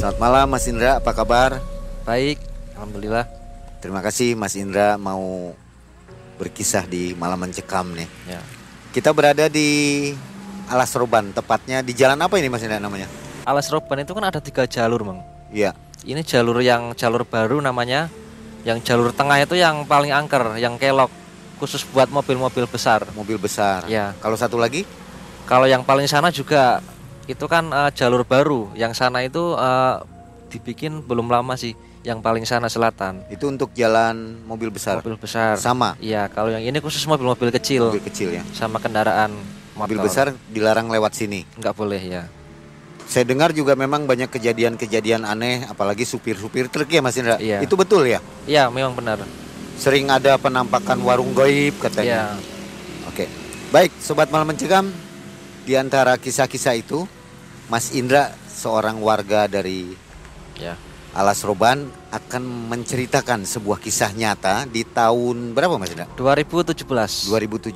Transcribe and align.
Selamat 0.00 0.16
malam 0.16 0.48
Mas 0.48 0.64
Indra, 0.64 0.96
apa 0.96 1.12
kabar? 1.12 1.60
Baik, 2.08 2.40
alhamdulillah. 2.72 3.28
Terima 3.84 4.00
kasih 4.00 4.32
Mas 4.32 4.56
Indra 4.56 4.96
mau 4.96 5.52
berkisah 6.40 6.88
di 6.88 7.12
malam 7.12 7.36
mencekam 7.36 7.92
nih. 7.92 8.08
Ya. 8.24 8.40
Kita 8.96 9.12
berada 9.12 9.44
di 9.52 10.08
Alas 10.72 10.96
Roban, 10.96 11.36
tepatnya 11.36 11.84
di 11.84 11.92
jalan 11.92 12.16
apa 12.16 12.40
ini 12.40 12.48
Mas 12.48 12.64
Indra 12.64 12.80
namanya? 12.80 13.12
Alas 13.44 13.68
Roban 13.68 14.00
itu 14.00 14.16
kan 14.16 14.24
ada 14.24 14.40
tiga 14.40 14.64
jalur, 14.64 15.04
Bang. 15.04 15.20
Iya. 15.52 15.76
Ini 16.00 16.24
jalur 16.24 16.64
yang 16.64 16.96
jalur 16.96 17.28
baru 17.28 17.60
namanya. 17.60 18.08
Yang 18.64 18.88
jalur 18.88 19.12
tengah 19.12 19.36
itu 19.36 19.52
yang 19.52 19.84
paling 19.84 20.16
angker, 20.16 20.56
yang 20.56 20.80
kelok, 20.80 21.12
khusus 21.60 21.84
buat 21.84 22.08
mobil-mobil 22.08 22.64
besar. 22.64 23.04
Mobil 23.12 23.36
besar. 23.36 23.84
Ya. 23.84 24.16
Kalau 24.24 24.40
satu 24.40 24.56
lagi? 24.56 24.88
Kalau 25.44 25.68
yang 25.68 25.84
paling 25.84 26.08
sana 26.08 26.32
juga 26.32 26.80
itu 27.30 27.44
kan 27.46 27.70
eh, 27.70 27.90
jalur 27.94 28.26
baru. 28.26 28.74
Yang 28.74 28.92
sana 28.98 29.22
itu 29.22 29.54
eh, 29.54 29.94
dibikin 30.50 31.06
belum 31.06 31.30
lama 31.30 31.54
sih. 31.54 31.72
Yang 32.00 32.18
paling 32.24 32.44
sana 32.48 32.72
selatan. 32.72 33.20
Itu 33.28 33.52
untuk 33.52 33.76
jalan 33.76 34.40
mobil 34.48 34.72
besar. 34.72 35.04
Mobil 35.04 35.20
besar. 35.20 35.60
Sama. 35.60 36.00
Iya, 36.00 36.32
kalau 36.32 36.48
yang 36.48 36.64
ini 36.64 36.80
khusus 36.80 37.04
mobil-mobil 37.04 37.52
kecil 37.52 37.92
Mobil 37.92 38.00
kecil 38.00 38.40
ya. 38.40 38.42
sama 38.56 38.80
kendaraan 38.80 39.36
motor. 39.76 39.84
Mobil 39.84 40.00
besar 40.00 40.32
dilarang 40.48 40.88
lewat 40.88 41.12
sini. 41.12 41.44
nggak 41.60 41.76
boleh 41.76 42.00
ya. 42.00 42.24
Saya 43.04 43.26
dengar 43.26 43.50
juga 43.52 43.74
memang 43.74 44.06
banyak 44.06 44.30
kejadian-kejadian 44.30 45.26
aneh, 45.26 45.66
apalagi 45.66 46.06
supir-supir 46.06 46.70
truk 46.70 46.88
ya 46.88 47.02
Mas 47.02 47.18
Indra. 47.18 47.36
Iya. 47.36 47.58
Itu 47.60 47.74
betul 47.76 48.06
ya? 48.06 48.22
Iya, 48.46 48.70
memang 48.72 48.94
benar. 48.96 49.20
Sering 49.76 50.08
ada 50.08 50.38
penampakan 50.38 51.04
warung 51.04 51.34
goib 51.34 51.74
katanya. 51.84 52.38
Iya. 52.38 52.48
Oke, 53.10 53.24
baik 53.74 53.90
sobat 53.98 54.30
malam 54.30 54.48
mencekam. 54.48 54.88
Di 55.66 55.74
antara 55.76 56.16
kisah-kisah 56.16 56.78
itu, 56.78 57.04
Mas 57.70 57.94
Indra 57.94 58.34
seorang 58.50 58.98
warga 58.98 59.46
dari 59.46 59.94
Ya. 60.58 60.76
Alas 61.16 61.40
Roban 61.40 61.88
akan 62.12 62.68
menceritakan 62.68 63.48
sebuah 63.48 63.80
kisah 63.80 64.12
nyata 64.12 64.68
di 64.68 64.84
tahun 64.84 65.56
berapa 65.56 65.80
Mas 65.80 65.94
Indra? 65.96 66.04
2017. 66.18 66.84
2017. 67.32 67.72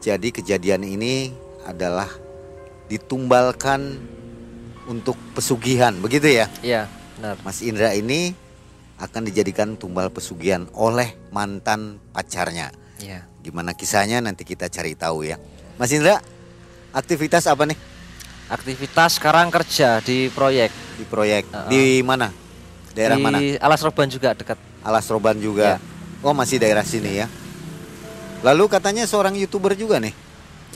Jadi 0.00 0.28
kejadian 0.32 0.86
ini 0.86 1.34
adalah 1.68 2.08
ditumbalkan 2.88 4.00
untuk 4.88 5.18
pesugihan, 5.36 5.92
begitu 6.00 6.30
ya? 6.30 6.48
Iya, 6.64 6.88
benar. 7.18 7.36
Mas 7.44 7.60
Indra 7.60 7.92
ini 7.92 8.32
akan 8.96 9.28
dijadikan 9.28 9.76
tumbal 9.76 10.08
pesugihan 10.08 10.64
oleh 10.72 11.12
mantan 11.34 12.00
pacarnya. 12.16 12.72
Iya. 13.02 13.28
Gimana 13.44 13.76
kisahnya 13.76 14.24
nanti 14.24 14.48
kita 14.48 14.72
cari 14.72 14.96
tahu 14.96 15.28
ya. 15.28 15.36
Mas 15.76 15.92
Indra, 15.92 16.22
aktivitas 16.96 17.44
apa 17.44 17.68
nih 17.68 17.76
Aktivitas 18.48 19.16
sekarang 19.16 19.48
kerja 19.48 20.04
di 20.04 20.28
proyek 20.28 20.84
di 20.94 21.04
proyek? 21.04 21.50
Uh-uh. 21.50 21.70
Di 21.70 22.00
mana? 22.06 22.30
Daerah 22.94 23.18
di 23.18 23.22
mana? 23.22 23.38
Alas 23.58 23.82
Roban 23.82 24.06
juga 24.06 24.32
dekat. 24.32 24.58
Alas 24.86 25.06
Roban 25.10 25.36
juga. 25.38 25.82
Oh, 26.24 26.32
masih 26.32 26.56
daerah 26.56 26.86
sini 26.86 27.20
ya. 27.20 27.26
Lalu 28.44 28.68
katanya 28.68 29.04
seorang 29.08 29.36
YouTuber 29.40 29.72
juga 29.72 29.96
nih, 29.96 30.12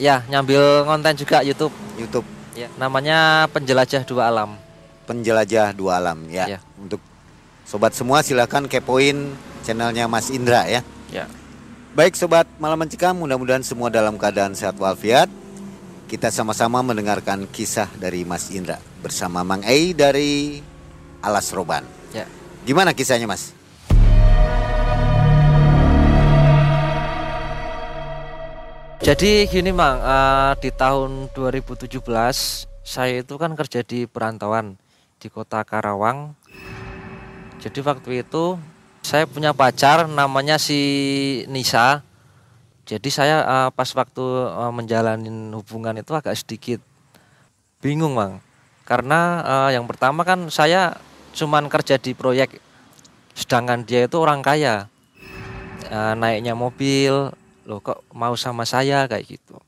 Ya, 0.01 0.25
nyambil 0.31 0.89
konten 0.89 1.15
juga 1.21 1.45
YouTube. 1.45 1.75
YouTube 2.01 2.25
Ya, 2.57 2.67
namanya 2.75 3.47
Penjelajah 3.53 4.03
Dua 4.09 4.27
Alam. 4.33 4.57
Penjelajah 5.07 5.77
Dua 5.77 6.01
Alam 6.01 6.27
ya. 6.27 6.59
Ya. 6.59 6.59
Untuk 6.75 6.99
sobat 7.63 7.95
semua 7.95 8.25
silahkan 8.25 8.65
kepoin 8.67 9.31
channelnya 9.63 10.09
Mas 10.11 10.33
Indra 10.33 10.65
ya. 10.67 10.81
Ya. 11.13 11.31
Baik 11.95 12.19
sobat 12.19 12.49
malam 12.59 12.81
mencekam, 12.81 13.15
mudah-mudahan 13.15 13.63
semua 13.63 13.93
dalam 13.93 14.17
keadaan 14.19 14.59
sehat 14.59 14.75
walafiat. 14.75 15.31
Kita 16.09 16.33
sama-sama 16.33 16.81
mendengarkan 16.81 17.45
kisah 17.53 17.85
dari 18.01 18.25
Mas 18.25 18.49
Indra 18.49 18.81
bersama 19.05 19.45
Mang 19.45 19.61
Ei 19.69 19.93
dari 19.93 20.57
Alas 21.21 21.53
Roban. 21.53 21.85
Ya. 22.17 22.25
Gimana 22.65 22.97
kisahnya 22.97 23.29
Mas? 23.29 23.53
Jadi 29.05 29.53
gini, 29.53 29.69
Mang, 29.69 30.01
eh, 30.01 30.53
di 30.65 30.73
tahun 30.73 31.29
2017 31.37 32.01
saya 32.81 33.21
itu 33.21 33.37
kan 33.37 33.53
kerja 33.53 33.85
di 33.85 34.09
perantauan 34.09 34.81
di 35.21 35.29
Kota 35.29 35.61
Karawang. 35.61 36.33
Jadi 37.61 37.85
waktu 37.85 38.25
itu 38.25 38.57
saya 39.05 39.29
punya 39.29 39.53
pacar 39.53 40.09
namanya 40.09 40.57
si 40.57 40.81
Nisa. 41.53 42.01
Jadi 42.89 43.09
saya 43.13 43.45
eh, 43.45 43.71
pas 43.77 43.91
waktu 43.93 44.25
eh, 44.49 44.73
menjalanin 44.73 45.53
hubungan 45.53 45.93
itu 46.01 46.17
agak 46.17 46.33
sedikit 46.33 46.81
bingung, 47.85 48.17
Mang. 48.17 48.41
Karena 48.89 49.45
eh, 49.45 49.77
yang 49.77 49.85
pertama 49.85 50.25
kan 50.25 50.49
saya 50.49 50.97
cuman 51.37 51.69
kerja 51.69 52.01
di 52.01 52.17
proyek 52.17 52.57
sedangkan 53.37 53.85
dia 53.85 54.09
itu 54.09 54.17
orang 54.17 54.41
kaya. 54.41 54.89
Eh, 55.93 56.15
naiknya 56.17 56.57
mobil, 56.57 57.29
loh 57.69 57.81
kok 57.85 58.01
mau 58.17 58.33
sama 58.41 58.65
saya 58.65 59.05
kayak 59.05 59.37
gitu. 59.37 59.61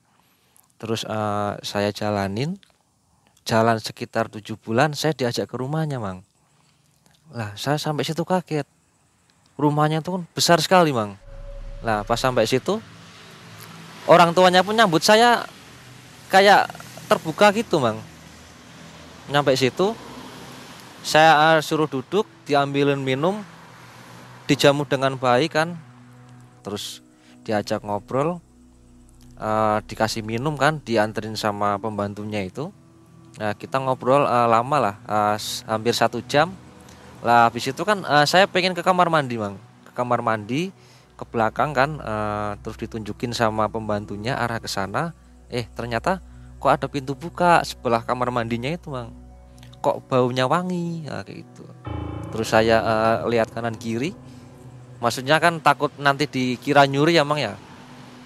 Terus 0.81 1.04
eh, 1.04 1.52
saya 1.60 1.92
jalanin, 1.92 2.56
jalan 3.44 3.76
sekitar 3.76 4.32
tujuh 4.32 4.56
bulan, 4.56 4.97
saya 4.97 5.12
diajak 5.12 5.44
ke 5.44 5.60
rumahnya, 5.60 6.00
Mang. 6.00 6.25
Lah, 7.37 7.52
saya 7.54 7.76
sampai 7.76 8.02
situ 8.02 8.25
kaget. 8.25 8.64
Rumahnya 9.60 10.00
tuh 10.00 10.19
kan 10.19 10.22
besar 10.32 10.58
sekali, 10.64 10.91
Mang. 10.91 11.20
Nah, 11.84 12.00
pas 12.02 12.16
sampai 12.16 12.48
situ, 12.48 12.81
orang 14.06 14.33
tuanya 14.33 14.65
pun 14.65 14.77
nyambut 14.77 15.03
saya 15.03 15.44
kayak 16.31 16.71
terbuka 17.11 17.50
gitu, 17.53 17.83
Mang. 17.83 17.99
Nyampe 19.31 19.55
situ, 19.59 19.93
saya 21.03 21.56
eh, 21.56 21.61
suruh 21.62 21.91
duduk, 21.91 22.27
diambilin 22.47 22.99
minum, 23.03 23.43
dijamu 24.47 24.87
dengan 24.87 25.19
baik 25.19 25.55
kan. 25.59 25.75
Terus 26.62 27.00
diajak 27.43 27.83
ngobrol, 27.83 28.38
eh, 29.38 29.78
dikasih 29.87 30.22
minum 30.22 30.55
kan, 30.55 30.78
dianterin 30.82 31.34
sama 31.34 31.78
pembantunya 31.78 32.47
itu. 32.47 32.71
Nah 33.38 33.55
kita 33.55 33.78
ngobrol 33.78 34.27
eh, 34.27 34.47
lama 34.50 34.77
lah, 34.78 34.94
s- 35.38 35.62
hampir 35.67 35.94
satu 35.94 36.22
jam. 36.27 36.50
Lah 37.22 37.47
habis 37.50 37.67
itu 37.71 37.82
kan 37.87 38.03
eh, 38.03 38.27
saya 38.27 38.47
pengen 38.50 38.75
ke 38.75 38.82
kamar 38.82 39.06
mandi 39.11 39.38
mang, 39.38 39.59
ke 39.87 39.93
kamar 39.94 40.22
mandi 40.22 40.71
ke 41.20 41.28
belakang 41.28 41.76
kan, 41.76 42.00
eh, 42.00 42.53
terus 42.64 42.81
ditunjukin 42.81 43.36
sama 43.36 43.69
pembantunya 43.69 44.41
arah 44.41 44.56
ke 44.56 44.66
sana. 44.66 45.12
Eh 45.53 45.69
ternyata 45.76 46.25
kok 46.56 46.72
ada 46.72 46.86
pintu 46.88 47.12
buka 47.12 47.60
sebelah 47.60 48.00
kamar 48.00 48.32
mandinya 48.32 48.72
itu 48.72 48.88
mang, 48.88 49.12
kok 49.84 50.00
baunya 50.08 50.48
wangi, 50.48 51.04
nah, 51.04 51.20
kayak 51.20 51.44
gitu. 51.44 51.64
Terus 52.32 52.48
saya 52.48 52.76
eh, 52.81 53.16
lihat 53.28 53.53
kanan 53.53 53.76
kiri, 53.76 54.16
maksudnya 55.04 55.36
kan 55.36 55.60
takut 55.60 55.92
nanti 56.00 56.25
dikira 56.25 56.88
nyuri 56.88 57.20
ya 57.20 57.25
mang 57.28 57.37
ya? 57.37 57.52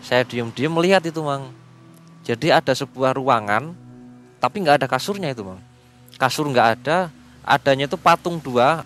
Saya 0.04 0.22
diem-diem 0.22 0.70
melihat 0.70 1.02
itu 1.02 1.18
mang. 1.18 1.50
Jadi 2.22 2.54
ada 2.54 2.72
sebuah 2.72 3.18
ruangan 3.18 3.74
tapi 4.38 4.60
nggak 4.62 4.84
ada 4.84 4.88
kasurnya 4.88 5.34
itu 5.34 5.42
mang. 5.42 5.58
Kasur 6.14 6.46
nggak 6.46 6.68
ada 6.78 7.10
adanya 7.44 7.84
itu 7.84 8.00
patung 8.00 8.40
dua 8.40 8.84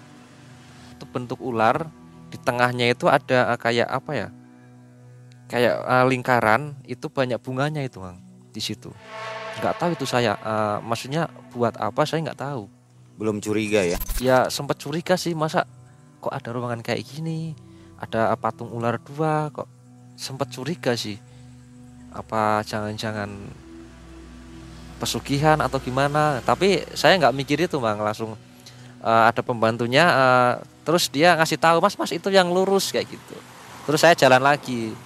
itu 0.99 1.07
bentuk 1.07 1.39
ular 1.39 1.87
di 2.29 2.37
tengahnya 2.37 2.93
itu 2.93 3.09
ada 3.09 3.57
eh, 3.57 3.59
kayak 3.59 3.89
apa 3.89 4.13
ya 4.13 4.29
kayak 5.49 5.75
eh, 5.81 6.05
lingkaran 6.09 6.77
itu 6.85 7.09
banyak 7.09 7.41
bunganya 7.41 7.81
itu 7.81 8.01
mang 8.01 8.21
di 8.53 8.61
situ. 8.61 8.93
Nggak 9.59 9.75
tahu 9.81 9.91
itu 9.97 10.05
saya 10.05 10.37
eh, 10.37 10.79
maksudnya 10.85 11.33
buat 11.57 11.75
apa 11.81 12.05
saya 12.05 12.25
nggak 12.29 12.41
tahu. 12.41 12.69
Belum 13.19 13.43
curiga 13.43 13.83
ya? 13.83 13.99
ya 14.23 14.47
sempat 14.47 14.79
curiga 14.79 15.19
sih 15.19 15.35
masa 15.35 15.67
kok 16.23 16.31
ada 16.31 16.55
ruangan 16.55 16.83
kayak 16.87 17.03
gini 17.03 17.55
ada 17.99 18.31
patung 18.39 18.71
ular 18.71 19.03
dua 19.03 19.51
kok 19.51 19.67
sempat 20.15 20.53
curiga 20.53 20.95
sih. 20.95 21.19
Apa 22.13 22.63
jangan-jangan 22.65 23.29
pesugihan 25.01 25.59
atau 25.65 25.81
gimana? 25.81 26.45
Tapi 26.45 26.85
saya 26.93 27.17
nggak 27.17 27.35
mikir 27.35 27.59
itu 27.65 27.81
bang 27.81 27.99
langsung 27.99 28.37
eh, 29.03 29.25
ada 29.33 29.41
pembantunya 29.41 30.05
eh, 30.05 30.53
terus 30.89 31.13
dia 31.13 31.37
ngasih 31.37 31.61
tahu 31.61 31.85
mas 31.85 31.93
mas 32.01 32.09
itu 32.17 32.33
yang 32.33 32.49
lurus 32.49 32.89
kayak 32.89 33.13
gitu. 33.13 33.37
Terus 33.85 34.01
saya 34.01 34.17
jalan 34.17 34.41
lagi 34.41 34.97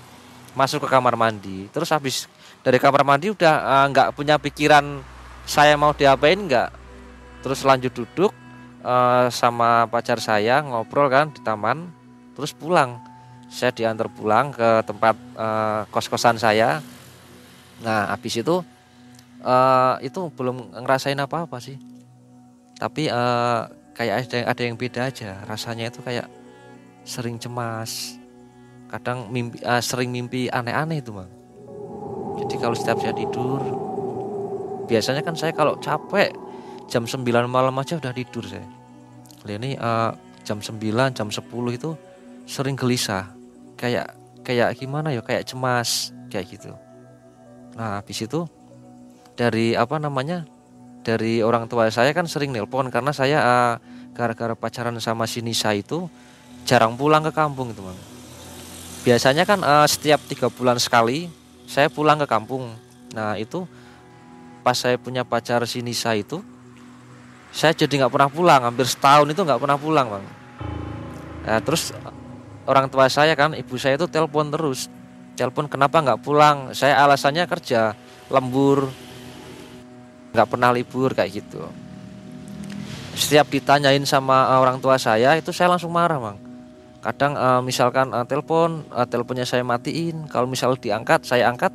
masuk 0.55 0.87
ke 0.87 0.88
kamar 0.94 1.19
mandi. 1.19 1.67
Terus 1.75 1.90
habis 1.90 2.31
dari 2.62 2.79
kamar 2.79 3.02
mandi 3.02 3.34
udah 3.34 3.55
eh, 3.58 3.87
nggak 3.90 4.08
punya 4.14 4.38
pikiran 4.38 5.02
saya 5.43 5.75
mau 5.75 5.90
diapain 5.90 6.38
nggak. 6.38 6.70
Terus 7.43 7.67
lanjut 7.67 7.90
duduk 7.90 8.31
eh, 8.87 9.26
sama 9.34 9.90
pacar 9.90 10.23
saya 10.23 10.62
ngobrol 10.62 11.11
kan 11.11 11.34
di 11.34 11.43
taman. 11.43 11.90
Terus 12.38 12.55
pulang. 12.55 13.02
Saya 13.50 13.75
diantar 13.75 14.06
pulang 14.06 14.55
ke 14.55 14.87
tempat 14.87 15.19
eh, 15.19 15.82
kos-kosan 15.90 16.38
saya. 16.38 16.78
Nah 17.82 18.14
habis 18.14 18.38
itu 18.38 18.62
eh, 19.43 19.94
itu 20.06 20.31
belum 20.31 20.78
ngerasain 20.78 21.19
apa-apa 21.19 21.58
sih. 21.58 21.75
Tapi 22.78 23.11
eh, 23.11 23.81
kayak 23.92 24.28
ada 24.28 24.34
yang, 24.36 24.48
ada 24.48 24.62
yang 24.64 24.76
beda 24.76 25.00
aja. 25.08 25.30
Rasanya 25.46 25.92
itu 25.92 26.00
kayak 26.04 26.26
sering 27.04 27.36
cemas. 27.36 28.16
Kadang 28.92 29.32
mimpi 29.32 29.60
eh, 29.60 29.82
sering 29.82 30.12
mimpi 30.12 30.52
aneh-aneh 30.52 31.00
itu 31.00 31.16
bang 31.16 31.42
jadi 32.42 32.54
kalau 32.58 32.76
setiap 32.76 32.98
saya 33.00 33.14
tidur 33.14 33.60
biasanya 34.88 35.22
kan 35.24 35.34
saya 35.36 35.52
kalau 35.52 35.76
capek 35.78 36.32
jam 36.90 37.04
9 37.06 37.24
malam 37.48 37.72
aja 37.80 37.96
udah 37.96 38.12
tidur 38.12 38.44
saya. 38.44 38.66
Ini 39.46 39.78
uh, 39.80 40.12
jam 40.44 40.60
9 40.60 40.76
jam 41.16 41.28
10 41.30 41.38
itu 41.72 41.90
sering 42.44 42.76
gelisah. 42.76 43.32
Kayak 43.78 44.12
kayak 44.44 44.76
gimana 44.76 45.14
ya? 45.14 45.22
Kayak 45.24 45.48
cemas 45.48 46.12
kayak 46.28 46.50
gitu. 46.52 46.72
Nah 47.78 48.02
habis 48.02 48.20
itu 48.20 48.44
dari 49.38 49.72
apa 49.72 49.96
namanya 49.96 50.44
dari 51.02 51.43
orang 51.43 51.66
tua 51.66 51.90
saya 51.90 52.14
kan 52.14 52.26
sering 52.31 52.54
nelpon 52.54 52.90
karena 52.90 53.10
saya 53.10 53.38
uh, 53.43 53.75
gara-gara 54.14 54.54
pacaran 54.54 54.94
sama 55.02 55.26
si 55.26 55.43
Nisa 55.43 55.75
itu 55.75 56.06
jarang 56.62 56.94
pulang 56.94 57.26
ke 57.26 57.34
kampung 57.34 57.75
itu 57.75 57.82
bang 57.82 57.99
biasanya 59.02 59.43
kan 59.43 59.60
uh, 59.62 59.87
setiap 59.87 60.22
tiga 60.31 60.46
bulan 60.46 60.78
sekali 60.78 61.26
saya 61.62 61.88
pulang 61.88 62.20
ke 62.20 62.28
kampung. 62.28 62.69
Nah 63.16 63.38
itu 63.40 63.64
pas 64.60 64.76
saya 64.76 65.00
punya 65.00 65.26
pacar 65.26 65.64
si 65.66 65.82
Nisa 65.82 66.14
itu 66.14 66.38
saya 67.50 67.75
jadi 67.75 68.04
nggak 68.04 68.12
pernah 68.12 68.31
pulang 68.31 68.60
hampir 68.62 68.87
setahun 68.87 69.26
itu 69.28 69.43
nggak 69.43 69.60
pernah 69.60 69.76
pulang 69.76 70.06
bang 70.08 70.25
nah, 71.44 71.60
terus 71.60 71.93
orang 72.64 72.88
tua 72.88 73.10
saya 73.12 73.37
kan 73.37 73.52
ibu 73.52 73.75
saya 73.76 73.99
itu 74.00 74.08
telepon 74.08 74.49
terus 74.49 74.88
telepon 75.34 75.66
kenapa 75.69 76.00
nggak 76.00 76.20
pulang? 76.22 76.70
Saya 76.76 77.00
alasannya 77.04 77.44
kerja 77.49 77.96
lembur 78.28 78.88
nggak 80.32 80.49
pernah 80.49 80.73
libur 80.73 81.12
kayak 81.12 81.44
gitu. 81.44 81.69
Setiap 83.12 83.52
ditanyain 83.52 84.02
sama 84.08 84.56
orang 84.56 84.81
tua 84.81 84.96
saya 84.96 85.37
itu 85.37 85.52
saya 85.52 85.76
langsung 85.76 85.93
marah 85.93 86.17
bang 86.17 86.52
kadang 87.02 87.34
uh, 87.34 87.58
misalkan 87.58 88.14
uh, 88.14 88.23
telepon 88.23 88.87
uh, 88.94 89.02
teleponnya 89.02 89.43
saya 89.43 89.67
matiin. 89.67 90.31
Kalau 90.31 90.46
misal 90.46 90.79
diangkat 90.79 91.26
saya 91.26 91.50
angkat 91.50 91.75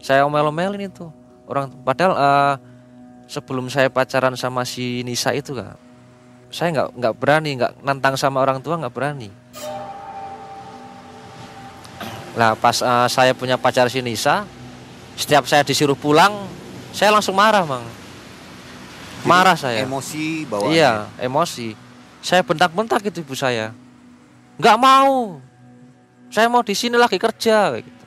saya 0.00 0.24
omel-omelin 0.24 0.88
itu. 0.88 1.12
Orang 1.44 1.68
padahal 1.84 2.12
uh, 2.16 2.54
sebelum 3.28 3.68
saya 3.68 3.92
pacaran 3.92 4.32
sama 4.34 4.64
si 4.64 5.04
Nisa 5.04 5.36
itu 5.36 5.52
kan 5.52 5.76
saya 6.48 6.68
nggak 6.72 6.88
nggak 6.96 7.14
berani 7.16 7.50
nggak 7.60 7.72
nantang 7.84 8.16
sama 8.16 8.40
orang 8.40 8.64
tua 8.64 8.80
nggak 8.80 8.94
berani. 8.96 9.28
Nah 12.32 12.56
pas 12.56 12.80
uh, 12.80 13.08
saya 13.12 13.36
punya 13.36 13.60
pacar 13.60 13.92
si 13.92 14.00
Nisa, 14.00 14.48
setiap 15.20 15.44
saya 15.44 15.60
disuruh 15.68 15.96
pulang, 15.96 16.48
saya 16.92 17.10
langsung 17.10 17.34
marah, 17.34 17.64
bang. 17.64 17.84
Marah 19.24 19.56
saya. 19.56 19.82
Emosi 19.82 20.44
bawa. 20.46 20.68
Iya, 20.70 21.08
emosi. 21.18 21.74
Saya 22.22 22.46
bentak-bentak 22.46 23.02
itu 23.08 23.24
ibu 23.24 23.34
saya. 23.34 23.74
Nggak 24.60 24.76
mau. 24.78 25.40
Saya 26.32 26.46
mau 26.48 26.62
di 26.64 26.76
sini 26.76 26.94
lagi 26.96 27.18
kerja, 27.18 27.74
kayak 27.76 27.84
gitu. 27.84 28.04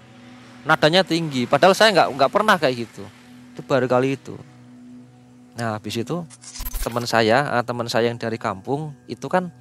Nadanya 0.66 1.06
tinggi, 1.06 1.46
padahal 1.46 1.78
saya 1.78 1.94
nggak 1.94 2.08
nggak 2.16 2.32
pernah 2.32 2.56
kayak 2.58 2.90
gitu. 2.90 3.06
Itu 3.54 3.62
baru 3.62 3.86
kali 3.86 4.18
itu. 4.18 4.34
Nah 5.54 5.78
habis 5.78 5.94
itu 5.94 6.26
teman 6.82 7.06
saya, 7.06 7.46
ah, 7.54 7.62
teman 7.62 7.86
saya 7.86 8.10
yang 8.10 8.18
dari 8.18 8.42
kampung 8.42 8.94
itu 9.06 9.30
kan 9.30 9.54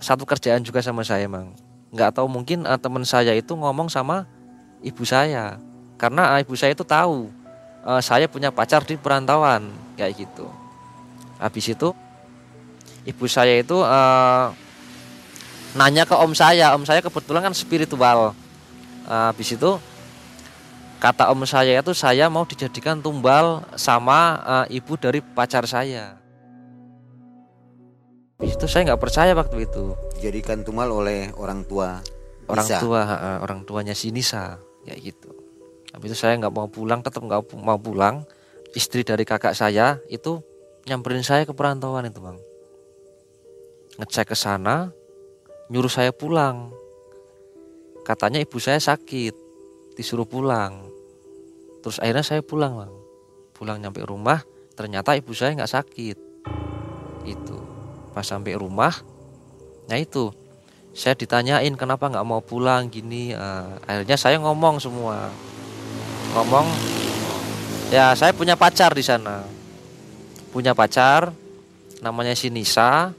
satu 0.00 0.24
kerjaan 0.24 0.64
juga 0.64 0.80
sama 0.80 1.04
saya, 1.04 1.28
bang 1.28 1.52
nggak 1.94 2.18
tahu 2.18 2.26
mungkin 2.26 2.66
uh, 2.66 2.74
teman 2.74 3.06
saya 3.06 3.30
itu 3.38 3.54
ngomong 3.54 3.86
sama 3.86 4.26
ibu 4.82 5.06
saya 5.06 5.62
karena 5.94 6.34
uh, 6.34 6.38
ibu 6.42 6.58
saya 6.58 6.74
itu 6.74 6.82
tahu 6.82 7.30
uh, 7.84 8.00
saya 8.00 8.26
punya 8.26 8.48
pacar 8.48 8.82
di 8.82 8.96
perantauan 8.96 9.68
kayak 9.94 10.24
gitu. 10.24 10.48
Habis 11.36 11.76
itu 11.76 11.92
ibu 13.04 13.24
saya 13.28 13.60
itu 13.60 13.76
uh, 13.78 14.50
nanya 15.76 16.08
ke 16.08 16.16
om 16.16 16.32
saya. 16.32 16.72
Om 16.72 16.88
saya 16.88 17.04
kebetulan 17.04 17.52
kan 17.52 17.54
spiritual. 17.54 18.32
Uh, 19.04 19.28
habis 19.28 19.52
itu 19.52 19.76
kata 20.98 21.28
om 21.28 21.44
saya 21.44 21.76
itu 21.76 21.92
saya 21.92 22.32
mau 22.32 22.48
dijadikan 22.48 22.96
tumbal 23.04 23.60
sama 23.76 24.40
uh, 24.42 24.66
ibu 24.72 24.96
dari 24.96 25.20
pacar 25.20 25.68
saya. 25.68 26.16
Itu 28.40 28.66
saya 28.66 28.92
nggak 28.92 29.02
percaya 29.04 29.36
waktu 29.36 29.68
itu. 29.68 29.92
Dijadikan 30.18 30.64
tumal 30.64 30.88
oleh 30.88 31.30
orang 31.36 31.62
tua 31.68 32.00
orang 32.48 32.66
Nisa. 32.66 32.80
tua 32.80 33.00
uh, 33.04 33.38
orang 33.44 33.64
tuanya 33.64 33.94
si 33.96 34.12
Nisa 34.12 34.60
ya 34.84 34.94
gitu 35.00 35.33
tapi 35.94 36.10
itu 36.10 36.18
saya 36.18 36.34
nggak 36.42 36.50
mau 36.50 36.66
pulang 36.66 37.06
tetap 37.06 37.22
nggak 37.22 37.54
mau 37.54 37.78
pulang. 37.78 38.26
Istri 38.74 39.06
dari 39.06 39.22
kakak 39.22 39.54
saya 39.54 40.02
itu 40.10 40.42
nyamperin 40.90 41.22
saya 41.22 41.46
ke 41.46 41.54
perantauan 41.54 42.10
itu 42.10 42.18
bang. 42.18 42.34
Ngecek 44.02 44.34
ke 44.34 44.36
sana 44.36 44.90
nyuruh 45.70 45.86
saya 45.86 46.10
pulang. 46.10 46.74
Katanya 48.02 48.42
ibu 48.42 48.58
saya 48.58 48.82
sakit 48.82 49.38
disuruh 49.94 50.26
pulang. 50.26 50.90
Terus 51.86 52.02
akhirnya 52.02 52.26
saya 52.26 52.42
pulang 52.42 52.74
bang. 52.74 52.92
Pulang 53.54 53.78
nyampe 53.78 54.02
rumah 54.02 54.42
ternyata 54.74 55.14
ibu 55.14 55.30
saya 55.30 55.54
nggak 55.54 55.70
sakit. 55.78 56.18
Itu. 57.22 57.62
Pas 58.10 58.26
sampai 58.26 58.58
rumah 58.58 58.98
nah 59.86 59.94
itu. 59.94 60.34
Saya 60.90 61.14
ditanyain 61.14 61.78
kenapa 61.78 62.10
nggak 62.10 62.26
mau 62.26 62.42
pulang? 62.42 62.90
Gini 62.90 63.30
uh, 63.30 63.78
akhirnya 63.86 64.18
saya 64.18 64.42
ngomong 64.42 64.82
semua 64.82 65.30
ngomong 66.34 66.66
ya 67.94 68.10
saya 68.18 68.34
punya 68.34 68.58
pacar 68.58 68.90
di 68.90 69.06
sana. 69.06 69.46
Punya 70.50 70.74
pacar 70.74 71.30
namanya 72.02 72.34
si 72.34 72.50
Nisa. 72.50 73.14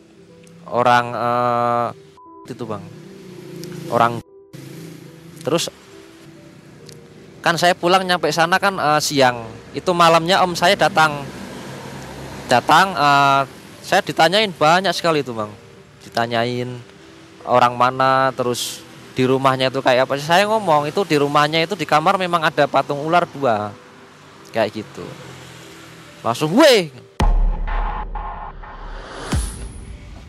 Orang 0.66 1.14
uh, 1.14 1.88
itu 2.50 2.64
bang. 2.68 2.84
Orang. 3.90 4.20
Terus 5.46 5.70
kan 7.40 7.56
saya 7.56 7.78
pulang 7.78 8.04
nyampe 8.04 8.28
sana 8.34 8.60
kan 8.60 8.76
uh, 8.76 9.00
siang. 9.00 9.46
Itu 9.72 9.96
malamnya 9.96 10.44
om 10.44 10.52
saya 10.58 10.76
datang. 10.76 11.24
Datang 12.46 12.94
uh, 12.94 13.42
saya 13.82 14.02
ditanyain 14.02 14.52
banyak 14.54 14.94
sekali 14.94 15.22
itu 15.22 15.32
bang. 15.32 15.50
Ditanyain 16.04 16.70
orang 17.46 17.74
mana 17.78 18.34
terus 18.34 18.85
di 19.16 19.24
rumahnya 19.24 19.72
itu 19.72 19.80
kayak 19.80 20.06
apa 20.06 20.20
saya 20.20 20.44
ngomong 20.44 20.92
itu 20.92 21.00
di 21.08 21.16
rumahnya 21.16 21.64
itu 21.64 21.74
di 21.74 21.88
kamar 21.88 22.20
memang 22.20 22.44
ada 22.44 22.68
patung 22.68 23.00
ular 23.00 23.24
dua. 23.24 23.72
Kayak 24.52 24.84
gitu. 24.84 25.08
Langsung 26.20 26.52
gue 26.52 26.92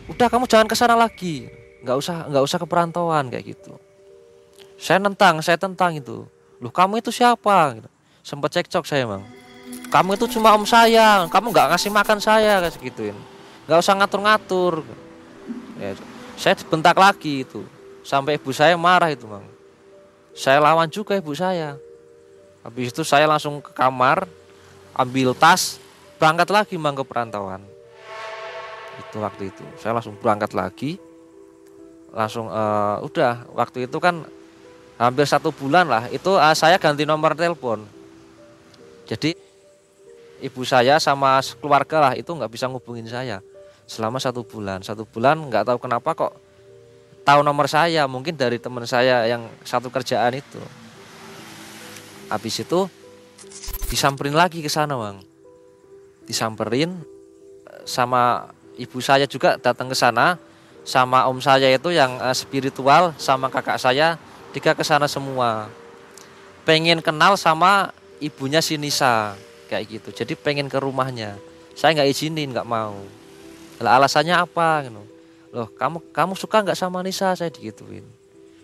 udah 0.07 0.27
kamu 0.31 0.47
jangan 0.47 0.67
ke 0.71 0.75
sana 0.79 0.95
lagi. 0.95 1.51
Nggak 1.83 1.97
usah 1.99 2.31
nggak 2.31 2.43
usah 2.47 2.57
ke 2.63 2.67
perantauan 2.67 3.27
kayak 3.27 3.51
gitu. 3.51 3.75
Saya 4.79 5.03
nentang 5.03 5.43
saya 5.43 5.59
tentang 5.59 5.99
itu. 5.99 6.23
Loh 6.63 6.71
kamu 6.71 7.03
itu 7.03 7.11
siapa? 7.11 7.75
Sempat 8.23 8.55
cekcok 8.55 8.87
saya 8.87 9.03
bang. 9.03 9.23
Kamu 9.91 10.15
itu 10.15 10.31
cuma 10.39 10.55
om 10.55 10.63
saya. 10.63 11.27
Kamu 11.27 11.51
nggak 11.51 11.75
ngasih 11.75 11.91
makan 11.91 12.23
saya 12.23 12.63
kayak 12.63 12.79
gituin 12.79 13.17
nggak 13.67 13.83
usah 13.83 13.93
ngatur-ngatur. 13.99 14.73
Ya, 15.75 15.93
saya 16.39 16.55
bentak 16.71 16.95
lagi 16.95 17.43
itu 17.43 17.61
sampai 18.07 18.39
ibu 18.39 18.55
saya 18.55 18.79
marah 18.79 19.11
itu 19.11 19.27
bang 19.27 19.57
saya 20.37 20.61
lawan 20.61 20.85
juga 20.85 21.17
ibu 21.17 21.33
saya. 21.33 21.81
Habis 22.61 22.93
itu 22.93 23.01
saya 23.01 23.25
langsung 23.25 23.57
ke 23.57 23.73
kamar 23.73 24.29
ambil 24.93 25.33
tas 25.33 25.81
berangkat 26.21 26.53
lagi 26.53 26.75
bang 26.77 26.93
ke 26.93 27.01
perantauan. 27.01 27.65
Itu 29.01 29.17
waktu 29.17 29.49
itu. 29.49 29.65
Saya 29.81 29.97
langsung 29.97 30.13
berangkat 30.21 30.53
lagi. 30.53 31.01
Langsung 32.13 32.53
uh, 32.53 33.01
udah 33.01 33.49
waktu 33.57 33.89
itu 33.89 33.97
kan 33.97 34.29
hampir 35.01 35.25
satu 35.25 35.49
bulan 35.49 35.89
lah. 35.89 36.05
Itu 36.13 36.37
uh, 36.37 36.53
saya 36.53 36.77
ganti 36.77 37.01
nomor 37.01 37.33
telepon. 37.33 37.81
Jadi 39.09 39.33
ibu 40.45 40.61
saya 40.61 41.01
sama 41.01 41.41
keluarga 41.57 41.97
lah 41.97 42.13
itu 42.13 42.29
nggak 42.29 42.53
bisa 42.53 42.69
ngubungin 42.69 43.09
saya. 43.09 43.41
Selama 43.89 44.21
satu 44.21 44.45
bulan. 44.45 44.85
Satu 44.85 45.01
bulan 45.01 45.49
nggak 45.49 45.65
tahu 45.65 45.81
kenapa 45.81 46.13
kok 46.13 46.46
tahu 47.27 47.43
nomor 47.43 47.67
saya 47.67 48.07
mungkin 48.07 48.39
dari 48.39 48.55
teman 48.55 48.87
saya 48.87 49.27
yang 49.27 49.51
satu 49.67 49.91
kerjaan 49.91 50.39
itu. 50.39 50.63
Habis 52.31 52.63
itu 52.63 52.87
disamperin 53.91 54.31
lagi 54.31 54.63
ke 54.63 54.71
sana 54.71 54.95
bang. 54.95 55.19
Disamperin 56.23 56.95
sama 57.83 58.47
ibu 58.79 59.03
saya 59.03 59.27
juga 59.27 59.59
datang 59.59 59.91
ke 59.91 59.95
sana 59.95 60.39
sama 60.87 61.27
om 61.27 61.43
saya 61.43 61.67
itu 61.67 61.91
yang 61.91 62.15
uh, 62.23 62.31
spiritual 62.31 63.11
sama 63.19 63.51
kakak 63.51 63.75
saya 63.75 64.15
tiga 64.55 64.71
ke 64.71 64.87
sana 64.87 65.11
semua. 65.11 65.67
Pengen 66.63 67.03
kenal 67.03 67.35
sama 67.35 67.91
ibunya 68.23 68.63
si 68.63 68.79
Nisa 68.79 69.35
kayak 69.67 69.99
gitu. 69.99 70.09
Jadi 70.23 70.39
pengen 70.39 70.71
ke 70.71 70.79
rumahnya. 70.79 71.35
Saya 71.75 71.91
nggak 71.91 72.07
izinin 72.07 72.55
nggak 72.55 72.67
mau. 72.67 72.95
Alasannya 73.83 74.35
apa 74.35 74.87
gitu. 74.87 75.16
Loh, 75.51 75.67
kamu 75.71 76.03
kamu 76.11 76.33
suka 76.35 76.63
nggak 76.63 76.77
sama 76.77 76.99
Nisa? 77.03 77.31
Saya 77.35 77.47
digituin. 77.47 78.03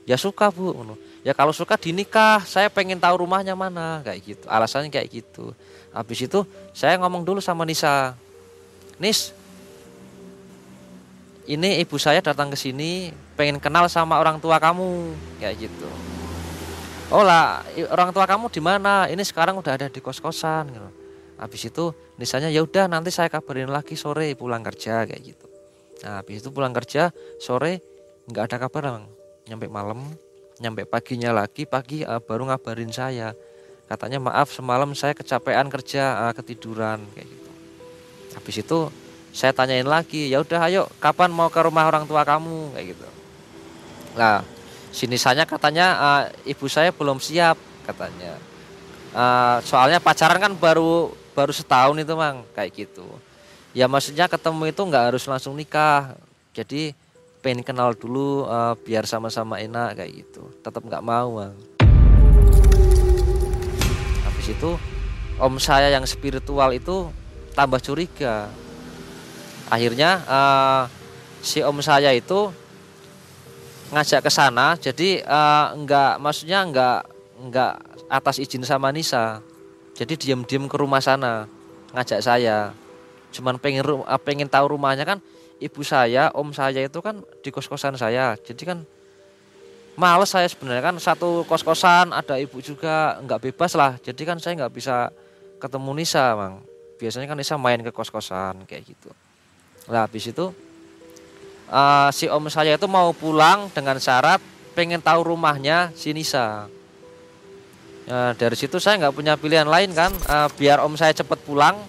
Ya 0.03 0.19
suka, 0.19 0.51
Bu. 0.51 0.75
Ya 1.23 1.31
kalau 1.31 1.55
suka 1.55 1.79
dinikah, 1.79 2.43
saya 2.43 2.67
pengen 2.67 2.99
tahu 2.99 3.23
rumahnya 3.23 3.55
mana, 3.55 4.03
kayak 4.03 4.19
gitu. 4.19 4.45
Alasannya 4.51 4.91
kayak 4.91 5.07
gitu. 5.07 5.55
Habis 5.95 6.27
itu 6.27 6.43
saya 6.75 6.99
ngomong 6.99 7.23
dulu 7.23 7.39
sama 7.39 7.63
Nisa. 7.63 8.11
Nis, 8.99 9.31
ini 11.47 11.79
ibu 11.79 11.95
saya 11.95 12.19
datang 12.19 12.51
ke 12.51 12.57
sini 12.59 13.15
pengen 13.39 13.63
kenal 13.63 13.87
sama 13.87 14.19
orang 14.19 14.43
tua 14.43 14.59
kamu, 14.59 15.15
kayak 15.39 15.55
gitu. 15.71 15.87
Oh 17.07 17.23
lah, 17.23 17.63
orang 17.93 18.11
tua 18.11 18.27
kamu 18.27 18.51
di 18.51 18.59
mana? 18.59 19.07
Ini 19.07 19.23
sekarang 19.23 19.55
udah 19.59 19.79
ada 19.79 19.87
di 19.87 19.99
kos-kosan 20.03 20.67
gitu. 20.71 20.89
habis 21.43 21.65
itu 21.65 21.91
misalnya 22.15 22.47
ya 22.47 22.63
udah 22.63 22.87
nanti 22.87 23.09
saya 23.11 23.27
kabarin 23.27 23.67
lagi 23.67 23.97
sore 23.97 24.31
pulang 24.37 24.63
kerja 24.63 25.03
kayak 25.03 25.21
gitu 25.33 25.52
nah 26.03 26.19
habis 26.19 26.43
itu 26.43 26.51
pulang 26.51 26.75
kerja 26.75 27.15
sore 27.39 27.79
nggak 28.27 28.43
ada 28.51 28.57
kabar 28.67 28.83
bang. 28.99 29.05
Nyampe 29.47 29.67
malam 29.71 29.99
nyampe 30.59 30.83
paginya 30.83 31.31
lagi 31.31 31.63
pagi 31.63 32.03
uh, 32.03 32.19
baru 32.19 32.51
ngabarin 32.51 32.91
saya. 32.91 33.31
Katanya 33.87 34.19
maaf 34.19 34.51
semalam 34.51 34.91
saya 34.95 35.15
kecapean 35.15 35.67
kerja 35.71 36.27
uh, 36.27 36.33
ketiduran 36.35 37.03
kayak 37.15 37.27
gitu. 37.27 37.51
Habis 38.35 38.55
itu 38.59 38.79
saya 39.33 39.55
tanyain 39.55 39.87
lagi 39.87 40.29
ya 40.29 40.43
udah 40.43 40.61
ayo 40.69 40.85
kapan 41.01 41.31
mau 41.31 41.47
ke 41.47 41.59
rumah 41.63 41.87
orang 41.87 42.03
tua 42.03 42.27
kamu? 42.27 42.75
Kayak 42.75 42.85
gitu. 42.95 43.07
Lah 44.19 44.43
sini 44.93 45.15
saya 45.15 45.47
katanya 45.47 45.87
uh, 45.97 46.23
ibu 46.47 46.67
saya 46.67 46.91
belum 46.91 47.17
siap 47.23 47.55
katanya. 47.87 48.35
Uh, 49.13 49.61
soalnya 49.61 50.01
pacaran 50.01 50.41
kan 50.41 50.53
baru 50.57 51.13
baru 51.33 51.53
setahun 51.53 51.97
itu 51.97 52.13
mang 52.13 52.45
kayak 52.53 52.71
gitu 52.73 53.05
ya 53.73 53.89
maksudnya 53.89 54.29
ketemu 54.29 54.69
itu 54.69 54.81
nggak 54.85 55.05
harus 55.13 55.25
langsung 55.25 55.57
nikah. 55.57 56.15
Jadi 56.53 56.93
pengen 57.41 57.65
kenal 57.65 57.97
dulu 57.97 58.45
uh, 58.45 58.77
biar 58.85 59.03
sama-sama 59.09 59.59
enak 59.59 59.97
kayak 59.99 60.11
gitu. 60.23 60.47
Tetap 60.61 60.85
nggak 60.85 61.03
mau 61.03 61.41
mang 61.41 61.57
habis 64.43 64.59
itu 64.59 64.71
om 65.39 65.55
saya 65.55 65.87
yang 65.87 66.03
spiritual 66.03 66.75
itu 66.75 67.07
tambah 67.55 67.79
curiga. 67.79 68.51
Akhirnya 69.71 70.19
uh, 70.27 70.83
si 71.39 71.63
om 71.63 71.79
saya 71.79 72.11
itu 72.11 72.51
ngajak 73.95 74.19
ke 74.19 74.31
sana. 74.33 74.75
Jadi 74.75 75.23
uh, 75.23 75.71
nggak 75.79 76.19
maksudnya 76.19 76.59
nggak 76.67 76.99
nggak 77.39 77.73
atas 78.11 78.35
izin 78.43 78.67
sama 78.67 78.91
Nisa. 78.91 79.39
Jadi 79.95 80.19
diam-diam 80.19 80.67
ke 80.67 80.75
rumah 80.75 80.99
sana 80.99 81.47
ngajak 81.95 82.19
saya 82.19 82.75
cuman 83.33 83.57
pengen 83.57 83.81
uh, 83.83 84.21
pengen 84.21 84.45
tahu 84.45 84.77
rumahnya 84.77 85.03
kan 85.03 85.19
ibu 85.57 85.81
saya 85.81 86.29
om 86.37 86.53
saya 86.53 86.85
itu 86.85 86.99
kan 87.01 87.25
di 87.41 87.49
kos 87.49 87.65
kosan 87.65 87.97
saya. 87.97 88.37
Jadi 88.37 88.63
kan 88.63 88.85
males 89.97 90.29
saya 90.29 90.45
sebenarnya 90.45 90.93
kan 90.93 90.95
satu 91.01 91.41
kos 91.49 91.65
kosan 91.65 92.13
ada 92.13 92.37
ibu 92.37 92.61
juga 92.61 93.17
nggak 93.25 93.49
bebas 93.49 93.73
lah. 93.73 93.97
Jadi 93.99 94.21
kan 94.23 94.37
saya 94.37 94.53
nggak 94.63 94.73
bisa 94.73 95.09
ketemu 95.57 95.91
Nisa 95.97 96.37
mang. 96.37 96.61
Biasanya 97.01 97.25
kan 97.25 97.37
Nisa 97.41 97.57
main 97.57 97.81
ke 97.81 97.89
kos 97.89 98.13
kosan 98.13 98.69
kayak 98.69 98.85
gitu. 98.85 99.09
Lah 99.89 100.05
habis 100.05 100.29
itu 100.29 100.53
uh, 101.73 102.09
si 102.13 102.29
om 102.29 102.45
saya 102.47 102.77
itu 102.77 102.85
mau 102.85 103.09
pulang 103.11 103.67
dengan 103.73 103.97
syarat 103.97 104.39
pengen 104.77 105.01
tahu 105.01 105.33
rumahnya 105.33 105.93
si 105.97 106.13
Nisa. 106.13 106.69
Ya, 108.03 108.35
dari 108.35 108.59
situ 108.59 108.83
saya 108.83 108.99
nggak 108.99 109.15
punya 109.15 109.39
pilihan 109.39 109.63
lain 109.63 109.95
kan, 109.95 110.11
uh, 110.27 110.51
biar 110.59 110.83
om 110.83 110.91
saya 110.99 111.15
cepat 111.15 111.39
pulang, 111.47 111.79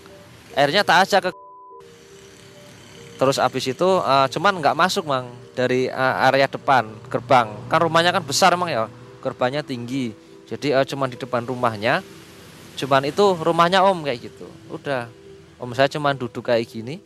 akhirnya 0.55 0.87
tak 0.87 0.99
aja 1.05 1.19
ke 1.19 1.31
terus 3.15 3.39
habis 3.39 3.67
itu 3.67 3.87
uh, 3.87 4.27
cuman 4.27 4.59
nggak 4.59 4.79
masuk 4.79 5.07
mang 5.07 5.31
dari 5.55 5.87
uh, 5.87 6.27
area 6.29 6.51
depan 6.51 6.91
gerbang. 7.07 7.55
Kan 7.71 7.79
rumahnya 7.79 8.11
kan 8.11 8.23
besar 8.27 8.53
emang 8.55 8.71
ya. 8.71 8.91
Gerbangnya 9.23 9.63
tinggi. 9.63 10.11
Jadi 10.51 10.75
uh, 10.75 10.83
cuman 10.83 11.09
di 11.09 11.19
depan 11.19 11.47
rumahnya. 11.47 12.03
Cuman 12.75 13.07
itu 13.07 13.39
rumahnya 13.39 13.87
om 13.87 14.03
kayak 14.03 14.29
gitu. 14.31 14.51
Udah. 14.67 15.07
Om 15.63 15.71
saya 15.79 15.87
cuman 15.87 16.19
duduk 16.19 16.51
kayak 16.51 16.67
gini. 16.67 16.99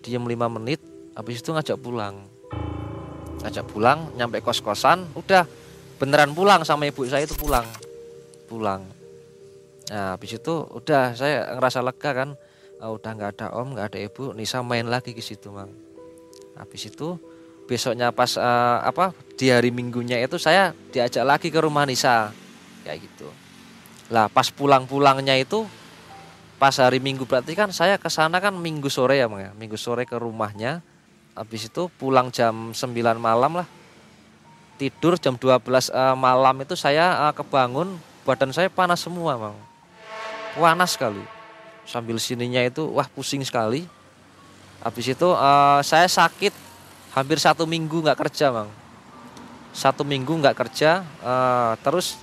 Diam 0.00 0.24
lima 0.24 0.48
menit. 0.48 0.80
Habis 1.12 1.44
itu 1.44 1.52
ngajak 1.52 1.76
pulang. 1.76 2.24
Ngajak 3.44 3.68
pulang 3.68 4.08
nyampe 4.16 4.40
kos 4.40 4.64
kosan 4.64 5.04
udah. 5.12 5.44
Beneran 6.00 6.32
pulang 6.32 6.64
sama 6.64 6.88
ibu 6.88 7.04
saya 7.04 7.28
itu 7.28 7.36
pulang. 7.36 7.68
Pulang 8.48 9.01
nah 9.92 10.16
habis 10.16 10.40
itu 10.40 10.64
udah 10.72 11.12
saya 11.12 11.52
ngerasa 11.52 11.84
lega 11.84 12.10
kan. 12.16 12.30
Oh, 12.82 12.98
udah 12.98 13.14
nggak 13.14 13.30
ada 13.38 13.46
om 13.54 13.76
nggak 13.76 13.94
ada 13.94 13.98
ibu 14.00 14.34
Nisa 14.34 14.64
main 14.64 14.88
lagi 14.88 15.12
ke 15.12 15.20
situ 15.20 15.52
mang. 15.52 15.70
Habis 16.56 16.90
itu 16.90 17.14
besoknya 17.68 18.10
pas 18.10 18.34
uh, 18.34 18.82
apa 18.82 19.14
di 19.38 19.52
hari 19.52 19.70
minggunya 19.70 20.18
itu 20.18 20.34
saya 20.40 20.74
diajak 20.90 21.22
lagi 21.22 21.48
ke 21.52 21.60
rumah 21.60 21.86
Nisa. 21.86 22.34
Kayak 22.82 23.06
gitu. 23.06 23.28
Lah 24.10 24.26
pas 24.26 24.50
pulang-pulangnya 24.50 25.38
itu 25.38 25.62
pas 26.58 26.74
hari 26.74 26.98
minggu 26.98 27.22
berarti 27.22 27.54
kan 27.54 27.70
saya 27.70 28.02
ke 28.02 28.10
sana 28.10 28.42
kan 28.42 28.56
minggu 28.56 28.90
sore 28.90 29.22
ya 29.22 29.30
mang 29.30 29.44
ya? 29.44 29.54
Minggu 29.54 29.78
sore 29.78 30.02
ke 30.02 30.18
rumahnya. 30.18 30.82
Habis 31.38 31.70
itu 31.70 31.86
pulang 32.00 32.34
jam 32.34 32.74
9 32.74 32.82
malam 33.20 33.62
lah. 33.62 33.68
Tidur 34.74 35.14
jam 35.22 35.38
12 35.38 35.46
uh, 35.46 35.54
eh, 35.62 36.16
malam 36.18 36.56
itu 36.66 36.74
saya 36.74 37.30
uh, 37.30 37.32
kebangun 37.36 37.94
badan 38.26 38.50
saya 38.50 38.66
panas 38.66 39.06
semua 39.06 39.38
mang 39.38 39.71
panas 40.56 40.94
sekali. 40.94 41.22
Sambil 41.82 42.16
sininya 42.20 42.62
itu 42.62 42.86
wah 42.92 43.08
pusing 43.08 43.42
sekali. 43.42 43.88
Habis 44.82 45.14
itu 45.14 45.28
uh, 45.28 45.80
saya 45.82 46.06
sakit. 46.06 46.54
Hampir 47.12 47.36
satu 47.36 47.68
minggu 47.68 48.00
nggak 48.00 48.16
kerja 48.16 48.48
mang. 48.48 48.70
Satu 49.72 50.04
minggu 50.04 50.32
nggak 50.32 50.56
kerja 50.56 51.04
uh, 51.20 51.76
terus 51.80 52.16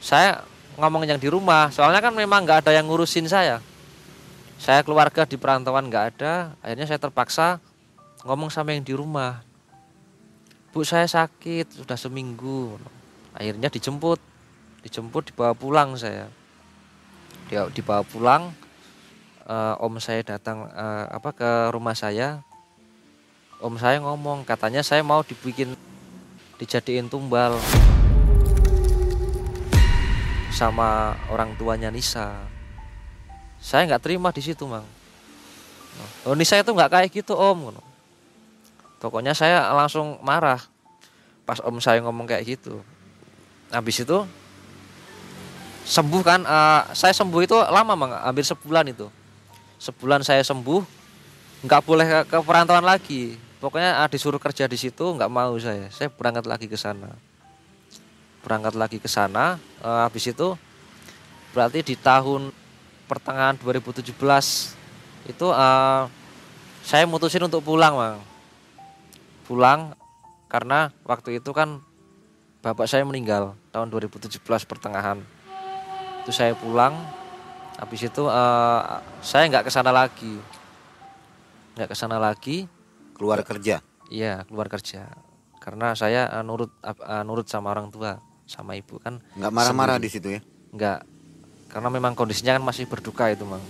saya 0.00 0.44
ngomong 0.76 1.08
yang 1.08 1.20
di 1.20 1.28
rumah. 1.32 1.72
Soalnya 1.72 2.04
kan 2.04 2.12
memang 2.12 2.44
nggak 2.44 2.66
ada 2.66 2.72
yang 2.76 2.88
ngurusin 2.88 3.28
saya. 3.28 3.64
Saya 4.56 4.80
keluarga 4.84 5.24
di 5.24 5.36
perantauan 5.40 5.88
nggak 5.88 6.04
ada. 6.16 6.56
Akhirnya 6.60 6.88
saya 6.88 7.00
terpaksa 7.00 7.60
ngomong 8.24 8.52
sama 8.52 8.76
yang 8.76 8.84
di 8.84 8.92
rumah. 8.92 9.40
Bu 10.72 10.84
saya 10.84 11.08
sakit 11.08 11.80
sudah 11.80 11.96
seminggu. 11.96 12.76
Akhirnya 13.32 13.72
dijemput. 13.72 14.20
Dijemput 14.84 15.32
dibawa 15.32 15.56
pulang 15.56 15.96
saya 15.96 16.28
dia 17.46 17.62
dibawa 17.70 18.02
pulang 18.02 18.50
uh, 19.46 19.78
om 19.78 19.94
saya 20.02 20.22
datang 20.26 20.66
uh, 20.66 21.06
apa 21.10 21.30
ke 21.30 21.50
rumah 21.70 21.94
saya. 21.94 22.42
Om 23.56 23.80
saya 23.80 24.02
ngomong 24.04 24.44
katanya 24.44 24.84
saya 24.84 25.00
mau 25.00 25.24
dibikin 25.24 25.72
dijadiin 26.60 27.08
tumbal 27.08 27.56
sama 30.52 31.16
orang 31.32 31.56
tuanya 31.56 31.88
Nisa. 31.88 32.36
Saya 33.56 33.88
nggak 33.88 34.04
terima 34.04 34.28
di 34.28 34.44
situ 34.44 34.68
mang. 34.68 34.84
Oh 36.28 36.36
Nisa 36.36 36.60
itu 36.60 36.68
nggak 36.68 36.92
kayak 36.92 37.08
gitu 37.08 37.32
om. 37.32 37.72
Pokoknya 39.00 39.32
saya 39.32 39.72
langsung 39.72 40.20
marah 40.20 40.60
pas 41.48 41.62
om 41.62 41.80
saya 41.80 42.02
ngomong 42.04 42.28
kayak 42.28 42.58
gitu. 42.58 42.82
Habis 43.72 44.04
itu 44.04 44.18
sembuh 45.86 46.22
kan, 46.26 46.42
uh, 46.42 46.82
saya 46.90 47.14
sembuh 47.14 47.40
itu 47.46 47.54
lama 47.54 47.94
bang, 47.94 48.12
hampir 48.26 48.42
sebulan 48.42 48.90
itu. 48.90 49.06
Sebulan 49.78 50.26
saya 50.26 50.42
sembuh, 50.42 50.82
nggak 51.62 51.82
boleh 51.86 52.06
ke, 52.06 52.18
ke 52.26 52.38
perantauan 52.42 52.82
lagi. 52.82 53.38
Pokoknya 53.62 54.02
uh, 54.02 54.08
disuruh 54.10 54.42
kerja 54.42 54.66
di 54.66 54.74
situ, 54.74 55.06
nggak 55.14 55.30
mau 55.30 55.54
saya. 55.62 55.86
Saya 55.94 56.10
berangkat 56.10 56.44
lagi 56.50 56.66
ke 56.66 56.74
sana. 56.74 57.14
Berangkat 58.42 58.74
lagi 58.74 58.98
ke 58.98 59.06
sana, 59.06 59.62
uh, 59.80 60.02
habis 60.02 60.26
itu 60.26 60.58
berarti 61.54 61.80
di 61.80 61.94
tahun 61.96 62.52
pertengahan 63.06 63.54
2017 63.62 64.12
itu 65.30 65.46
uh, 65.48 66.04
saya 66.82 67.02
mutusin 67.06 67.42
untuk 67.42 67.62
pulang 67.62 67.94
bang 67.96 68.18
pulang 69.46 69.80
karena 70.50 70.90
waktu 71.06 71.38
itu 71.38 71.50
kan 71.54 71.82
bapak 72.62 72.86
saya 72.90 73.06
meninggal 73.06 73.54
tahun 73.70 73.88
2017 73.88 74.42
pertengahan 74.42 75.22
itu 76.26 76.34
saya 76.34 76.58
pulang 76.58 76.98
habis 77.78 78.02
itu 78.02 78.26
uh, 78.26 78.98
saya 79.22 79.46
nggak 79.46 79.70
ke 79.70 79.70
sana 79.70 79.94
lagi. 79.94 80.34
Nggak 81.78 81.94
ke 81.94 81.94
sana 81.94 82.18
lagi. 82.18 82.66
Keluar 83.14 83.46
kerja? 83.46 83.78
Iya 84.10 84.42
keluar 84.42 84.66
kerja. 84.66 85.06
Karena 85.62 85.94
saya 85.94 86.26
uh, 86.34 86.42
nurut 86.42 86.74
uh, 86.82 87.22
nurut 87.22 87.46
sama 87.46 87.70
orang 87.70 87.94
tua 87.94 88.18
sama 88.42 88.74
ibu 88.74 88.98
kan. 88.98 89.22
Nggak 89.38 89.52
marah-marah 89.54 90.02
di 90.02 90.10
situ 90.10 90.34
ya? 90.34 90.42
Nggak. 90.74 91.06
Karena 91.70 91.94
memang 91.94 92.18
kondisinya 92.18 92.58
kan 92.58 92.64
masih 92.66 92.90
berduka 92.90 93.30
itu 93.30 93.46
mang. 93.46 93.62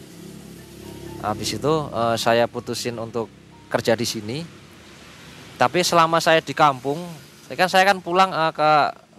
Habis 1.20 1.60
itu 1.60 1.72
uh, 1.92 2.16
saya 2.16 2.48
putusin 2.48 2.96
untuk 2.96 3.28
kerja 3.68 3.92
di 3.92 4.08
sini. 4.08 4.38
Tapi 5.60 5.84
selama 5.84 6.24
saya 6.24 6.40
di 6.40 6.56
kampung 6.56 7.04
saya 7.44 7.56
kan 7.60 7.68
saya 7.68 7.84
kan 7.84 8.00
pulang 8.00 8.32
uh, 8.32 8.48
ke 8.48 8.70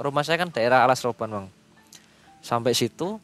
rumah 0.02 0.26
saya 0.26 0.42
kan 0.42 0.50
daerah 0.50 0.90
Alas 0.90 1.06
Roban 1.06 1.30
bang 1.30 1.48
sampai 2.42 2.72
situ 2.72 3.20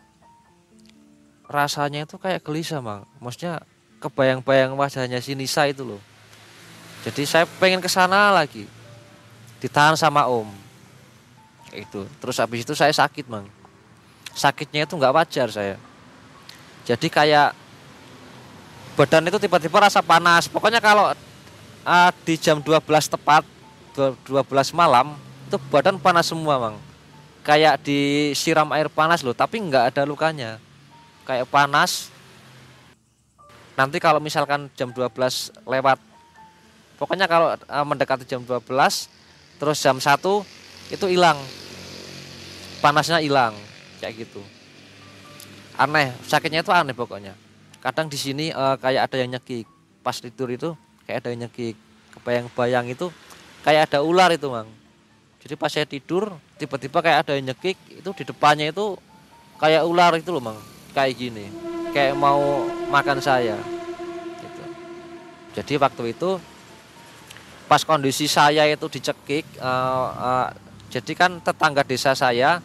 rasanya 1.53 2.09
itu 2.09 2.17
kayak 2.17 2.41
gelisah 2.41 2.81
bang 2.81 3.05
maksudnya 3.21 3.61
kebayang-bayang 4.01 4.73
wajahnya 4.73 5.21
si 5.23 5.37
Nisa 5.37 5.63
itu 5.69 5.85
loh. 5.85 6.01
Jadi 7.07 7.23
saya 7.23 7.47
pengen 7.59 7.79
ke 7.79 7.87
sana 7.87 8.35
lagi. 8.35 8.67
Ditahan 9.63 9.95
sama 9.95 10.27
om. 10.27 10.49
Itu 11.71 12.09
terus 12.19 12.35
habis 12.41 12.67
itu 12.67 12.73
saya 12.75 12.91
sakit 12.91 13.29
bang 13.29 13.45
sakitnya 14.33 14.89
itu 14.89 14.97
nggak 14.97 15.13
wajar 15.13 15.47
saya. 15.53 15.77
Jadi 16.83 17.07
kayak 17.07 17.53
badan 18.97 19.29
itu 19.29 19.37
tiba-tiba 19.39 19.77
rasa 19.77 20.01
panas. 20.03 20.49
Pokoknya 20.49 20.81
kalau 20.81 21.13
uh, 21.85 22.11
di 22.25 22.35
jam 22.35 22.59
12 22.59 22.81
tepat 23.07 23.45
12 23.93 24.25
malam 24.73 25.13
itu 25.47 25.57
badan 25.69 26.01
panas 26.01 26.25
semua 26.25 26.57
bang 26.57 26.75
kayak 27.45 27.83
disiram 27.85 28.65
air 28.73 28.89
panas 28.89 29.21
loh 29.21 29.35
tapi 29.35 29.61
nggak 29.61 29.93
ada 29.93 30.01
lukanya 30.07 30.57
kayak 31.23 31.47
panas. 31.47 32.11
Nanti 33.73 33.97
kalau 33.97 34.21
misalkan 34.21 34.69
jam 34.77 34.93
12 34.93 35.09
lewat 35.65 35.97
pokoknya 37.01 37.25
kalau 37.25 37.57
uh, 37.57 37.85
mendekati 37.87 38.23
jam 38.29 38.45
12 38.45 38.61
terus 39.57 39.77
jam 39.81 39.97
1 39.97 40.19
itu 40.93 41.05
hilang. 41.09 41.39
Panasnya 42.83 43.23
hilang 43.23 43.55
kayak 44.03 44.27
gitu. 44.27 44.43
Aneh 45.79 46.13
sakitnya 46.27 46.61
itu 46.61 46.69
aneh 46.69 46.93
pokoknya. 46.93 47.33
Kadang 47.81 48.11
di 48.11 48.19
sini 48.19 48.53
uh, 48.53 48.77
kayak 48.77 49.09
ada 49.09 49.17
yang 49.17 49.33
nyekik. 49.33 49.65
Pas 50.03 50.19
tidur 50.19 50.51
itu 50.51 50.75
kayak 51.07 51.25
ada 51.25 51.29
yang 51.33 51.49
nyekik. 51.49 51.75
Kebayang-bayang 52.13 52.93
itu 52.93 53.09
kayak 53.65 53.89
ada 53.89 54.05
ular 54.05 54.29
itu 54.35 54.45
mang. 54.51 54.69
Jadi 55.41 55.55
pas 55.57 55.71
saya 55.73 55.89
tidur 55.89 56.29
tiba-tiba 56.61 57.01
kayak 57.01 57.25
ada 57.25 57.31
yang 57.35 57.51
nyekik 57.51 57.75
itu 57.89 58.09
di 58.13 58.23
depannya 58.23 58.69
itu 58.69 58.95
kayak 59.57 59.81
ular 59.83 60.13
itu 60.15 60.29
loh 60.29 60.43
mang 60.43 60.72
kayak 60.93 61.17
gini 61.17 61.45
kayak 61.91 62.15
mau 62.15 62.69
makan 62.89 63.19
saya 63.19 63.57
gitu. 64.39 64.63
jadi 65.57 65.73
waktu 65.81 66.13
itu 66.13 66.37
pas 67.67 67.81
kondisi 67.81 68.29
saya 68.29 68.69
itu 68.69 68.85
dicekik 68.85 69.45
uh, 69.57 70.07
uh, 70.13 70.47
jadi 70.93 71.13
kan 71.17 71.41
tetangga 71.41 71.81
desa 71.81 72.13
saya 72.13 72.61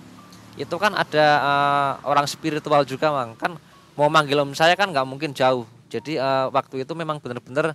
itu 0.58 0.76
kan 0.76 0.92
ada 0.92 1.26
uh, 1.38 1.90
orang 2.02 2.26
spiritual 2.26 2.82
juga 2.82 3.14
mang. 3.14 3.38
Kan 3.38 3.56
mau 3.94 4.10
manggil 4.10 4.42
om 4.42 4.52
saya 4.52 4.74
kan 4.74 4.90
nggak 4.90 5.06
mungkin 5.06 5.30
jauh. 5.30 5.64
Jadi 5.88 6.18
uh, 6.18 6.50
waktu 6.50 6.82
itu 6.84 6.92
memang 6.92 7.22
benar-benar 7.22 7.72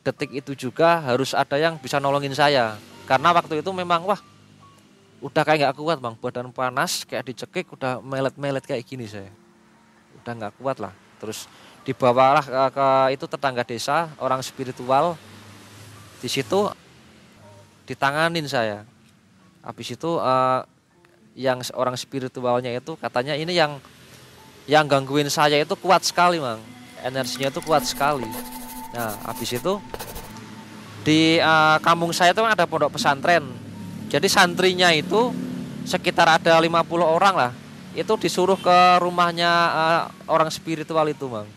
detik 0.00 0.32
itu 0.32 0.56
juga 0.56 1.04
harus 1.04 1.36
ada 1.36 1.58
yang 1.58 1.76
bisa 1.76 1.98
nolongin 1.98 2.32
saya. 2.32 2.78
Karena 3.04 3.34
waktu 3.34 3.60
itu 3.60 3.70
memang 3.74 4.06
wah 4.06 4.22
udah 5.20 5.42
kayak 5.44 5.68
nggak 5.68 5.74
kuat 5.76 5.98
bang 6.00 6.16
badan 6.16 6.48
panas 6.48 7.04
kayak 7.04 7.28
dicekik 7.28 7.68
udah 7.76 8.00
melet-melet 8.00 8.64
kayak 8.64 8.88
gini 8.88 9.04
saya 9.04 9.28
udah 10.30 10.46
nggak 10.46 10.54
kuat 10.62 10.78
lah. 10.78 10.94
Terus 11.18 11.50
dibawalah 11.82 12.46
ke, 12.46 12.62
ke 12.70 12.88
itu 13.18 13.24
tetangga 13.26 13.66
desa 13.66 14.14
orang 14.22 14.38
spiritual. 14.46 15.18
Di 16.22 16.30
situ 16.30 16.70
ditanganin 17.90 18.46
saya. 18.46 18.86
Habis 19.66 19.98
itu 19.98 20.10
uh, 20.22 20.62
yang 21.34 21.58
orang 21.74 21.98
spiritualnya 21.98 22.70
itu 22.70 22.94
katanya 22.94 23.34
ini 23.34 23.58
yang 23.58 23.82
yang 24.70 24.86
gangguin 24.86 25.26
saya 25.26 25.58
itu 25.58 25.74
kuat 25.74 26.06
sekali 26.06 26.38
mang. 26.38 26.62
Energinya 27.02 27.50
itu 27.50 27.58
kuat 27.66 27.82
sekali. 27.82 28.30
Nah 28.94 29.18
habis 29.26 29.50
itu 29.50 29.82
di 31.02 31.42
uh, 31.42 31.82
kampung 31.82 32.14
saya 32.14 32.30
itu 32.30 32.38
kan 32.38 32.54
ada 32.54 32.70
pondok 32.70 32.94
pesantren. 32.94 33.42
Jadi 34.06 34.30
santrinya 34.30 34.94
itu 34.94 35.34
sekitar 35.82 36.38
ada 36.38 36.54
50 36.54 36.70
orang 37.02 37.34
lah 37.34 37.52
itu 37.94 38.12
disuruh 38.20 38.54
ke 38.54 38.78
rumahnya 39.02 39.50
uh, 39.50 40.02
orang 40.30 40.50
spiritual 40.50 41.02
itu 41.10 41.26
mang 41.26 41.48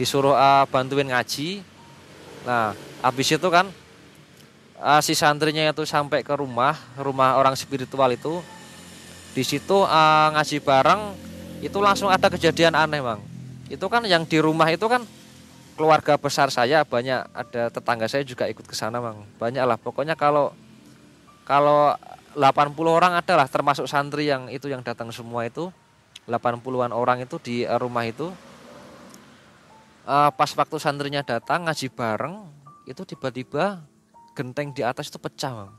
disuruh 0.00 0.32
uh, 0.32 0.64
bantuin 0.70 1.04
ngaji. 1.04 1.60
Nah 2.48 2.72
habis 3.04 3.28
itu 3.28 3.48
kan 3.52 3.68
uh, 4.80 5.00
si 5.04 5.12
santrinya 5.12 5.68
itu 5.68 5.84
sampai 5.84 6.24
ke 6.24 6.32
rumah 6.32 6.78
rumah 6.96 7.36
orang 7.36 7.52
spiritual 7.58 8.08
itu. 8.08 8.40
Di 9.36 9.44
situ 9.44 9.84
uh, 9.84 10.28
ngaji 10.32 10.56
bareng 10.64 11.02
itu 11.60 11.78
langsung 11.82 12.08
ada 12.08 12.32
kejadian 12.32 12.72
aneh 12.72 13.04
bang. 13.04 13.20
Itu 13.68 13.92
kan 13.92 14.08
yang 14.08 14.24
di 14.24 14.40
rumah 14.40 14.72
itu 14.72 14.88
kan 14.88 15.04
keluarga 15.76 16.16
besar 16.16 16.48
saya 16.48 16.82
banyak 16.82 17.26
ada 17.30 17.68
tetangga 17.68 18.08
saya 18.08 18.24
juga 18.24 18.48
ikut 18.48 18.64
ke 18.64 18.72
sana 18.72 19.02
bang. 19.02 19.20
Banyak 19.36 19.64
lah 19.68 19.76
pokoknya 19.76 20.16
kalau 20.16 20.56
kalau 21.44 21.92
80 22.34 22.76
orang 22.86 23.18
adalah 23.18 23.50
termasuk 23.50 23.90
santri 23.90 24.30
yang 24.30 24.46
itu 24.46 24.70
yang 24.70 24.86
datang 24.86 25.10
semua 25.10 25.46
itu. 25.46 25.72
80-an 26.30 26.94
orang 26.94 27.26
itu 27.26 27.42
di 27.42 27.66
rumah 27.66 28.06
itu. 28.06 28.30
Uh, 30.06 30.30
pas 30.34 30.50
waktu 30.54 30.76
santrinya 30.80 31.22
datang 31.22 31.66
ngaji 31.66 31.86
bareng 31.92 32.42
itu 32.88 33.02
tiba-tiba 33.04 33.84
genteng 34.32 34.72
di 34.74 34.82
atas 34.82 35.12
itu 35.12 35.20
pecah 35.20 35.52
bang 35.52 35.70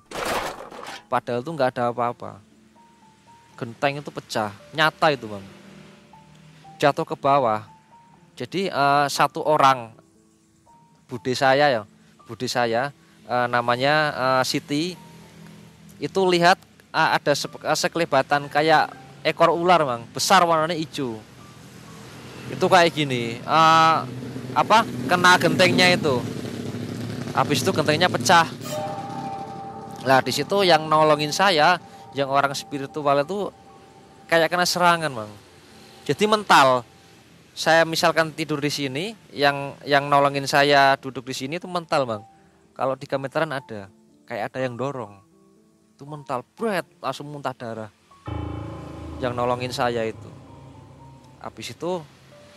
padahal 1.10 1.44
itu 1.44 1.52
nggak 1.52 1.76
ada 1.76 1.92
apa-apa. 1.92 2.40
Genteng 3.60 4.00
itu 4.00 4.08
pecah 4.14 4.56
nyata 4.72 5.12
itu 5.12 5.28
bang 5.28 5.44
jatuh 6.80 7.04
ke 7.04 7.16
bawah. 7.18 7.66
Jadi 8.38 8.72
uh, 8.72 9.10
satu 9.12 9.44
orang 9.44 9.92
bude 11.12 11.34
saya 11.36 11.68
ya 11.68 11.84
bude 12.24 12.48
saya 12.48 12.96
namanya 13.48 14.12
Siti 14.44 14.96
itu 16.02 16.22
lihat 16.26 16.58
uh, 16.90 17.16
ada 17.16 17.38
sekelebatan 17.78 18.50
kayak 18.50 18.90
ekor 19.22 19.54
ular 19.54 19.86
bang 19.86 20.02
besar 20.10 20.42
warnanya 20.42 20.74
hijau. 20.74 21.22
Itu 22.50 22.66
kayak 22.66 22.90
gini. 22.92 23.38
Uh, 23.46 24.04
apa? 24.58 24.84
Kena 25.06 25.38
gentengnya 25.38 25.94
itu. 25.94 26.18
Habis 27.38 27.62
itu 27.62 27.70
gentengnya 27.72 28.10
pecah. 28.10 28.50
Lah 30.04 30.20
di 30.26 30.34
situ 30.34 30.66
yang 30.66 30.90
nolongin 30.90 31.30
saya 31.30 31.78
yang 32.18 32.28
orang 32.28 32.52
spiritual 32.58 33.22
itu 33.22 33.54
kayak 34.26 34.50
kena 34.52 34.66
serangan 34.66 35.14
bang 35.14 35.32
jadi 36.02 36.26
mental. 36.26 36.84
Saya 37.52 37.84
misalkan 37.86 38.32
tidur 38.34 38.64
di 38.64 38.72
sini 38.72 39.14
yang 39.36 39.76
yang 39.86 40.08
nolongin 40.10 40.48
saya 40.50 40.96
duduk 40.98 41.30
di 41.30 41.36
sini 41.36 41.60
itu 41.62 41.70
mental 41.70 42.10
bang 42.10 42.24
kalau 42.74 42.98
tiga 42.98 43.22
meteran 43.22 43.54
ada. 43.54 43.88
Kayak 44.26 44.50
ada 44.50 44.60
yang 44.66 44.74
dorong 44.80 45.21
itu 46.02 46.10
mental 46.10 46.42
berat 46.58 46.90
langsung 46.98 47.30
muntah 47.30 47.54
darah. 47.54 47.94
Yang 49.22 49.38
nolongin 49.38 49.70
saya 49.70 50.02
itu. 50.02 50.26
Habis 51.38 51.78
itu 51.78 52.02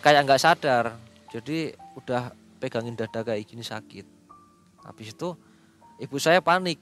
kayak 0.00 0.24
nggak 0.24 0.40
sadar 0.40 0.96
jadi 1.28 1.76
udah 1.92 2.32
pegangin 2.56 2.96
dada 2.96 3.20
kayak 3.20 3.44
gini 3.44 3.60
sakit. 3.60 4.08
Habis 4.80 5.12
itu 5.12 5.36
ibu 6.00 6.16
saya 6.16 6.40
panik. 6.40 6.80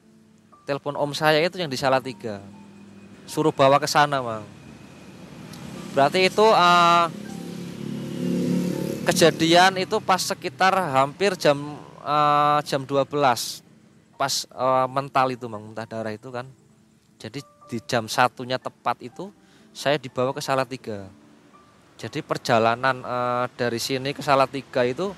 Telepon 0.62 0.94
om 0.94 1.10
saya 1.10 1.42
itu 1.42 1.58
yang 1.58 1.66
di 1.66 1.74
tiga 1.74 2.38
suruh 3.26 3.54
bawa 3.54 3.78
ke 3.78 3.86
sana 3.86 4.18
bang 4.22 4.44
berarti 5.92 6.26
itu 6.26 6.42
uh, 6.42 7.06
kejadian 9.06 9.78
itu 9.78 10.00
pas 10.02 10.22
sekitar 10.22 10.74
hampir 10.74 11.36
jam 11.36 11.58
uh, 12.02 12.58
jam 12.64 12.82
12 12.82 13.61
pas 14.22 14.46
uh, 14.54 14.86
mental 14.86 15.34
itu 15.34 15.50
bang 15.50 15.58
muntah 15.58 15.82
darah 15.82 16.14
itu 16.14 16.30
kan. 16.30 16.46
Jadi 17.18 17.42
di 17.66 17.78
jam 17.82 18.06
satunya 18.06 18.62
tepat 18.62 19.02
itu 19.02 19.34
saya 19.74 19.98
dibawa 19.98 20.30
ke 20.30 20.42
tiga 20.78 21.10
jadi 22.02 22.18
perjalanan 22.18 22.98
uh, 23.06 23.46
dari 23.54 23.78
sini 23.78 24.10
ke 24.10 24.22
tiga 24.26 24.82
itu 24.82 25.14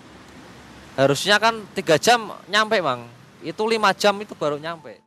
harusnya 1.01 1.41
kan 1.41 1.65
tiga 1.73 1.97
jam 1.97 2.29
nyampe 2.45 2.77
bang. 2.85 3.01
Itu 3.41 3.65
lima 3.65 3.97
jam 3.97 4.21
itu 4.21 4.37
baru 4.37 4.61
nyampe. 4.61 5.01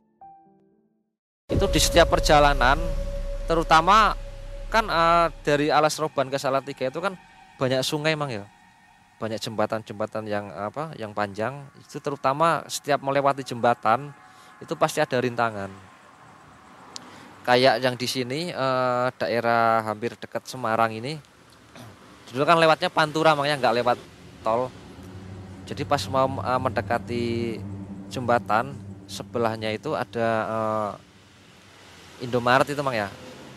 Itu 1.53 1.69
di 1.69 1.77
setiap 1.77 2.09
perjalanan 2.09 2.81
terutama 3.45 4.17
kan 4.73 4.89
uh, 4.89 5.29
dari 5.45 5.69
alas 5.69 6.01
roban 6.01 6.33
ke 6.33 6.41
Salatiga 6.41 6.89
itu 6.89 6.97
kan 6.97 7.13
banyak 7.61 7.85
sungai 7.85 8.17
mang 8.17 8.33
ya 8.33 8.43
banyak 9.17 9.41
jembatan-jembatan 9.41 10.23
yang 10.29 10.49
apa 10.53 10.93
yang 10.95 11.11
panjang. 11.11 11.65
Itu 11.81 11.97
terutama 11.97 12.65
setiap 12.69 13.01
melewati 13.01 13.41
jembatan 13.41 14.13
itu 14.61 14.73
pasti 14.77 15.01
ada 15.01 15.17
rintangan. 15.17 15.69
Kayak 17.45 17.81
yang 17.81 17.95
di 17.97 18.07
sini 18.09 18.39
uh, 18.53 19.09
daerah 19.17 19.81
hampir 19.87 20.13
dekat 20.19 20.45
Semarang 20.45 20.93
ini 20.93 21.17
dulu 22.27 22.43
kan 22.43 22.59
lewatnya 22.59 22.91
Pantura 22.91 23.33
makanya 23.33 23.57
nggak 23.57 23.75
lewat 23.81 23.97
tol. 24.45 24.69
Jadi 25.67 25.83
pas 25.83 25.99
mau 26.07 26.39
uh, 26.39 26.59
mendekati 26.61 27.57
jembatan 28.07 28.71
sebelahnya 29.09 29.73
itu 29.73 29.97
ada 29.97 30.27
uh, 30.47 30.91
Indomaret 32.21 32.69
itu 32.69 32.81
mang 32.85 32.93
ya. 32.93 33.09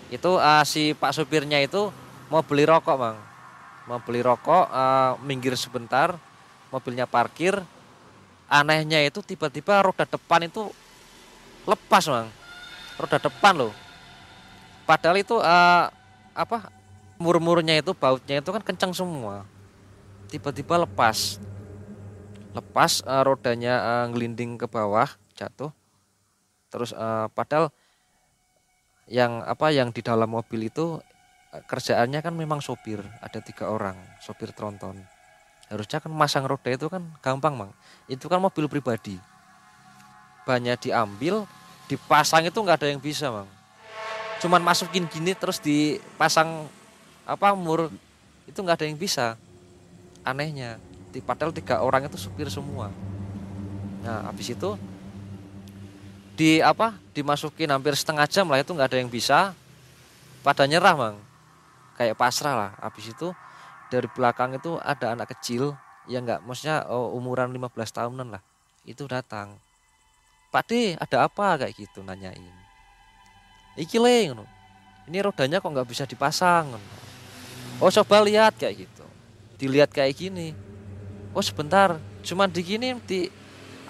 Itu 0.08 0.40
uh, 0.40 0.64
si 0.64 0.96
pak 0.96 1.12
supirnya 1.12 1.60
itu 1.60 1.92
mau 2.30 2.40
beli 2.46 2.64
rokok 2.64 2.96
mang 2.96 3.29
mau 3.90 3.98
beli 3.98 4.22
rokok 4.22 4.70
uh, 4.70 5.18
minggir 5.26 5.58
sebentar 5.58 6.14
mobilnya 6.70 7.10
parkir. 7.10 7.58
Anehnya 8.46 9.02
itu 9.02 9.18
tiba-tiba 9.18 9.82
roda 9.82 10.06
depan 10.06 10.46
itu 10.46 10.70
lepas 11.66 12.06
mang 12.06 12.30
roda 12.94 13.18
depan 13.18 13.66
loh. 13.66 13.74
Padahal 14.86 15.18
itu 15.18 15.34
uh, 15.42 15.90
apa 16.34 16.70
murmurnya 17.18 17.82
itu 17.82 17.90
bautnya 17.90 18.38
itu 18.38 18.50
kan 18.54 18.62
kencang 18.62 18.94
semua. 18.94 19.42
Tiba-tiba 20.30 20.86
lepas. 20.86 21.42
Lepas 22.54 23.02
uh, 23.06 23.22
rodanya 23.26 23.74
uh, 23.82 24.04
ngelinding 24.10 24.54
ke 24.54 24.70
bawah 24.70 25.10
jatuh. 25.34 25.74
Terus 26.70 26.94
uh, 26.94 27.26
padahal 27.34 27.74
yang 29.10 29.42
apa 29.42 29.74
yang 29.74 29.90
di 29.90 30.02
dalam 30.06 30.30
mobil 30.30 30.70
itu 30.70 31.02
kerjaannya 31.50 32.22
kan 32.22 32.30
memang 32.30 32.62
sopir 32.62 33.02
ada 33.18 33.42
tiga 33.42 33.66
orang 33.66 33.98
sopir 34.22 34.54
tronton. 34.54 35.02
Harusnya 35.66 36.02
kan 36.02 36.10
masang 36.10 36.46
roda 36.46 36.70
itu 36.70 36.86
kan 36.86 37.02
gampang 37.22 37.54
mang. 37.54 37.72
Itu 38.06 38.26
kan 38.30 38.42
mobil 38.42 38.66
pribadi. 38.70 39.18
Banyak 40.46 40.90
diambil 40.90 41.46
dipasang 41.90 42.46
itu 42.46 42.58
nggak 42.58 42.78
ada 42.82 42.88
yang 42.90 43.02
bisa 43.02 43.30
mang. 43.30 43.50
Cuman 44.42 44.62
masukin 44.62 45.06
gini 45.10 45.34
terus 45.34 45.58
dipasang 45.58 46.70
apa 47.26 47.54
mur 47.54 47.90
itu 48.46 48.58
nggak 48.58 48.82
ada 48.82 48.86
yang 48.86 48.98
bisa. 48.98 49.34
Anehnya 50.22 50.78
padahal 51.26 51.50
tiga 51.50 51.82
orang 51.82 52.06
itu 52.06 52.18
supir 52.18 52.46
semua. 52.46 52.94
Nah 54.06 54.30
habis 54.30 54.54
itu 54.54 54.78
di 56.38 56.62
apa 56.62 56.94
dimasukin 57.12 57.68
hampir 57.68 57.92
setengah 57.98 58.24
jam 58.30 58.46
lah 58.46 58.62
itu 58.62 58.70
nggak 58.70 58.90
ada 58.90 58.98
yang 59.02 59.10
bisa. 59.10 59.54
Pada 60.40 60.64
nyerah 60.64 60.94
bang 60.96 61.29
kayak 62.00 62.16
pasrah 62.16 62.56
lah. 62.56 62.72
Habis 62.80 63.12
itu 63.12 63.28
dari 63.92 64.08
belakang 64.08 64.56
itu 64.56 64.80
ada 64.80 65.12
anak 65.12 65.36
kecil 65.36 65.76
yang 66.08 66.24
nggak 66.24 66.40
maksudnya 66.48 66.88
oh, 66.88 67.12
umuran 67.12 67.52
15 67.52 67.68
tahunan 67.92 68.32
lah. 68.32 68.40
Itu 68.88 69.04
datang. 69.04 69.60
Pak 70.48 70.64
D 70.64 70.96
ada 70.96 71.28
apa? 71.28 71.60
kayak 71.60 71.76
gitu 71.76 72.00
nanyain. 72.00 72.56
Iki 73.76 74.00
le 74.00 74.32
ini 75.10 75.18
rodanya 75.20 75.60
kok 75.60 75.68
nggak 75.68 75.88
bisa 75.90 76.06
dipasang 76.06 76.78
oh 77.80 77.90
coba 77.92 78.24
lihat 78.24 78.56
kayak 78.56 78.88
gitu. 78.88 79.04
Dilihat 79.60 79.92
kayak 79.92 80.16
gini. 80.16 80.56
Oh 81.36 81.44
sebentar 81.44 82.00
cuman 82.24 82.48
di 82.48 82.60
gini 82.64 82.96
di 83.04 83.28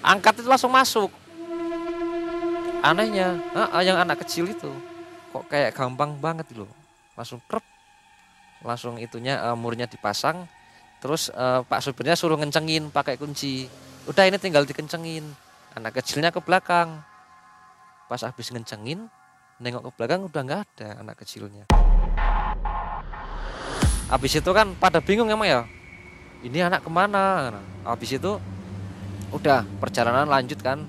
angkat 0.03 0.43
itu 0.43 0.47
langsung 0.51 0.71
masuk. 0.71 1.11
Anehnya 2.81 3.37
ah, 3.53 3.79
yang 3.85 3.95
anak 4.01 4.25
kecil 4.25 4.49
itu 4.49 4.71
kok 5.31 5.47
kayak 5.47 5.71
gampang 5.71 6.17
banget 6.19 6.49
loh. 6.57 6.69
Langsung 7.15 7.39
krep 7.47 7.70
langsung 8.61 8.97
itunya 9.01 9.41
uh, 9.41 9.57
murnya 9.57 9.89
dipasang. 9.89 10.45
Terus 11.01 11.33
uh, 11.33 11.65
pak 11.65 11.81
supirnya 11.81 12.13
suruh 12.13 12.37
ngencengin 12.37 12.93
pakai 12.93 13.17
kunci. 13.17 13.65
Udah 14.05 14.29
ini 14.29 14.37
tinggal 14.37 14.65
dikencengin. 14.69 15.25
Anak 15.73 15.97
kecilnya 16.01 16.29
ke 16.29 16.37
belakang. 16.41 17.01
Pas 18.05 18.21
habis 18.21 18.53
ngencengin 18.53 19.09
nengok 19.61 19.89
ke 19.89 19.91
belakang 19.97 20.25
udah 20.25 20.41
nggak 20.45 20.61
ada 20.77 20.89
anak 21.01 21.21
kecilnya. 21.21 21.65
Habis 24.11 24.43
itu 24.43 24.51
kan 24.51 24.75
pada 24.75 24.99
bingung 24.99 25.31
emang 25.31 25.47
ya 25.47 25.61
ini 26.41 26.61
anak 26.61 26.85
ke 26.85 26.89
mana? 26.91 27.53
Habis 27.85 28.17
itu 28.17 28.37
udah 29.33 29.65
perjalanan 29.81 30.29
lanjut 30.29 30.61
kan. 30.61 30.85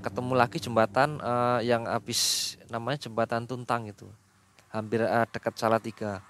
Ketemu 0.00 0.32
lagi 0.32 0.56
jembatan 0.56 1.20
uh, 1.20 1.60
yang 1.60 1.84
habis 1.84 2.56
namanya 2.72 3.04
jembatan 3.04 3.44
Tuntang 3.44 3.84
itu. 3.84 4.08
Hampir 4.72 5.04
uh, 5.04 5.28
dekat 5.28 5.60
Salatiga 5.60 6.24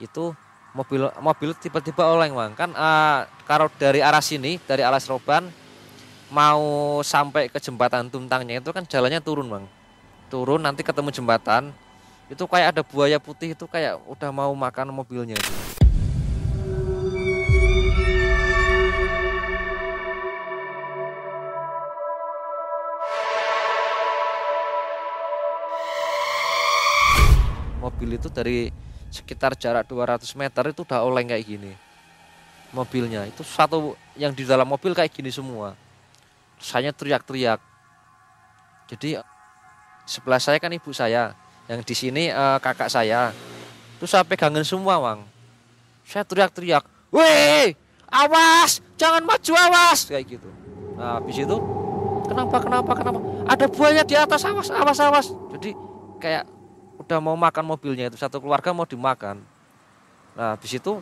itu 0.00 0.32
mobil 0.76 1.08
mobil 1.20 1.50
tiba-tiba 1.56 2.04
oleng 2.04 2.36
bang. 2.36 2.52
Kan 2.52 2.70
uh, 2.76 3.24
kalau 3.48 3.72
dari 3.80 4.04
arah 4.04 4.20
sini 4.20 4.60
dari 4.62 4.84
arah 4.84 5.00
Seroban 5.00 5.48
mau 6.26 6.98
sampai 7.06 7.46
ke 7.46 7.62
jembatan 7.62 8.10
Tuntangnya 8.10 8.58
itu 8.58 8.70
kan 8.74 8.84
jalannya 8.84 9.20
turun 9.24 9.48
bang. 9.48 9.64
Turun 10.28 10.60
nanti 10.60 10.84
ketemu 10.84 11.10
jembatan. 11.12 11.72
Itu 12.26 12.50
kayak 12.50 12.74
ada 12.74 12.82
buaya 12.82 13.22
putih 13.22 13.54
itu 13.54 13.64
kayak 13.70 14.02
udah 14.10 14.30
mau 14.34 14.50
makan 14.50 14.90
mobilnya 14.90 15.38
itu. 15.38 15.76
mobil 27.86 28.18
itu 28.18 28.26
dari 28.28 28.68
sekitar 29.16 29.56
jarak 29.56 29.88
200 29.88 30.22
meter 30.36 30.64
itu 30.72 30.84
udah 30.84 31.00
oleng 31.00 31.32
kayak 31.32 31.44
gini. 31.44 31.72
Mobilnya. 32.76 33.24
Itu 33.24 33.40
satu 33.40 33.96
yang 34.18 34.36
di 34.36 34.44
dalam 34.44 34.68
mobil 34.68 34.92
kayak 34.92 35.12
gini 35.12 35.32
semua. 35.32 35.72
Saya 36.60 36.92
teriak-teriak. 36.92 37.60
Jadi 38.92 39.16
sebelah 40.04 40.40
saya 40.40 40.60
kan 40.60 40.72
ibu 40.72 40.92
saya. 40.92 41.32
Yang 41.66 41.80
di 41.88 41.94
sini 41.96 42.22
uh, 42.28 42.60
kakak 42.60 42.92
saya. 42.92 43.32
Itu 43.96 44.04
saya 44.04 44.22
pegangin 44.22 44.62
semua 44.62 45.00
bang 45.00 45.20
saya 46.06 46.22
teriak-teriak 46.22 46.86
weh 47.10 47.74
awas! 48.06 48.78
Jangan 48.94 49.26
maju 49.26 49.52
awas! 49.58 50.06
Kayak 50.06 50.38
gitu. 50.38 50.48
Nah 50.94 51.18
habis 51.18 51.34
itu 51.34 51.56
kenapa 52.30 52.62
kenapa 52.62 52.92
kenapa? 52.94 53.18
Ada 53.50 53.66
buaya 53.66 54.02
di 54.06 54.14
atas 54.14 54.46
awas 54.46 54.70
awas 54.70 54.98
awas. 55.02 55.26
Jadi 55.58 55.74
kayak 56.22 56.46
udah 57.06 57.20
mau 57.22 57.38
makan 57.38 57.64
mobilnya 57.64 58.10
itu 58.10 58.18
satu 58.18 58.42
keluarga 58.42 58.74
mau 58.74 58.84
dimakan. 58.84 59.40
Nah 60.34 60.58
habis 60.58 60.74
itu 60.74 60.98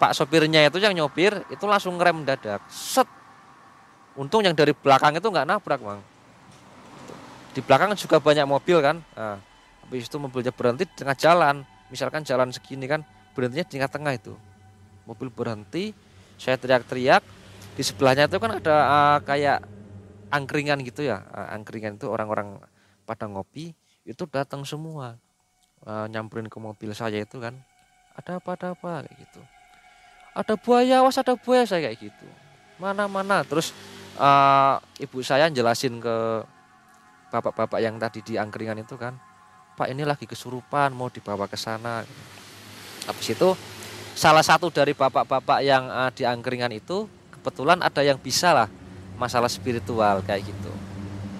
pak 0.00 0.16
sopirnya 0.16 0.64
itu 0.64 0.80
yang 0.80 0.96
nyopir 0.96 1.44
itu 1.52 1.64
langsung 1.68 2.00
ngerem 2.00 2.24
mendadak. 2.24 2.64
Set. 2.72 3.06
Untung 4.18 4.42
yang 4.42 4.56
dari 4.56 4.74
belakang 4.74 5.16
itu 5.16 5.28
nggak 5.28 5.46
nabrak 5.46 5.80
bang 5.80 6.00
di 7.50 7.60
belakang 7.60 7.90
juga 7.98 8.22
banyak 8.22 8.46
mobil 8.46 8.78
kan? 8.78 9.02
Nah, 9.18 9.38
habis 9.82 10.06
itu 10.06 10.16
mobilnya 10.22 10.54
berhenti 10.54 10.86
di 10.86 10.94
tengah 10.94 11.16
jalan. 11.18 11.66
Misalkan 11.90 12.22
jalan 12.22 12.54
segini 12.54 12.86
kan? 12.86 13.02
Berhentinya 13.34 13.66
di 13.66 13.72
tengah-tengah 13.78 14.12
itu. 14.14 14.34
Mobil 15.06 15.28
berhenti 15.34 15.90
saya 16.38 16.54
teriak-teriak. 16.54 17.22
Di 17.74 17.82
sebelahnya 17.82 18.30
itu 18.30 18.38
kan 18.38 18.62
ada 18.62 18.76
uh, 18.86 19.18
kayak 19.26 19.66
angkringan 20.30 20.78
gitu 20.86 21.02
ya. 21.02 21.26
Uh, 21.34 21.58
angkringan 21.58 21.98
itu 21.98 22.06
orang-orang 22.06 22.62
pada 23.02 23.26
ngopi 23.26 23.74
itu 24.10 24.26
datang 24.26 24.66
semua 24.66 25.14
uh, 25.86 26.06
nyamperin 26.10 26.50
ke 26.50 26.58
mobil 26.58 26.90
saya 26.90 27.22
itu 27.22 27.38
kan. 27.38 27.54
Ada 28.18 28.42
apa 28.42 28.50
ada 28.58 28.66
apa 28.74 29.06
kayak 29.06 29.16
gitu. 29.22 29.40
Ada 30.34 30.54
buaya 30.58 30.96
was 31.06 31.16
ada 31.16 31.38
buaya 31.38 31.62
saya 31.62 31.86
kayak 31.88 32.10
gitu. 32.10 32.26
Mana 32.82 33.06
mana 33.06 33.46
terus 33.46 33.70
uh, 34.18 34.82
ibu 34.98 35.22
saya 35.22 35.46
jelasin 35.46 36.02
ke 36.02 36.16
bapak-bapak 37.30 37.78
yang 37.78 37.94
tadi 38.02 38.26
di 38.26 38.34
angkringan 38.34 38.82
itu 38.82 38.98
kan 38.98 39.14
Pak 39.78 39.88
ini 39.88 40.04
lagi 40.04 40.28
kesurupan 40.28 40.92
mau 40.92 41.08
dibawa 41.08 41.48
ke 41.48 41.56
sana. 41.56 42.04
Habis 43.08 43.32
itu 43.32 43.56
salah 44.12 44.44
satu 44.44 44.68
dari 44.68 44.92
bapak-bapak 44.92 45.64
yang 45.64 45.88
uh, 45.88 46.10
di 46.12 46.28
angkringan 46.28 46.74
itu 46.74 47.08
kebetulan 47.32 47.80
ada 47.80 48.04
yang 48.04 48.20
bisa 48.20 48.52
lah 48.52 48.68
masalah 49.16 49.48
spiritual 49.48 50.20
kayak 50.20 50.44
gitu. 50.44 50.72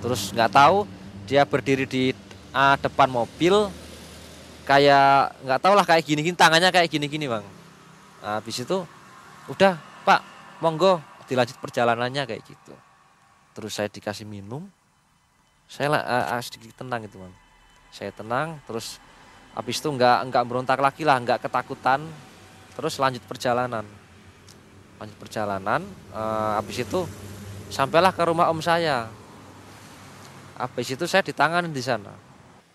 Terus 0.01 0.33
nggak 0.33 0.57
tahu 0.57 0.89
dia 1.29 1.45
berdiri 1.45 1.85
di 1.85 2.17
uh, 2.55 2.77
depan 2.79 3.09
mobil 3.11 3.71
kayak 4.67 5.35
nggak 5.43 5.61
tahu 5.63 5.75
lah 5.75 5.87
kayak 5.87 6.07
gini-gini 6.07 6.37
tangannya 6.39 6.71
kayak 6.71 6.89
gini-gini 6.91 7.27
bang. 7.27 7.45
Nah, 8.23 8.39
habis 8.39 8.63
itu 8.63 8.87
udah 9.51 9.75
pak 10.07 10.21
monggo. 10.63 11.03
Dilanjut 11.27 11.63
perjalanannya 11.63 12.27
kayak 12.27 12.43
gitu. 12.43 12.75
Terus 13.55 13.73
saya 13.75 13.87
dikasih 13.87 14.27
minum. 14.27 14.67
Saya 15.71 15.95
uh, 15.95 16.35
uh, 16.35 16.43
sedikit 16.43 16.83
tenang 16.83 17.07
itu 17.07 17.19
bang. 17.19 17.35
Saya 17.91 18.11
tenang 18.15 18.59
terus 18.67 18.99
habis 19.55 19.83
itu 19.83 19.91
nggak 19.91 20.31
nggak 20.31 20.45
berontak 20.47 20.79
lagi 20.79 21.07
lah 21.07 21.19
nggak 21.23 21.47
ketakutan. 21.47 22.03
Terus 22.75 22.99
lanjut 22.99 23.23
perjalanan. 23.27 23.87
Lanjut 24.99 25.17
perjalanan 25.19 25.83
uh, 26.13 26.61
habis 26.61 26.83
itu 26.83 27.07
sampailah 27.71 28.15
ke 28.15 28.23
rumah 28.23 28.51
om 28.51 28.59
saya. 28.63 29.11
Habis 30.61 30.93
itu 30.93 31.09
saya 31.09 31.25
ditangan 31.25 31.67
di 31.71 31.81
sana 31.81 32.30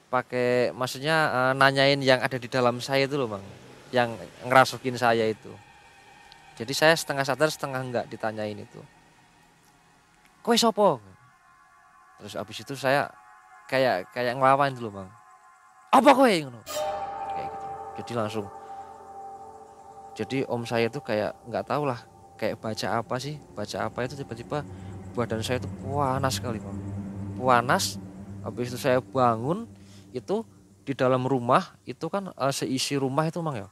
pakai 0.09 0.71
maksudnya 0.71 1.15
uh, 1.29 1.53
nanyain 1.53 1.99
yang 1.99 2.21
ada 2.21 2.37
di 2.37 2.47
dalam 2.47 2.79
saya 2.79 3.09
itu 3.09 3.17
loh 3.17 3.29
bang. 3.29 3.45
Yang 3.93 4.09
ngerasukin 4.45 4.95
saya 4.97 5.25
itu. 5.27 5.51
Jadi 6.55 6.71
saya 6.71 6.95
setengah 6.95 7.27
sadar 7.27 7.51
setengah 7.51 7.81
enggak 7.83 8.05
ditanyain 8.07 8.55
itu. 8.55 8.81
Kue 10.45 10.55
sopo 10.55 11.01
terus 12.15 12.31
abis 12.39 12.63
itu 12.63 12.79
saya 12.79 13.11
kayak 13.67 14.07
kayak 14.15 14.39
ngelawan 14.39 14.71
dulu 14.71 15.01
bang. 15.01 15.09
Apa 15.91 16.15
kowe? 16.15 16.31
Ngono. 16.31 16.61
Kayak 17.33 17.47
gitu. 17.51 17.67
Jadi 17.99 18.11
langsung 18.15 18.45
jadi 20.15 20.47
om 20.47 20.63
saya 20.63 20.87
tuh 20.87 21.03
kayak 21.03 21.35
nggak 21.43 21.67
tahu 21.67 21.91
lah 21.91 21.99
kayak 22.39 22.55
baca 22.63 23.03
apa 23.03 23.15
sih 23.19 23.35
baca 23.51 23.91
apa 23.91 24.07
itu 24.07 24.15
tiba-tiba 24.15 24.63
badan 25.11 25.43
saya 25.43 25.59
tuh 25.59 25.71
panas 25.83 26.39
sekali 26.39 26.63
bang. 26.63 26.77
Panas 27.35 27.99
habis 28.47 28.71
itu 28.71 28.79
saya 28.79 29.03
bangun 29.03 29.67
itu 30.15 30.47
di 30.87 30.95
dalam 30.95 31.27
rumah 31.27 31.75
itu 31.83 32.07
kan 32.07 32.31
uh, 32.31 32.53
seisi 32.55 32.95
rumah 32.95 33.27
itu 33.27 33.43
bang 33.43 33.65
ya 33.65 33.69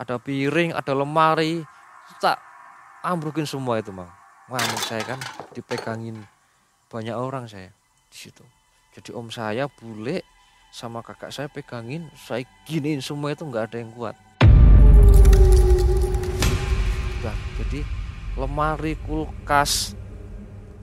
ada 0.00 0.16
piring 0.16 0.72
ada 0.72 0.96
lemari 0.96 1.60
tak 2.24 2.40
ambrukin 3.04 3.44
semua 3.44 3.76
itu 3.84 3.92
bang 3.92 4.08
ngamuk 4.48 4.82
saya 4.88 5.04
kan 5.04 5.20
dipegangin 5.52 6.24
banyak 6.92 7.16
orang 7.16 7.48
saya 7.48 7.72
di 8.12 8.16
situ. 8.28 8.44
Jadi 8.92 9.16
om 9.16 9.32
saya 9.32 9.64
bule 9.64 10.20
sama 10.68 11.00
kakak 11.00 11.32
saya 11.32 11.48
pegangin, 11.48 12.12
saya 12.12 12.44
giniin 12.68 13.00
semua 13.00 13.32
itu 13.32 13.48
nggak 13.48 13.72
ada 13.72 13.76
yang 13.80 13.88
kuat. 13.96 14.12
Nah, 17.24 17.36
jadi 17.56 17.80
lemari, 18.36 19.00
kulkas, 19.00 19.96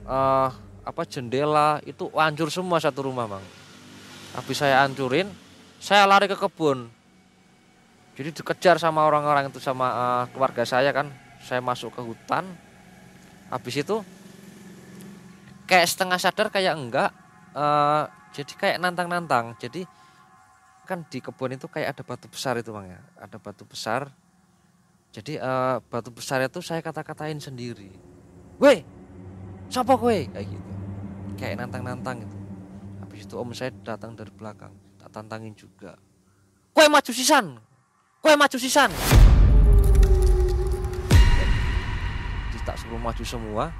uh, 0.02 0.50
apa 0.82 1.02
jendela 1.06 1.78
itu 1.86 2.10
hancur 2.10 2.50
semua 2.50 2.82
satu 2.82 3.06
rumah 3.06 3.30
bang. 3.30 3.44
Habis 4.30 4.62
saya 4.62 4.86
hancurin, 4.86 5.26
saya 5.82 6.06
lari 6.06 6.30
ke 6.30 6.38
kebun. 6.38 6.86
Jadi 8.14 8.30
dikejar 8.36 8.78
sama 8.78 9.02
orang-orang 9.02 9.50
itu 9.50 9.58
sama 9.58 9.86
uh, 9.90 10.24
keluarga 10.30 10.62
saya 10.62 10.94
kan. 10.94 11.10
Saya 11.42 11.58
masuk 11.58 11.90
ke 11.96 12.02
hutan. 12.04 12.46
Habis 13.50 13.82
itu 13.82 13.96
kayak 15.66 15.86
setengah 15.88 16.18
sadar 16.20 16.50
kayak 16.50 16.74
enggak 16.78 17.10
uh, 17.58 18.06
jadi 18.30 18.52
kayak 18.54 18.76
nantang-nantang. 18.78 19.58
Jadi 19.58 19.82
kan 20.86 21.02
di 21.06 21.18
kebun 21.18 21.54
itu 21.58 21.66
kayak 21.66 21.98
ada 21.98 22.02
batu 22.06 22.30
besar 22.30 22.54
itu 22.60 22.70
bang 22.70 22.94
ya. 22.94 23.00
Ada 23.18 23.36
batu 23.42 23.66
besar. 23.66 24.12
Jadi 25.10 25.42
uh, 25.42 25.82
batu 25.90 26.14
besar 26.14 26.38
itu 26.46 26.62
saya 26.62 26.78
kata-katain 26.78 27.42
sendiri. 27.42 27.90
Weh 28.62 28.86
siapa 29.66 29.98
kue 29.98 30.30
kayak 30.30 30.46
gitu. 30.46 30.70
Kayak 31.34 31.66
nantang-nantang 31.66 32.22
gitu 32.22 32.39
habis 33.20 33.28
itu 33.28 33.36
om 33.36 33.52
saya 33.52 33.68
datang 33.84 34.16
dari 34.16 34.32
belakang 34.32 34.72
tak 34.96 35.12
tantangin 35.12 35.52
juga. 35.52 35.92
Kue 36.72 36.88
maju 36.88 37.12
sisan 37.12 37.60
kue 38.24 38.32
maju 38.32 38.56
sisan. 38.56 38.88
Tak 42.64 42.76
suruh 42.80 42.96
maju 42.96 43.20
semua 43.20 43.76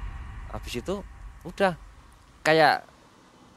habis 0.53 0.77
itu 0.77 1.01
udah. 1.41 1.73
Kayak 2.45 2.85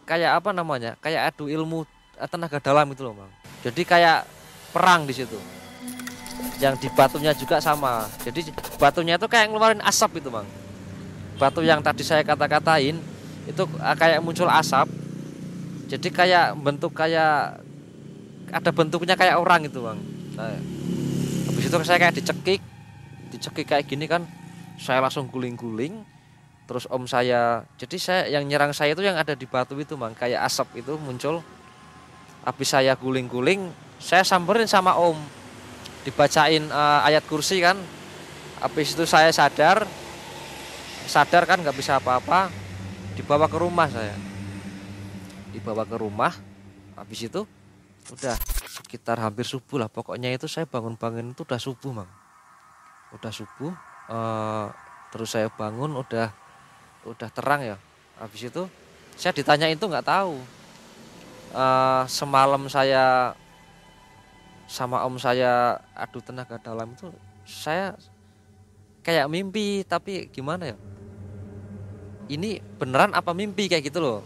kayak 0.08 0.40
apa 0.40 0.56
namanya? 0.56 0.96
Kayak 1.04 1.36
adu 1.36 1.52
ilmu 1.52 1.84
eh, 2.16 2.28
tenaga 2.32 2.64
dalam 2.64 2.88
itu 2.88 3.04
loh 3.04 3.12
bang. 3.20 3.32
Jadi 3.68 3.84
kayak 3.84 4.24
perang 4.72 5.04
di 5.04 5.12
situ. 5.12 5.36
Yang 6.64 6.80
di 6.80 6.88
batunya 6.96 7.36
juga 7.36 7.60
sama. 7.60 8.08
Jadi 8.24 8.56
batunya 8.80 9.20
itu 9.20 9.28
kayak 9.28 9.52
ngeluarin 9.52 9.84
asap 9.84 10.24
itu 10.24 10.32
bang. 10.32 10.48
Batu 11.36 11.60
yang 11.60 11.84
tadi 11.84 12.00
saya 12.00 12.24
kata-katain 12.24 12.96
itu 13.44 13.62
eh, 13.68 13.96
kayak 14.00 14.24
muncul 14.24 14.48
asap 14.48 15.03
jadi 15.88 16.08
kayak 16.08 16.46
bentuk 16.58 16.96
kayak 16.96 17.60
ada 18.54 18.70
bentuknya 18.70 19.14
kayak 19.18 19.36
orang 19.36 19.68
itu 19.68 19.82
bang. 19.82 19.98
Nah, 20.38 20.56
habis 21.50 21.64
itu 21.68 21.76
saya 21.84 21.98
kayak 22.00 22.14
dicekik 22.16 22.62
dicekik 23.34 23.66
kayak 23.66 23.84
gini 23.90 24.06
kan 24.06 24.24
saya 24.78 25.02
langsung 25.02 25.26
guling-guling 25.26 26.06
terus 26.64 26.88
om 26.88 27.04
saya 27.04 27.66
jadi 27.76 27.96
saya 28.00 28.22
yang 28.32 28.48
nyerang 28.48 28.72
saya 28.72 28.96
itu 28.96 29.04
yang 29.04 29.18
ada 29.18 29.36
di 29.36 29.44
batu 29.44 29.76
itu 29.76 29.98
bang. 29.98 30.16
Kayak 30.16 30.48
asap 30.48 30.80
itu 30.80 30.96
muncul 30.96 31.44
habis 32.44 32.68
saya 32.68 32.96
guling-guling 32.96 33.68
saya 34.00 34.24
samperin 34.24 34.68
sama 34.70 34.96
om. 34.96 35.18
Dibacain 36.04 36.68
uh, 36.68 37.00
ayat 37.00 37.24
kursi 37.24 37.64
kan 37.64 37.80
habis 38.60 38.92
itu 38.92 39.04
saya 39.08 39.32
sadar 39.32 39.88
sadar 41.04 41.44
kan 41.44 41.60
nggak 41.60 41.76
bisa 41.76 41.96
apa-apa 42.00 42.52
dibawa 43.16 43.48
ke 43.48 43.56
rumah 43.56 43.88
saya 43.88 44.12
dibawa 45.54 45.86
ke 45.86 45.96
rumah. 45.96 46.34
Habis 46.98 47.30
itu 47.30 47.46
udah 48.10 48.34
sekitar 48.66 49.22
hampir 49.22 49.46
subuh 49.46 49.86
lah. 49.86 49.88
Pokoknya 49.88 50.34
itu 50.34 50.50
saya 50.50 50.66
bangun-bangun 50.66 51.30
itu 51.30 51.46
udah 51.46 51.62
subuh 51.62 52.02
bang 52.02 52.10
udah 53.14 53.30
subuh 53.30 53.72
uh, 54.10 54.66
terus 55.14 55.30
saya 55.30 55.46
bangun 55.46 55.94
udah 55.94 56.34
udah 57.06 57.28
terang 57.30 57.62
ya. 57.62 57.76
Habis 58.18 58.50
itu 58.50 58.62
saya 59.14 59.30
ditanya 59.30 59.70
itu 59.70 59.84
nggak 59.86 60.06
tahu. 60.06 60.42
Uh, 61.54 62.02
semalam 62.10 62.66
saya 62.66 63.30
sama 64.66 65.06
om 65.06 65.14
saya 65.22 65.78
adu 65.94 66.18
tenaga 66.18 66.58
dalam 66.58 66.90
itu 66.98 67.14
saya 67.46 67.94
kayak 69.06 69.30
mimpi 69.30 69.86
tapi 69.86 70.26
gimana 70.34 70.74
ya? 70.74 70.76
Ini 72.26 72.58
beneran 72.80 73.14
apa 73.14 73.36
mimpi 73.36 73.70
kayak 73.70 73.92
gitu 73.92 74.02
loh 74.02 74.20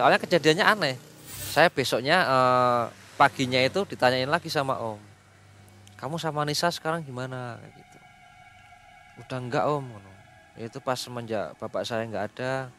soalnya 0.00 0.16
kejadiannya 0.16 0.64
aneh. 0.64 0.96
Saya 1.28 1.68
besoknya 1.68 2.24
uh, 2.24 2.84
paginya 3.20 3.60
itu 3.60 3.84
ditanyain 3.84 4.32
lagi 4.32 4.48
sama 4.48 4.80
om. 4.80 4.96
Kamu 6.00 6.16
sama 6.16 6.48
Nisa 6.48 6.72
sekarang 6.72 7.04
gimana? 7.04 7.60
Kayak 7.60 7.72
gitu. 7.76 7.98
Udah 9.20 9.38
enggak 9.44 9.64
om. 9.68 9.84
Itu 10.56 10.80
pas 10.80 10.96
semenjak 10.96 11.52
bapak 11.60 11.84
saya 11.84 12.08
nggak 12.08 12.24
ada 12.32 12.72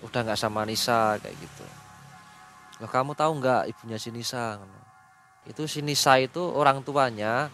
udah 0.00 0.20
nggak 0.24 0.40
sama 0.40 0.64
Nisa 0.64 1.20
kayak 1.20 1.36
gitu. 1.36 1.64
Loh 2.80 2.88
kamu 2.88 3.12
tahu 3.12 3.36
nggak 3.36 3.76
ibunya 3.76 4.00
si 4.00 4.08
Nisa? 4.08 4.56
Itu 5.44 5.68
si 5.68 5.84
Nisa 5.84 6.16
itu 6.16 6.40
orang 6.40 6.80
tuanya 6.80 7.52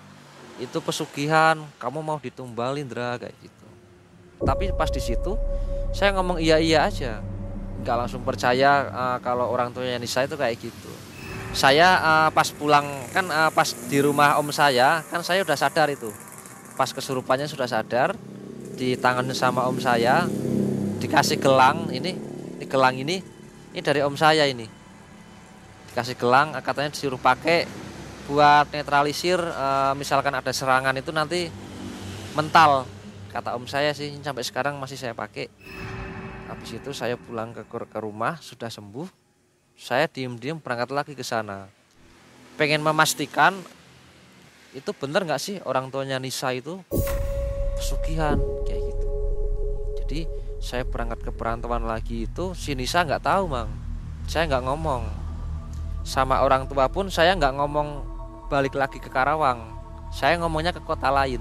itu 0.62 0.78
pesugihan 0.78 1.58
kamu 1.82 1.98
mau 1.98 2.22
ditumbal 2.22 2.78
Indra 2.78 3.18
kayak 3.18 3.34
gitu. 3.42 3.66
Tapi 4.42 4.70
pas 4.78 4.90
di 4.90 5.02
situ 5.02 5.34
saya 5.90 6.14
ngomong 6.14 6.38
iya 6.38 6.62
iya 6.62 6.86
aja 6.86 7.31
nggak 7.82 7.96
langsung 8.06 8.22
percaya 8.22 8.86
uh, 8.88 9.18
kalau 9.18 9.50
orang 9.50 9.74
tuanya 9.74 9.98
Nisa 9.98 10.22
itu 10.22 10.38
kayak 10.38 10.56
gitu. 10.62 10.90
Saya 11.52 11.98
uh, 12.00 12.30
pas 12.32 12.48
pulang 12.54 12.86
kan 13.12 13.26
uh, 13.28 13.50
pas 13.52 13.68
di 13.68 13.98
rumah 14.00 14.38
om 14.38 14.48
saya 14.54 15.02
kan 15.10 15.20
saya 15.20 15.42
udah 15.42 15.58
sadar 15.58 15.90
itu. 15.90 16.08
Pas 16.78 16.88
kesurupannya 16.88 17.50
sudah 17.50 17.66
sadar 17.66 18.14
di 18.78 18.96
tangan 18.96 19.26
sama 19.34 19.68
om 19.68 19.76
saya 19.82 20.24
dikasih 21.02 21.42
gelang 21.42 21.90
ini 21.90 22.14
ini 22.56 22.64
gelang 22.70 22.96
ini 22.96 23.20
ini 23.74 23.80
dari 23.82 24.00
om 24.00 24.14
saya 24.14 24.46
ini. 24.46 24.64
Dikasih 25.92 26.16
gelang 26.16 26.56
katanya 26.62 26.94
disuruh 26.94 27.20
pakai 27.20 27.68
buat 28.30 28.70
netralisir 28.70 29.36
e, 29.36 29.66
misalkan 29.98 30.32
ada 30.32 30.54
serangan 30.54 30.94
itu 30.94 31.10
nanti 31.10 31.50
mental 32.38 32.86
kata 33.28 33.58
om 33.58 33.66
saya 33.66 33.90
sih 33.92 34.14
sampai 34.22 34.46
sekarang 34.46 34.78
masih 34.78 34.94
saya 34.96 35.12
pakai 35.12 35.50
habis 36.52 36.76
itu 36.76 36.92
saya 36.92 37.16
pulang 37.16 37.56
ke 37.56 37.64
ke 37.64 37.98
rumah 37.98 38.36
sudah 38.44 38.68
sembuh. 38.68 39.08
Saya 39.72 40.04
diem-diem 40.04 40.60
berangkat 40.60 40.92
lagi 40.92 41.12
ke 41.16 41.24
sana. 41.24 41.64
Pengen 42.60 42.84
memastikan 42.84 43.56
itu 44.76 44.92
benar 44.92 45.24
nggak 45.24 45.40
sih 45.40 45.56
orang 45.64 45.88
tuanya 45.88 46.20
Nisa 46.20 46.52
itu? 46.52 46.84
Pesugihan 47.80 48.36
kayak 48.68 48.82
gitu. 48.84 49.08
Jadi 50.04 50.20
saya 50.60 50.84
berangkat 50.84 51.24
ke 51.24 51.32
perantauan 51.32 51.88
lagi 51.88 52.28
itu 52.28 52.52
si 52.52 52.76
Nisa 52.76 53.00
nggak 53.00 53.24
tahu 53.24 53.48
mang. 53.48 53.72
Saya 54.28 54.44
nggak 54.52 54.64
ngomong. 54.68 55.08
Sama 56.04 56.44
orang 56.44 56.68
tua 56.68 56.92
pun 56.92 57.08
saya 57.08 57.32
nggak 57.32 57.56
ngomong 57.56 57.88
balik 58.52 58.76
lagi 58.76 59.00
ke 59.00 59.08
Karawang. 59.08 59.72
Saya 60.12 60.36
ngomongnya 60.36 60.76
ke 60.76 60.84
kota 60.84 61.08
lain. 61.08 61.40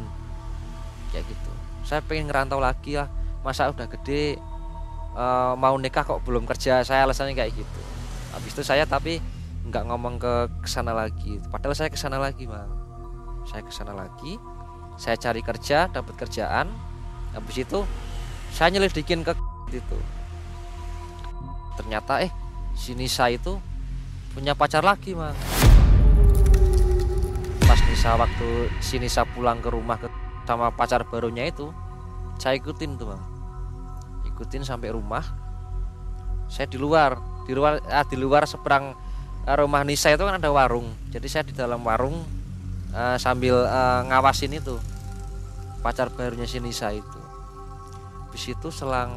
Kayak 1.12 1.28
gitu. 1.28 1.52
Saya 1.84 2.00
pengen 2.00 2.32
ngerantau 2.32 2.64
lagi 2.64 2.96
lah. 2.96 3.12
Masa 3.44 3.68
udah 3.68 3.90
gede 3.90 4.40
e, 5.16 5.26
mau 5.58 5.76
nikah 5.78 6.04
kok 6.04 6.22
belum 6.24 6.44
kerja. 6.48 6.84
Saya 6.84 7.08
alasannya 7.08 7.36
kayak 7.36 7.54
gitu. 7.56 7.82
Habis 8.36 8.52
itu 8.56 8.64
saya 8.64 8.84
tapi 8.88 9.20
nggak 9.68 9.84
ngomong 9.88 10.18
ke 10.18 10.34
ke 10.64 10.68
sana 10.70 10.92
lagi. 10.92 11.40
Padahal 11.52 11.76
saya 11.76 11.90
ke 11.92 12.00
sana 12.00 12.18
lagi 12.18 12.48
mang 12.50 12.70
saya 13.42 13.66
ke 13.66 13.74
sana 13.74 13.98
lagi 13.98 14.38
saya 15.02 15.18
cari 15.18 15.42
kerja 15.42 15.90
dapat 15.90 16.14
kerjaan. 16.18 16.70
Habis 17.32 17.64
itu 17.64 17.84
saya 18.52 18.70
nyelidikin 18.72 19.24
ke 19.24 19.34
itu. 19.82 19.98
Ternyata 21.80 22.22
eh 22.22 22.32
si 22.76 22.96
Nisa 22.96 23.28
itu 23.32 23.60
punya 24.32 24.56
pacar 24.56 24.84
lagi 24.84 25.12
mang 25.12 25.36
pas 27.72 27.80
Nisa 27.88 28.20
waktu 28.20 28.68
si 28.84 29.00
Nisa 29.00 29.24
pulang 29.24 29.64
ke 29.64 29.72
rumah 29.72 29.96
ke, 29.96 30.12
sama 30.44 30.76
pacar 30.76 31.08
barunya 31.08 31.48
itu 31.48 31.72
saya 32.36 32.60
ikutin 32.60 33.00
tuh 33.00 33.16
bang 33.16 33.24
ikutin 34.42 34.66
sampai 34.66 34.90
rumah 34.90 35.22
saya 36.50 36.66
di 36.66 36.82
luar 36.82 37.16
di 37.46 37.54
luar 37.54 37.78
ah, 37.86 38.02
di 38.02 38.18
luar 38.18 38.50
seberang 38.50 38.98
eh, 39.46 39.56
rumah 39.56 39.86
Nisa 39.86 40.10
itu 40.10 40.26
kan 40.26 40.42
ada 40.42 40.50
warung. 40.50 40.90
Jadi 41.14 41.28
saya 41.30 41.46
di 41.46 41.54
dalam 41.54 41.80
warung 41.86 42.26
uh, 42.92 43.18
sambil 43.22 43.56
uh, 43.66 44.02
ngawasin 44.10 44.58
itu 44.58 44.76
pacar 45.86 46.10
barunya 46.12 46.50
si 46.50 46.60
Nisa 46.60 46.92
itu. 46.92 47.22
Habis 48.28 48.52
itu 48.52 48.68
selang 48.74 49.12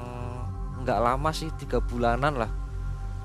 nggak 0.85 0.99
lama 1.01 1.31
sih 1.33 1.51
tiga 1.59 1.83
bulanan 1.83 2.39
lah. 2.39 2.51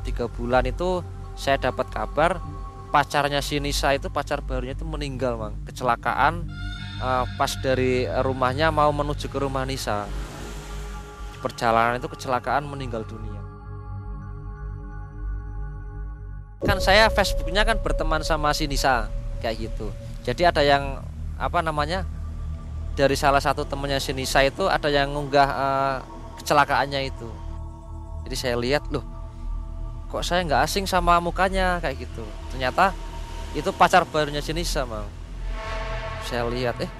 Tiga 0.02 0.26
bulan 0.26 0.66
itu 0.66 1.06
saya 1.38 1.60
dapat 1.60 1.92
kabar 1.92 2.42
pacarnya 2.90 3.44
si 3.46 3.62
Nisa 3.62 3.94
itu 3.94 4.10
pacar 4.10 4.42
barunya 4.42 4.74
itu 4.74 4.86
meninggal 4.90 5.38
mang. 5.38 5.54
Kecelakaan 5.70 6.50
uh, 7.02 7.30
pas 7.38 7.52
dari 7.62 8.10
rumahnya 8.10 8.74
mau 8.74 8.90
menuju 8.90 9.30
ke 9.30 9.38
rumah 9.38 9.64
Nisa 9.70 10.10
perjalanan 11.40 11.98
itu 11.98 12.12
kecelakaan 12.12 12.68
meninggal 12.68 13.08
dunia. 13.08 13.40
Kan 16.60 16.84
saya 16.84 17.08
Facebooknya 17.08 17.64
kan 17.64 17.80
berteman 17.80 18.20
sama 18.22 18.52
si 18.52 18.68
Nisa 18.68 19.08
kayak 19.40 19.72
gitu. 19.72 19.96
Jadi 20.28 20.44
ada 20.44 20.60
yang 20.60 21.00
apa 21.40 21.64
namanya 21.64 22.04
dari 23.00 23.16
salah 23.16 23.40
satu 23.40 23.64
temannya 23.64 24.04
si 24.04 24.12
Nisa 24.12 24.44
itu 24.44 24.68
ada 24.68 24.92
yang 24.92 25.16
ngunggah 25.16 25.50
uh, 25.50 25.98
kecelakaannya 26.44 27.08
itu. 27.08 27.30
Jadi 28.28 28.36
saya 28.36 28.56
lihat 28.60 28.92
loh 28.92 29.04
kok 30.10 30.26
saya 30.26 30.44
nggak 30.44 30.68
asing 30.68 30.84
sama 30.84 31.16
mukanya? 31.24 31.80
Kayak 31.80 32.10
gitu. 32.10 32.26
Ternyata 32.52 32.92
itu 33.56 33.72
pacar 33.72 34.04
barunya 34.04 34.44
si 34.44 34.52
Nisa 34.52 34.84
mau 34.84 35.08
saya 36.30 36.46
lihat 36.46 36.78
eh 36.86 36.92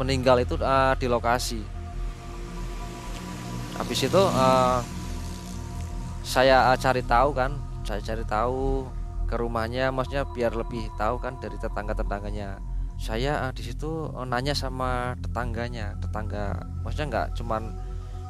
meninggal 0.00 0.40
itu 0.40 0.56
uh, 0.56 0.96
di 0.96 1.04
lokasi 1.04 1.60
habis 3.80 4.04
itu 4.04 4.20
uh, 4.20 4.84
saya 6.20 6.68
uh, 6.68 6.76
cari 6.76 7.00
tahu 7.00 7.32
kan 7.32 7.56
saya 7.88 8.04
cari 8.04 8.22
tahu 8.28 8.84
ke 9.24 9.34
rumahnya 9.40 9.88
maksudnya 9.88 10.28
biar 10.28 10.52
lebih 10.52 10.84
tahu 11.00 11.16
kan 11.16 11.40
dari 11.40 11.56
tetangga 11.56 11.96
tetangganya 11.96 12.60
saya 13.00 13.48
uh, 13.48 13.52
di 13.56 13.64
situ 13.64 14.12
uh, 14.12 14.28
nanya 14.28 14.52
sama 14.52 15.16
tetangganya 15.24 15.96
tetangga 15.96 16.60
maksudnya 16.84 17.06
nggak 17.08 17.26
cuman 17.40 17.72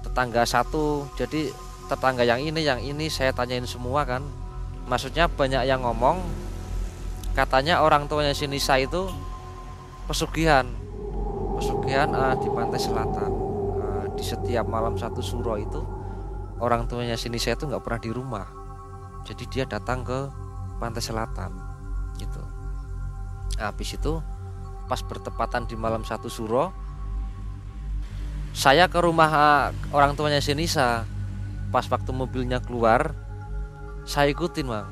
tetangga 0.07 0.47
satu 0.47 1.11
jadi 1.19 1.51
tetangga 1.91 2.23
yang 2.23 2.39
ini 2.39 2.63
yang 2.63 2.79
ini 2.79 3.11
saya 3.11 3.35
tanyain 3.35 3.67
semua 3.67 4.07
kan. 4.07 4.23
Maksudnya 4.87 5.27
banyak 5.27 5.67
yang 5.67 5.83
ngomong 5.83 6.23
katanya 7.35 7.83
orang 7.83 8.07
tuanya 8.07 8.35
si 8.35 8.47
Nisa 8.47 8.79
itu 8.79 9.11
pesugihan 10.07 10.67
pesugihan 11.55 12.11
uh, 12.11 12.35
di 12.35 12.51
pantai 12.51 12.81
selatan 12.83 13.31
di 14.21 14.25
setiap 14.29 14.69
malam 14.69 15.01
satu 15.01 15.25
suro 15.25 15.57
itu 15.57 15.81
orang 16.61 16.85
tuanya 16.85 17.17
sini 17.17 17.41
saya 17.41 17.57
itu 17.57 17.65
nggak 17.65 17.81
pernah 17.81 18.01
di 18.05 18.11
rumah. 18.13 18.47
Jadi 19.25 19.49
dia 19.49 19.65
datang 19.65 20.05
ke 20.05 20.29
pantai 20.77 21.01
selatan 21.01 21.57
gitu. 22.21 22.45
Nah, 23.57 23.73
habis 23.73 23.97
itu 23.97 24.21
pas 24.85 25.01
bertepatan 25.01 25.65
di 25.65 25.73
malam 25.73 26.05
satu 26.05 26.29
suro 26.29 26.69
saya 28.53 28.91
ke 28.91 28.99
rumah 29.01 29.31
uh, 29.31 29.65
orang 29.95 30.19
tuanya 30.19 30.43
Sinisa 30.45 31.09
pas 31.73 31.87
waktu 31.89 32.11
mobilnya 32.13 32.61
keluar 32.61 33.17
saya 34.05 34.29
ikutin 34.37 34.69
bang. 34.69 34.89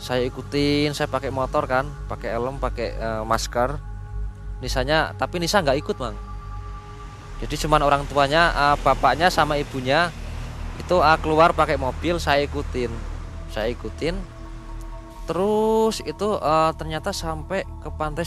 Saya 0.00 0.24
ikutin 0.24 0.96
saya 0.96 1.08
pakai 1.08 1.28
motor 1.28 1.68
kan 1.68 1.84
pakai 2.08 2.32
helm 2.32 2.56
pakai 2.56 2.96
uh, 2.96 3.22
masker. 3.28 3.76
Nisanya 4.64 5.12
tapi 5.20 5.36
Nisa 5.36 5.60
nggak 5.60 5.84
ikut 5.84 6.00
bang 6.00 6.16
jadi 7.36 7.54
cuman 7.68 7.84
orang 7.84 8.02
tuanya 8.08 8.48
uh, 8.56 8.76
bapaknya 8.80 9.28
sama 9.28 9.60
ibunya 9.60 10.08
itu 10.80 10.96
uh, 10.96 11.18
keluar 11.20 11.52
pakai 11.52 11.76
mobil 11.76 12.16
saya 12.16 12.44
ikutin. 12.48 12.88
Saya 13.52 13.68
ikutin. 13.68 14.16
Terus 15.28 16.00
itu 16.06 16.28
uh, 16.40 16.72
ternyata 16.78 17.12
sampai 17.12 17.68
ke 17.84 17.88
pantai 17.92 18.24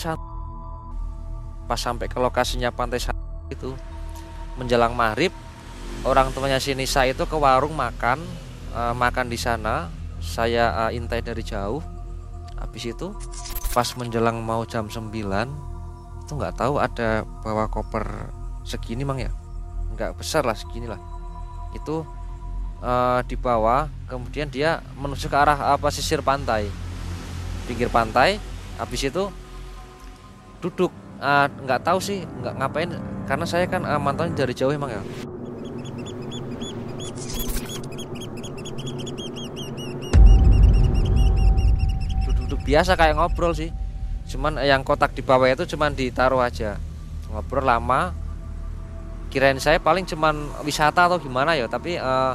pas 1.69 1.77
sampai 1.77 2.09
ke 2.09 2.17
lokasinya 2.17 2.73
pantai 2.73 2.97
itu 3.53 3.77
menjelang 4.57 4.97
maghrib 4.97 5.29
orang 6.01 6.33
tuanya 6.33 6.57
si 6.57 6.73
Nisa 6.73 7.05
itu 7.05 7.29
ke 7.29 7.37
warung 7.37 7.77
makan 7.77 8.21
uh, 8.77 8.93
makan 8.93 9.25
di 9.29 9.37
sana. 9.41 9.89
Saya 10.21 10.85
uh, 10.85 10.91
intai 10.93 11.25
dari 11.25 11.41
jauh. 11.41 11.81
Habis 12.59 12.93
itu 12.93 13.15
pas 13.73 13.87
menjelang 13.95 14.37
mau 14.43 14.67
jam 14.67 14.85
9 14.85 15.09
itu 15.09 16.31
nggak 16.37 16.61
tahu 16.61 16.77
ada 16.77 17.23
bawa 17.41 17.65
koper 17.71 18.38
segini 18.69 19.01
mang 19.01 19.17
ya? 19.17 19.33
Nggak 19.97 20.21
besar 20.21 20.45
lah 20.45 20.53
segini 20.53 20.85
lah. 20.85 21.01
Itu 21.73 22.05
uh, 22.85 23.19
dibawa 23.25 23.89
kemudian 24.05 24.53
dia 24.53 24.85
menuju 24.93 25.25
ke 25.25 25.33
arah 25.33 25.73
apa 25.73 25.89
sisir 25.89 26.21
pantai. 26.21 26.69
Pinggir 27.65 27.89
pantai 27.89 28.37
habis 28.77 29.01
itu 29.01 29.33
duduk. 30.61 30.93
Uh, 31.19 31.51
nggak 31.67 31.83
tahu 31.83 31.99
sih 31.99 32.23
nggak 32.23 32.55
ngapain 32.63 32.95
karena 33.27 33.43
saya 33.43 33.67
kan 33.67 33.83
uh, 33.83 33.99
mantaunya 33.99 34.39
dari 34.39 34.55
jauh 34.55 34.71
emang 34.71 34.93
ya? 34.93 35.01
Duduk-duduk 42.23 42.61
biasa 42.63 42.95
kayak 42.95 43.19
ngobrol 43.19 43.51
sih. 43.51 43.73
Cuman 44.29 44.61
yang 44.61 44.85
kotak 44.85 45.17
di 45.17 45.25
bawah 45.25 45.49
itu 45.49 45.65
cuman 45.75 45.91
ditaruh 45.91 46.39
aja. 46.39 46.79
Ngobrol 47.33 47.67
lama 47.67 48.15
kirain 49.29 49.61
saya 49.61 49.77
paling 49.77 50.05
cuman 50.09 50.49
wisata 50.65 51.05
atau 51.05 51.21
gimana 51.21 51.53
ya 51.53 51.69
tapi 51.69 51.97
uh, 52.01 52.33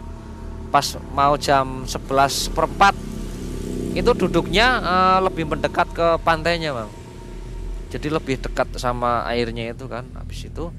pas 0.74 0.86
mau 1.14 1.38
jam 1.38 1.86
11 1.86 2.50
perempat 2.50 2.94
itu 3.94 4.10
duduknya 4.10 4.82
uh, 4.82 5.18
lebih 5.22 5.46
mendekat 5.46 5.86
ke 5.94 6.18
pantainya 6.26 6.74
bang. 6.74 6.90
Jadi 7.94 8.10
lebih 8.10 8.42
dekat 8.42 8.74
sama 8.74 9.22
airnya 9.30 9.70
itu 9.70 9.86
kan. 9.86 10.02
Habis 10.18 10.50
itu 10.50 10.74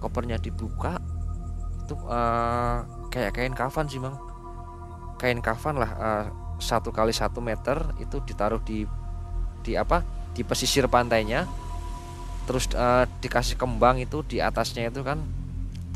kopernya 0.00 0.40
dibuka 0.40 0.96
itu 1.84 1.92
uh, 2.08 2.80
kayak 3.12 3.36
kain 3.36 3.52
kafan 3.52 3.92
sih 3.92 4.00
bang. 4.00 4.16
Kain 5.20 5.44
kafan 5.44 5.76
lah 5.76 5.92
satu 6.56 6.88
kali 6.88 7.12
satu 7.12 7.44
meter 7.44 7.92
itu 8.00 8.24
ditaruh 8.24 8.64
di 8.64 8.88
di 9.60 9.76
apa 9.76 10.00
di 10.32 10.40
pesisir 10.40 10.88
pantainya. 10.88 11.44
Terus 12.48 12.72
uh, 12.72 13.04
dikasih 13.20 13.60
kembang 13.60 14.00
itu 14.00 14.24
di 14.24 14.40
atasnya 14.40 14.88
itu 14.88 15.04
kan 15.04 15.20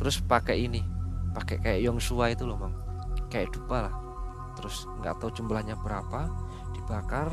terus 0.01 0.17
pakai 0.25 0.65
ini 0.65 0.81
pakai 1.37 1.61
kayak 1.61 1.81
yongsua 1.85 2.33
itu 2.33 2.49
loh 2.49 2.57
bang. 2.57 2.73
Kayak 3.29 3.53
dupa 3.53 3.77
lah. 3.85 3.95
Terus 4.57 4.89
nggak 5.05 5.21
tahu 5.21 5.31
jumlahnya 5.37 5.77
berapa 5.77 6.33
dibakar. 6.73 7.29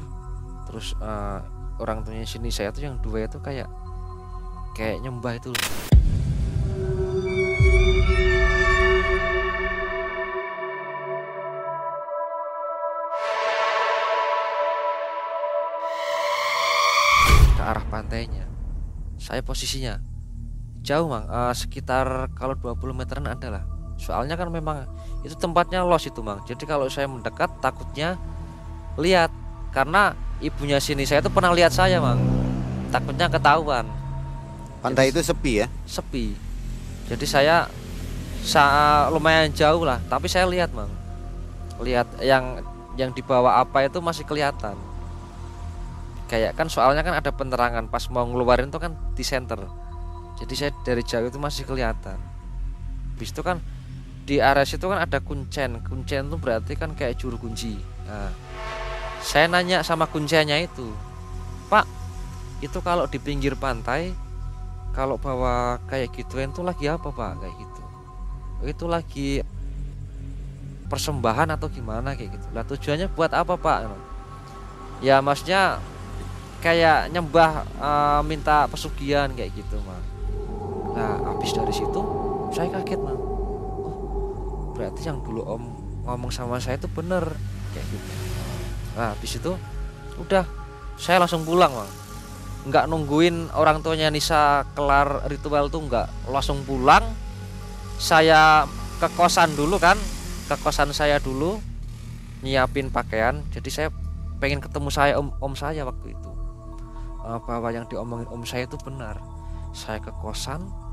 Terus 0.67 0.91
uh, 0.99 1.39
orang 1.79 2.03
tuanya 2.03 2.27
sini 2.27 2.51
saya 2.51 2.75
tuh 2.75 2.83
yang 2.83 2.99
dua 2.99 3.23
itu 3.23 3.39
kayak 3.39 3.71
kayak 4.75 4.99
nyembah 4.99 5.39
itu 5.39 5.55
loh. 5.55 5.65
Arah 17.67 17.83
pantainya. 17.91 18.47
Saya 19.19 19.43
posisinya 19.43 20.16
jauh 20.87 21.11
mang. 21.11 21.27
Uh, 21.27 21.51
sekitar 21.51 22.31
kalau 22.31 22.55
20 22.55 22.95
meteran 22.95 23.27
adalah 23.27 23.67
soalnya 23.99 24.39
kan 24.39 24.47
memang 24.47 24.87
itu 25.27 25.35
tempatnya 25.35 25.83
los 25.83 26.07
itu 26.07 26.23
mang. 26.23 26.39
Jadi 26.47 26.63
kalau 26.63 26.87
saya 26.87 27.11
mendekat 27.11 27.51
takutnya 27.59 28.15
lihat. 28.95 29.27
Karena 29.67 30.15
ibunya 30.39 30.79
sini 30.79 31.03
saya 31.03 31.19
itu 31.19 31.29
pernah 31.29 31.51
lihat 31.51 31.75
saya 31.75 31.99
mang. 31.99 32.17
Takutnya 32.87 33.27
ketahuan. 33.27 33.83
Pantai 34.79 35.11
jadi, 35.11 35.19
itu 35.19 35.21
sepi 35.27 35.53
ya? 35.59 35.67
Sepi. 35.83 36.25
Jadi 37.11 37.25
saya 37.27 37.67
sa 38.41 38.63
lumayan 39.11 39.51
jauh 39.51 39.83
lah. 39.83 39.99
Tapi 40.07 40.31
saya 40.31 40.47
lihat 40.47 40.71
mang. 40.71 40.89
Lihat 41.83 42.23
yang 42.23 42.63
yang 42.95 43.11
dibawa 43.11 43.59
apa 43.59 43.85
itu 43.85 43.99
masih 43.99 44.23
kelihatan. 44.23 44.79
Kayak 46.31 46.55
kan 46.55 46.71
soalnya 46.71 47.03
kan 47.03 47.13
ada 47.19 47.29
penerangan. 47.29 47.91
Pas 47.91 48.07
mau 48.07 48.23
ngeluarin 48.25 48.71
tuh 48.71 48.81
kan 48.81 48.95
di 49.13 49.21
center 49.21 49.86
jadi 50.37 50.53
saya 50.53 50.71
dari 50.85 51.01
jauh 51.01 51.25
itu 51.25 51.41
masih 51.41 51.65
kelihatan. 51.65 52.17
Bis 53.17 53.33
itu 53.33 53.41
kan 53.41 53.57
di 54.29 54.37
area 54.37 54.63
situ 54.63 54.85
kan 54.85 55.01
ada 55.01 55.17
kuncen. 55.17 55.81
Kuncen 55.81 56.29
itu 56.29 56.37
berarti 56.37 56.77
kan 56.77 56.93
kayak 56.93 57.17
juru 57.17 57.41
kunci. 57.41 57.73
Nah, 58.05 58.29
saya 59.25 59.49
nanya 59.49 59.81
sama 59.81 60.05
kuncinya 60.05 60.55
itu 60.61 60.93
pak 61.67 61.83
itu 62.63 62.79
kalau 62.79 63.09
di 63.09 63.19
pinggir 63.19 63.59
pantai 63.59 64.15
kalau 64.95 65.19
bawa 65.19 65.81
kayak 65.89 66.13
gituan 66.13 66.53
itu 66.53 66.61
lagi 66.61 66.85
apa 66.85 67.09
pak? 67.09 67.41
Kayak 67.41 67.55
gitu. 67.57 67.83
Itu 68.65 68.85
lagi 68.85 69.29
persembahan 70.85 71.53
atau 71.57 71.69
gimana? 71.69 72.13
Kayak 72.13 72.37
gitu. 72.37 72.47
Lah 72.53 72.63
tujuannya 72.65 73.07
buat 73.13 73.33
apa 73.33 73.57
pak? 73.57 73.89
Ya 75.01 75.21
maksudnya 75.21 75.81
kayak 76.61 77.13
nyembah 77.13 77.65
uh, 77.77 78.21
minta 78.25 78.65
pesugihan 78.65 79.29
kayak 79.29 79.53
gitu 79.53 79.77
mah 79.85 80.16
nah 80.97 81.21
habis 81.29 81.53
dari 81.53 81.69
situ 81.69 82.01
saya 82.49 82.73
kaget 82.73 82.97
mah 82.97 83.13
oh 83.13 84.73
berarti 84.73 85.05
yang 85.05 85.21
dulu 85.21 85.45
om 85.45 85.63
ngomong 86.07 86.31
sama 86.31 86.57
saya 86.57 86.79
itu 86.79 86.87
bener 86.87 87.35
kayak 87.75 87.85
gitu. 87.91 88.11
Nah 88.95 89.11
habis 89.11 89.31
itu 89.35 89.51
udah 90.17 90.47
saya 90.95 91.19
langsung 91.21 91.43
pulang 91.43 91.69
mah 91.75 91.91
nggak 92.67 92.87
nungguin 92.91 93.51
orang 93.55 93.79
tuanya 93.79 94.11
Nisa 94.11 94.63
kelar 94.73 95.27
ritual 95.27 95.67
tuh 95.67 95.83
nggak. 95.83 96.31
Langsung 96.31 96.63
pulang 96.63 97.03
saya 97.99 98.65
ke 98.97 99.07
kosan 99.13 99.53
dulu 99.53 99.77
kan 99.77 99.99
ke 100.47 100.55
kosan 100.63 100.95
saya 100.95 101.19
dulu 101.19 101.59
nyiapin 102.41 102.87
pakaian. 102.87 103.43
Jadi 103.51 103.69
saya 103.69 103.89
pengen 104.39 104.63
ketemu 104.63 104.89
saya 104.89 105.19
om 105.19 105.35
om 105.43 105.53
saya 105.53 105.83
waktu 105.83 106.15
itu. 106.15 106.31
Uh, 107.27 107.43
bahwa 107.43 107.67
yang 107.75 107.83
diomongin 107.91 108.27
om 108.31 108.47
saya 108.47 108.63
itu 108.63 108.79
benar. 108.79 109.19
Saya 109.75 109.99
ke 109.99 110.09
kosan 110.23 110.86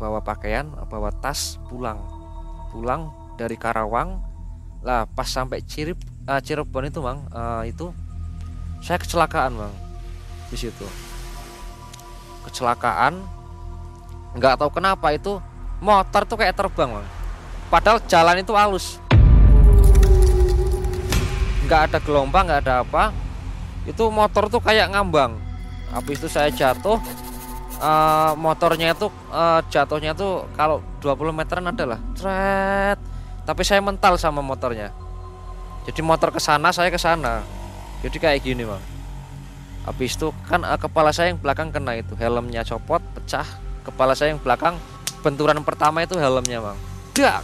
bawa 0.00 0.24
pakaian 0.24 0.72
bawa 0.88 1.12
tas 1.12 1.60
pulang. 1.68 2.00
Pulang 2.72 3.12
dari 3.36 3.60
Karawang. 3.60 4.24
Lah 4.80 5.04
pas 5.04 5.28
sampai 5.28 5.60
uh, 5.60 6.40
Cirebon 6.40 6.88
itu 6.88 7.04
bang 7.04 7.20
uh, 7.36 7.62
itu 7.68 7.92
saya 8.80 8.96
kecelakaan 8.96 9.60
bang 9.60 9.74
di 10.48 10.56
situ. 10.56 10.88
Kecelakaan 12.48 13.20
nggak 14.40 14.56
tahu 14.56 14.70
kenapa 14.72 15.12
itu 15.12 15.36
motor 15.84 16.24
tuh 16.24 16.40
kayak 16.40 16.56
terbang 16.56 16.96
bang 16.96 17.08
padahal 17.68 18.00
jalan 18.08 18.40
itu 18.40 18.56
halus. 18.56 18.96
Nggak 21.68 21.80
ada 21.92 21.98
gelombang 22.00 22.48
nggak 22.48 22.60
ada 22.64 22.74
apa. 22.80 23.12
Itu 23.84 24.08
motor 24.08 24.48
tuh 24.48 24.64
kayak 24.64 24.96
ngambang. 24.96 25.36
Habis 25.92 26.24
itu 26.24 26.28
saya 26.32 26.48
jatuh 26.48 26.96
uh, 27.80 28.32
motornya 28.36 28.92
itu 28.92 29.08
uh, 29.32 29.64
jatuhnya 29.72 30.12
tuh 30.12 30.46
kalau 30.54 30.84
20 31.02 31.32
meteran 31.34 31.72
adalah 31.72 31.98
tret. 32.14 33.00
Tapi 33.48 33.62
saya 33.66 33.80
mental 33.82 34.20
sama 34.20 34.44
motornya. 34.44 34.92
Jadi 35.88 36.04
motor 36.04 36.30
ke 36.30 36.38
sana 36.38 36.70
saya 36.70 36.92
ke 36.92 37.00
sana. 37.00 37.42
Jadi 38.04 38.16
kayak 38.20 38.44
gini 38.44 38.62
bang. 38.62 38.82
Habis 39.88 40.14
itu 40.20 40.30
kan 40.46 40.62
uh, 40.62 40.76
kepala 40.76 41.10
saya 41.10 41.32
yang 41.32 41.40
belakang 41.40 41.72
kena 41.72 41.98
itu. 41.98 42.12
Helmnya 42.14 42.62
copot 42.62 43.00
pecah. 43.16 43.48
Kepala 43.80 44.12
saya 44.12 44.36
yang 44.36 44.40
belakang 44.44 44.76
benturan 45.24 45.64
pertama 45.64 46.04
itu 46.04 46.20
helmnya 46.20 46.60
bang. 46.60 46.78
Dak 47.16 47.42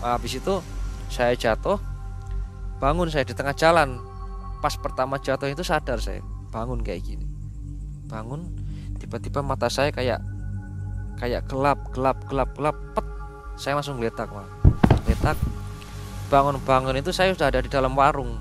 habis 0.00 0.40
itu 0.40 0.64
saya 1.12 1.36
jatuh 1.36 1.76
bangun 2.80 3.08
saya 3.08 3.24
di 3.24 3.32
tengah 3.32 3.56
jalan. 3.56 4.00
Pas 4.60 4.76
pertama 4.76 5.16
jatuh 5.16 5.48
itu 5.48 5.64
sadar 5.64 5.98
saya 6.04 6.20
bangun 6.52 6.84
kayak 6.84 7.00
gini. 7.00 7.26
Bangun 8.06 8.59
tiba-tiba 9.10 9.42
mata 9.42 9.66
saya 9.66 9.90
kayak 9.90 10.22
kayak 11.18 11.42
gelap 11.50 11.82
gelap 11.90 12.22
gelap 12.30 12.54
gelap 12.54 12.78
pet. 12.94 13.02
Saya 13.58 13.74
langsung 13.74 13.98
letak 13.98 14.30
mang 14.30 14.46
letak 15.02 15.34
bangun-bangun 16.30 16.94
itu 17.02 17.10
saya 17.10 17.34
sudah 17.34 17.50
ada 17.50 17.58
di 17.58 17.66
dalam 17.66 17.98
warung. 17.98 18.38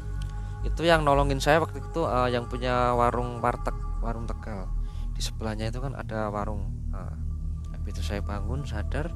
Itu 0.62 0.86
yang 0.86 1.02
nolongin 1.02 1.42
saya 1.42 1.58
waktu 1.58 1.82
itu 1.82 2.06
uh, 2.06 2.30
yang 2.30 2.46
punya 2.46 2.94
warung 2.94 3.42
warteg 3.42 3.74
warung 4.06 4.30
tegal. 4.30 4.70
Di 5.18 5.26
sebelahnya 5.26 5.74
itu 5.74 5.82
kan 5.82 5.98
ada 5.98 6.30
warung. 6.30 6.70
Nah, 6.94 7.18
itu 7.90 8.06
saya 8.06 8.22
bangun 8.22 8.62
sadar 8.70 9.10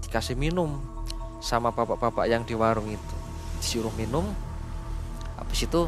dikasih 0.00 0.40
minum 0.40 0.80
sama 1.44 1.68
bapak-bapak 1.68 2.32
yang 2.32 2.48
di 2.48 2.56
warung 2.56 2.88
itu. 2.88 3.16
Disuruh 3.60 3.92
minum. 3.92 4.24
Habis 5.36 5.68
itu 5.68 5.84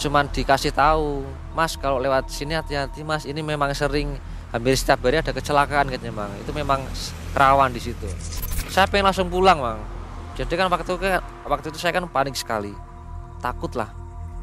cuman 0.00 0.32
dikasih 0.32 0.72
tahu 0.72 1.20
mas 1.52 1.76
kalau 1.76 2.00
lewat 2.00 2.32
sini 2.32 2.56
hati-hati 2.56 3.04
mas. 3.04 3.28
Ini 3.28 3.44
memang 3.44 3.68
sering 3.76 4.16
hampir 4.48 4.72
setiap 4.72 5.04
hari 5.04 5.20
ada 5.20 5.36
kecelakaan 5.36 5.92
katanya 5.92 6.24
bang. 6.24 6.32
Itu 6.40 6.56
memang 6.56 6.80
rawan 7.36 7.76
di 7.76 7.80
situ. 7.84 8.08
Saya 8.72 8.88
pengen 8.88 9.12
langsung 9.12 9.28
pulang 9.28 9.60
bang. 9.60 9.80
Jadi 10.40 10.56
kan 10.56 10.72
waktu 10.72 10.88
itu 10.88 10.96
waktu 11.44 11.66
itu 11.68 11.78
saya 11.78 11.92
kan 11.92 12.08
panik 12.08 12.32
sekali. 12.32 12.72
Takut 13.44 13.76
lah 13.76 13.92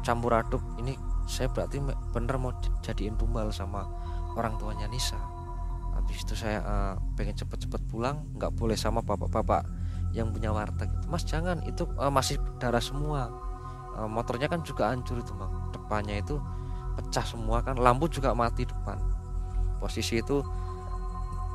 campur 0.06 0.38
aduk. 0.38 0.62
Ini 0.78 0.94
saya 1.26 1.50
berarti 1.50 1.82
bener 2.14 2.38
mau 2.38 2.54
jadiin 2.86 3.18
tumbal 3.18 3.50
sama 3.50 3.82
orang 4.38 4.54
tuanya 4.62 4.86
Nisa. 4.86 5.18
Habis 5.98 6.22
itu 6.22 6.38
saya 6.38 6.62
uh, 6.62 6.94
pengen 7.18 7.34
cepet-cepet 7.34 7.82
pulang 7.90 8.22
nggak 8.38 8.54
boleh 8.54 8.78
sama 8.78 9.02
bapak-bapak 9.02 9.66
yang 10.14 10.30
punya 10.30 10.54
warteg 10.54 10.88
mas 11.10 11.26
jangan. 11.26 11.58
Itu 11.66 11.90
uh, 11.98 12.14
masih 12.14 12.38
darah 12.62 12.80
semua 12.80 13.47
motornya 14.06 14.46
kan 14.46 14.62
juga 14.62 14.94
hancur 14.94 15.18
itu 15.18 15.34
bang. 15.34 15.52
Depannya 15.74 16.16
itu 16.22 16.38
pecah 16.94 17.24
semua 17.26 17.64
kan. 17.64 17.74
Lampu 17.80 18.06
juga 18.06 18.36
mati 18.36 18.68
depan. 18.68 19.00
Posisi 19.82 20.22
itu 20.22 20.44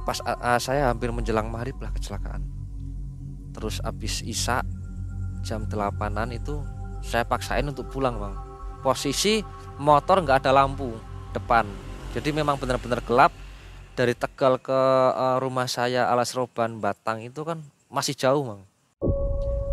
pas 0.04 0.20
uh, 0.24 0.60
saya 0.60 0.92
hampir 0.92 1.14
menjelang 1.16 1.48
maghrib 1.48 1.80
lah 1.80 1.94
kecelakaan. 1.96 2.44
Terus 3.54 3.80
habis 3.86 4.20
isa 4.26 4.66
jam 5.46 5.64
delapanan 5.70 6.34
itu 6.34 6.60
saya 7.06 7.24
paksain 7.24 7.64
untuk 7.64 7.88
pulang 7.88 8.20
bang. 8.20 8.36
Posisi 8.82 9.40
motor 9.80 10.20
nggak 10.26 10.44
ada 10.44 10.52
lampu 10.52 10.92
depan. 11.32 11.64
Jadi 12.12 12.34
memang 12.36 12.60
benar-benar 12.60 13.00
gelap. 13.06 13.32
Dari 13.94 14.18
Tegal 14.18 14.58
ke 14.58 14.82
rumah 15.38 15.70
saya 15.70 16.10
Alas 16.10 16.34
Roban 16.34 16.82
Batang 16.82 17.22
itu 17.22 17.46
kan 17.46 17.62
masih 17.94 18.18
jauh 18.18 18.42
bang. 18.42 18.62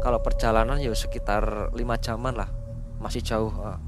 Kalau 0.04 0.20
perjalanan 0.20 0.76
ya 0.76 0.92
sekitar 0.92 1.72
lima 1.72 1.96
jaman 1.96 2.36
lah 2.36 2.59
masih 3.00 3.24
jauh 3.24 3.50
uh. 3.58 3.80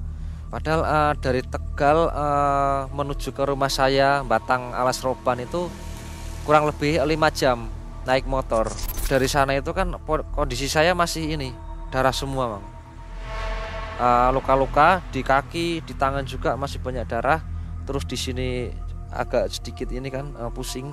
Padahal 0.53 0.85
uh, 0.85 1.13
dari 1.17 1.41
Tegal 1.41 2.13
uh, 2.13 2.85
menuju 2.93 3.33
ke 3.33 3.41
rumah 3.49 3.73
saya 3.73 4.21
Batang 4.21 4.77
Alas 4.77 5.01
Roban 5.01 5.41
itu 5.41 5.73
kurang 6.45 6.69
lebih 6.69 7.01
lima 7.09 7.33
jam 7.33 7.73
naik 8.05 8.29
motor. 8.29 8.69
Dari 9.09 9.25
sana 9.33 9.57
itu 9.57 9.73
kan 9.73 9.97
kondisi 10.37 10.69
saya 10.69 10.93
masih 10.93 11.41
ini 11.41 11.57
darah 11.89 12.13
semua, 12.13 12.57
Bang. 12.57 12.65
luka-luka 14.37 14.99
uh, 14.99 15.05
di 15.09 15.25
kaki, 15.25 15.81
di 15.89 15.95
tangan 15.97 16.29
juga 16.29 16.53
masih 16.61 16.85
banyak 16.85 17.09
darah. 17.09 17.41
Terus 17.89 18.05
di 18.05 18.21
sini 18.21 18.49
agak 19.09 19.49
sedikit 19.57 19.89
ini 19.89 20.13
kan 20.13 20.37
uh, 20.37 20.53
pusing 20.53 20.93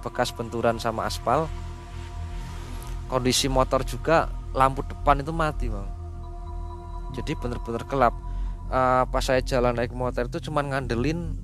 bekas 0.00 0.32
benturan 0.32 0.80
sama 0.80 1.04
aspal. 1.04 1.44
Kondisi 3.12 3.52
motor 3.52 3.84
juga 3.84 4.32
lampu 4.56 4.80
depan 4.80 5.20
itu 5.20 5.28
mati, 5.28 5.68
Bang. 5.68 6.03
Jadi 7.14 7.32
benar-benar 7.38 7.86
gelap 7.86 8.14
uh, 8.70 9.06
pas 9.08 9.22
saya 9.22 9.40
jalan 9.40 9.74
naik 9.78 9.94
motor 9.94 10.26
itu 10.26 10.50
cuma 10.50 10.60
ngandelin 10.66 11.34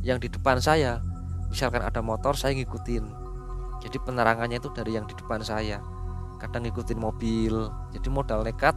yang 0.00 0.16
di 0.16 0.32
depan 0.32 0.58
saya. 0.58 1.04
Misalkan 1.48 1.80
ada 1.84 2.00
motor 2.04 2.36
saya 2.36 2.52
ngikutin. 2.56 3.04
Jadi 3.84 3.96
penerangannya 4.02 4.58
itu 4.58 4.68
dari 4.72 4.96
yang 4.96 5.08
di 5.08 5.14
depan 5.16 5.40
saya. 5.40 5.80
Kadang 6.40 6.66
ngikutin 6.68 6.98
mobil. 6.98 7.68
Jadi 7.92 8.08
modal 8.08 8.44
nekat 8.44 8.76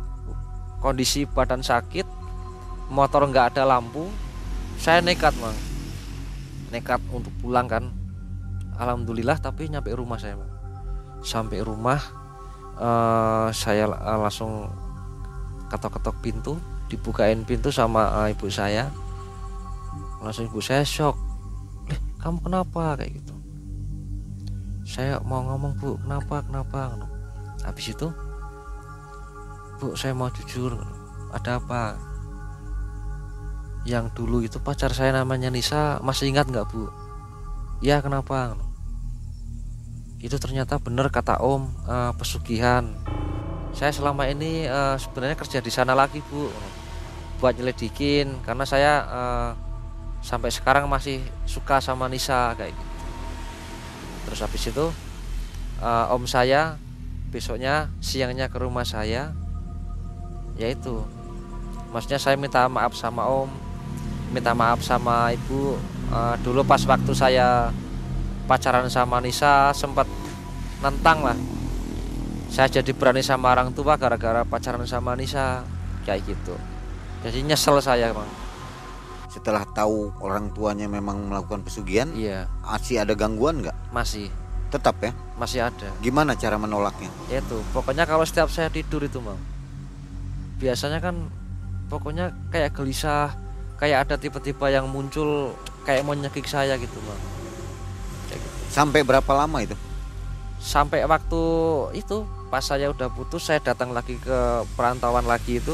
kondisi 0.82 1.30
badan 1.30 1.62
sakit 1.62 2.10
motor 2.90 3.22
nggak 3.30 3.54
ada 3.56 3.64
lampu 3.70 4.10
saya 4.82 5.00
nekat 5.00 5.32
mang. 5.38 5.56
Nekat 6.74 7.00
untuk 7.14 7.32
pulang 7.40 7.70
kan. 7.70 7.94
Alhamdulillah 8.82 9.38
tapi 9.38 9.70
nyampe 9.70 9.94
rumah 9.94 10.18
saya 10.18 10.36
mang. 10.40 10.50
sampai 11.22 11.62
rumah 11.62 12.02
uh, 12.82 13.54
saya 13.54 13.86
langsung 14.18 14.74
ketok-ketok 15.72 16.16
pintu 16.20 16.54
dibukain 16.92 17.48
pintu 17.48 17.72
sama 17.72 18.12
uh, 18.12 18.28
ibu 18.28 18.52
saya. 18.52 18.92
Langsung 20.20 20.52
ibu 20.52 20.60
saya 20.60 20.84
shock. 20.84 21.16
Eh 21.88 21.98
kamu 22.20 22.44
kenapa? 22.44 23.00
kayak 23.00 23.16
gitu. 23.16 23.36
Saya 24.84 25.24
mau 25.24 25.40
ngomong 25.48 25.80
bu 25.80 25.96
kenapa 26.04 26.44
kenapa? 26.44 27.00
habis 27.62 27.94
itu 27.94 28.10
bu 29.80 29.96
saya 29.96 30.12
mau 30.12 30.28
jujur 30.36 30.76
ada 31.32 31.64
apa? 31.64 31.96
Yang 33.88 34.14
dulu 34.14 34.44
itu 34.44 34.60
pacar 34.60 34.92
saya 34.92 35.16
namanya 35.16 35.48
Nisa 35.48 36.04
masih 36.04 36.28
ingat 36.30 36.52
nggak 36.52 36.68
bu? 36.68 36.92
Ya 37.80 38.04
kenapa? 38.04 38.60
itu 40.22 40.38
ternyata 40.38 40.78
benar 40.78 41.10
kata 41.10 41.42
om 41.42 41.66
uh, 41.90 42.14
pesugihan 42.14 42.94
saya 43.72 43.92
selama 43.96 44.28
ini 44.28 44.68
uh, 44.68 45.00
sebenarnya 45.00 45.38
kerja 45.40 45.60
di 45.64 45.72
sana 45.72 45.96
lagi 45.96 46.20
bu. 46.20 46.52
Buat 47.42 47.58
nyelidikin 47.58 48.38
karena 48.46 48.66
saya 48.70 48.94
uh, 49.10 49.50
sampai 50.22 50.54
sekarang 50.54 50.86
masih 50.86 51.24
suka 51.50 51.82
sama 51.82 52.06
Nisa 52.06 52.54
kayak 52.54 52.76
gitu. 52.76 52.94
Terus 54.30 54.40
habis 54.46 54.64
itu 54.70 54.86
uh, 55.82 56.14
om 56.14 56.24
saya 56.30 56.78
besoknya 57.34 57.90
siangnya 58.04 58.52
ke 58.52 58.60
rumah 58.62 58.86
saya 58.86 59.34
yaitu 60.60 61.02
maksudnya 61.96 62.20
saya 62.20 62.36
minta 62.36 62.68
maaf 62.70 62.94
sama 62.94 63.26
om 63.26 63.50
minta 64.30 64.54
maaf 64.54 64.86
sama 64.86 65.34
ibu. 65.34 65.80
Uh, 66.12 66.36
dulu 66.44 66.62
pas 66.68 66.84
waktu 66.84 67.16
saya 67.16 67.72
pacaran 68.46 68.92
sama 68.92 69.24
Nisa 69.24 69.72
sempat 69.72 70.06
nentang 70.84 71.24
lah 71.24 71.38
saya 72.52 72.68
jadi 72.68 72.92
berani 72.92 73.24
sama 73.24 73.56
orang 73.56 73.72
tua 73.72 73.96
gara-gara 73.96 74.44
pacaran 74.44 74.84
sama 74.84 75.16
Nisa. 75.16 75.64
Kayak 76.04 76.36
gitu. 76.36 76.56
Jadi 77.24 77.48
nyesel 77.48 77.80
saya 77.80 78.12
bang. 78.12 78.28
Setelah 79.32 79.64
tahu 79.72 80.12
orang 80.20 80.52
tuanya 80.52 80.92
memang 80.92 81.32
melakukan 81.32 81.64
pesugihan 81.64 82.12
iya. 82.12 82.52
masih 82.68 83.00
ada 83.00 83.16
gangguan 83.16 83.64
nggak? 83.64 83.96
Masih. 83.96 84.28
Tetap 84.68 85.00
ya? 85.00 85.16
Masih 85.40 85.64
ada. 85.64 85.88
Gimana 86.04 86.36
cara 86.36 86.60
menolaknya? 86.60 87.08
Itu 87.32 87.64
pokoknya 87.72 88.04
kalau 88.04 88.28
setiap 88.28 88.52
saya 88.52 88.68
tidur 88.68 89.00
itu 89.08 89.24
bang. 89.24 89.40
Biasanya 90.60 91.00
kan 91.00 91.32
pokoknya 91.88 92.36
kayak 92.52 92.76
gelisah 92.76 93.32
kayak 93.80 94.12
ada 94.12 94.20
tipe-tipe 94.20 94.68
yang 94.68 94.92
muncul 94.92 95.56
kayak 95.88 96.04
mau 96.04 96.20
nyekik 96.20 96.52
saya 96.52 96.76
gitu 96.76 97.00
bang. 97.00 97.22
Gitu. 98.32 98.48
sampai 98.72 99.04
berapa 99.08 99.32
lama 99.32 99.64
itu? 99.64 99.76
Sampai 100.60 101.04
waktu 101.04 101.44
itu 101.96 102.41
pas 102.52 102.60
saya 102.60 102.92
udah 102.92 103.08
putus 103.08 103.48
saya 103.48 103.64
datang 103.64 103.96
lagi 103.96 104.20
ke 104.20 104.68
perantauan 104.76 105.24
lagi 105.24 105.64
itu 105.64 105.72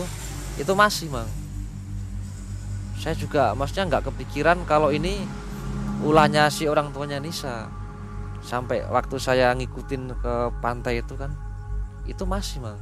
itu 0.62 0.72
masih 0.78 1.10
mang. 1.10 1.26
Saya 3.02 3.18
juga 3.18 3.58
maksudnya 3.58 3.90
nggak 3.90 4.14
kepikiran 4.14 4.62
kalau 4.70 4.94
ini 4.94 5.26
ulahnya 6.06 6.54
si 6.54 6.70
orang 6.70 6.94
tuanya 6.94 7.18
Nisa. 7.18 7.66
Sampai 8.46 8.86
waktu 8.86 9.18
saya 9.18 9.58
ngikutin 9.58 10.22
ke 10.22 10.34
pantai 10.62 11.02
itu 11.02 11.18
kan 11.18 11.34
itu 12.06 12.22
masih 12.30 12.62
mang. 12.62 12.78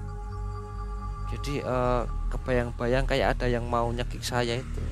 Jadi 1.32 1.64
eh, 1.64 2.02
kebayang-bayang 2.36 3.08
kayak 3.08 3.40
ada 3.40 3.48
yang 3.48 3.64
mau 3.64 3.88
nyekik 3.96 4.20
saya 4.20 4.60
itu. 4.60 4.84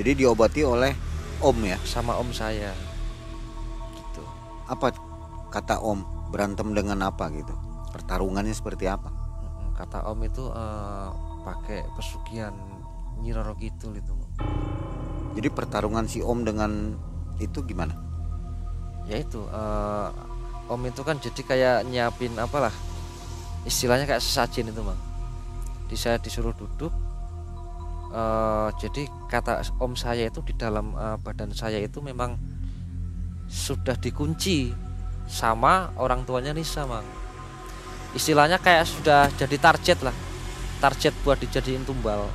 Jadi 0.00 0.24
diobati 0.24 0.64
oleh 0.64 0.96
om 1.44 1.56
ya? 1.60 1.76
Sama 1.84 2.16
om 2.16 2.32
saya. 2.32 2.72
Gitu. 3.92 4.24
Apa 4.72 4.88
kata 5.52 5.84
om? 5.84 6.00
Berantem 6.32 6.72
dengan 6.72 6.96
apa 7.04 7.28
gitu 7.28 7.71
pertarungannya 7.92 8.56
seperti 8.56 8.88
apa? 8.88 9.12
Kata 9.76 10.08
om 10.08 10.20
itu 10.24 10.48
uh, 10.48 11.12
pakai 11.44 11.84
pesugihan 11.94 12.52
Nyiroro 13.22 13.54
gitu 13.60 13.94
itu 13.94 14.12
jadi 15.32 15.48
pertarungan 15.48 16.04
si 16.04 16.20
Om 16.20 16.44
dengan 16.44 16.92
itu 17.40 17.64
gimana? 17.64 17.96
Ya 19.08 19.18
itu 19.18 19.40
uh, 19.48 20.12
Om 20.68 20.82
itu 20.88 21.02
kan 21.02 21.18
jadi 21.18 21.40
kayak 21.42 21.76
nyiapin 21.88 22.36
apalah 22.38 22.72
istilahnya 23.66 24.06
kayak 24.06 24.22
sesajen 24.22 24.70
itu 24.70 24.82
bang 24.82 24.98
di 25.86 25.94
saya 25.94 26.18
disuruh 26.18 26.54
duduk 26.54 26.90
uh, 28.10 28.70
jadi 28.78 29.06
kata 29.30 29.62
Om 29.78 29.94
saya 29.98 30.26
itu 30.30 30.42
di 30.42 30.54
dalam 30.54 30.94
uh, 30.94 31.18
badan 31.18 31.54
saya 31.54 31.78
itu 31.82 32.02
memang 32.02 32.38
sudah 33.46 33.94
dikunci 33.98 34.72
sama 35.28 35.94
orang 35.98 36.26
tuanya 36.26 36.54
Nisa 36.54 36.86
bang 36.86 37.06
istilahnya 38.12 38.60
kayak 38.60 38.84
sudah 38.88 39.28
jadi 39.36 39.56
target 39.56 39.98
lah. 40.04 40.16
Target 40.80 41.14
buat 41.24 41.38
dijadiin 41.40 41.84
tumbal. 41.86 42.28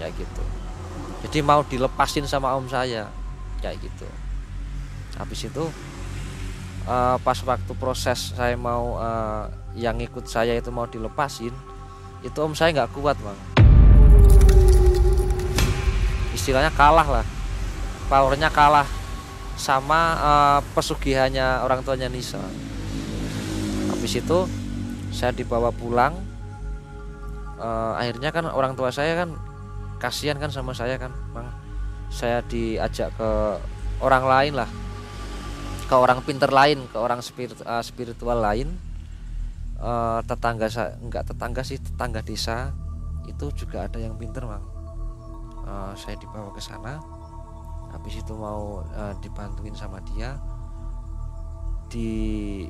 Kayak 0.00 0.24
gitu. 0.24 0.42
Jadi 1.26 1.38
mau 1.44 1.60
dilepasin 1.64 2.24
sama 2.24 2.56
om 2.56 2.64
saya. 2.68 3.08
Kayak 3.60 3.84
gitu. 3.84 4.08
Habis 5.20 5.50
itu 5.52 5.64
uh, 6.88 7.16
pas 7.20 7.38
waktu 7.44 7.72
proses 7.76 8.32
saya 8.32 8.56
mau 8.56 8.96
uh, 8.96 9.50
yang 9.76 10.00
ikut 10.00 10.26
saya 10.26 10.56
itu 10.56 10.72
mau 10.72 10.88
dilepasin 10.88 11.52
itu 12.20 12.38
om 12.40 12.52
saya 12.52 12.72
nggak 12.72 12.92
kuat 12.96 13.16
bang. 13.20 13.38
Istilahnya 16.36 16.72
kalah 16.72 17.20
lah. 17.20 17.26
Powernya 18.08 18.50
kalah 18.50 18.88
sama 19.60 20.00
uh, 20.18 20.58
pesugihannya 20.72 21.64
orang 21.64 21.84
tuanya 21.84 22.08
Nisa. 22.08 22.40
Habis 23.92 24.20
itu 24.24 24.38
saya 25.10 25.34
dibawa 25.34 25.74
pulang 25.74 26.14
uh, 27.60 27.94
akhirnya 28.00 28.32
kan 28.32 28.48
orang 28.48 28.72
tua 28.74 28.88
saya 28.90 29.14
kan 29.14 29.36
kasihan 30.00 30.40
kan 30.40 30.48
sama 30.48 30.72
saya 30.72 30.96
kan. 30.96 31.12
Bang 31.36 31.46
saya 32.10 32.42
diajak 32.42 33.14
ke 33.14 33.30
orang 34.02 34.24
lain 34.24 34.52
lah. 34.58 34.70
Ke 35.86 35.94
orang 35.94 36.24
pinter 36.24 36.50
lain 36.50 36.88
ke 36.90 36.98
orang 36.98 37.20
spirit, 37.20 37.60
uh, 37.62 37.84
spiritual 37.84 38.40
lain. 38.40 38.74
Uh, 39.80 40.20
tetangga 40.28 40.68
saya 40.68 40.92
enggak 41.00 41.24
tetangga 41.28 41.62
sih 41.62 41.78
tetangga 41.78 42.24
desa. 42.24 42.72
Itu 43.28 43.52
juga 43.54 43.86
ada 43.86 44.00
yang 44.00 44.16
pinter 44.16 44.42
bang 44.42 44.64
uh, 45.68 45.92
saya 45.94 46.16
dibawa 46.18 46.50
ke 46.50 46.60
sana. 46.60 46.98
Habis 47.90 48.22
itu 48.22 48.32
mau 48.34 48.82
uh, 48.82 49.14
dibantuin 49.20 49.76
sama 49.76 50.02
dia. 50.14 50.38
Di 51.90 52.62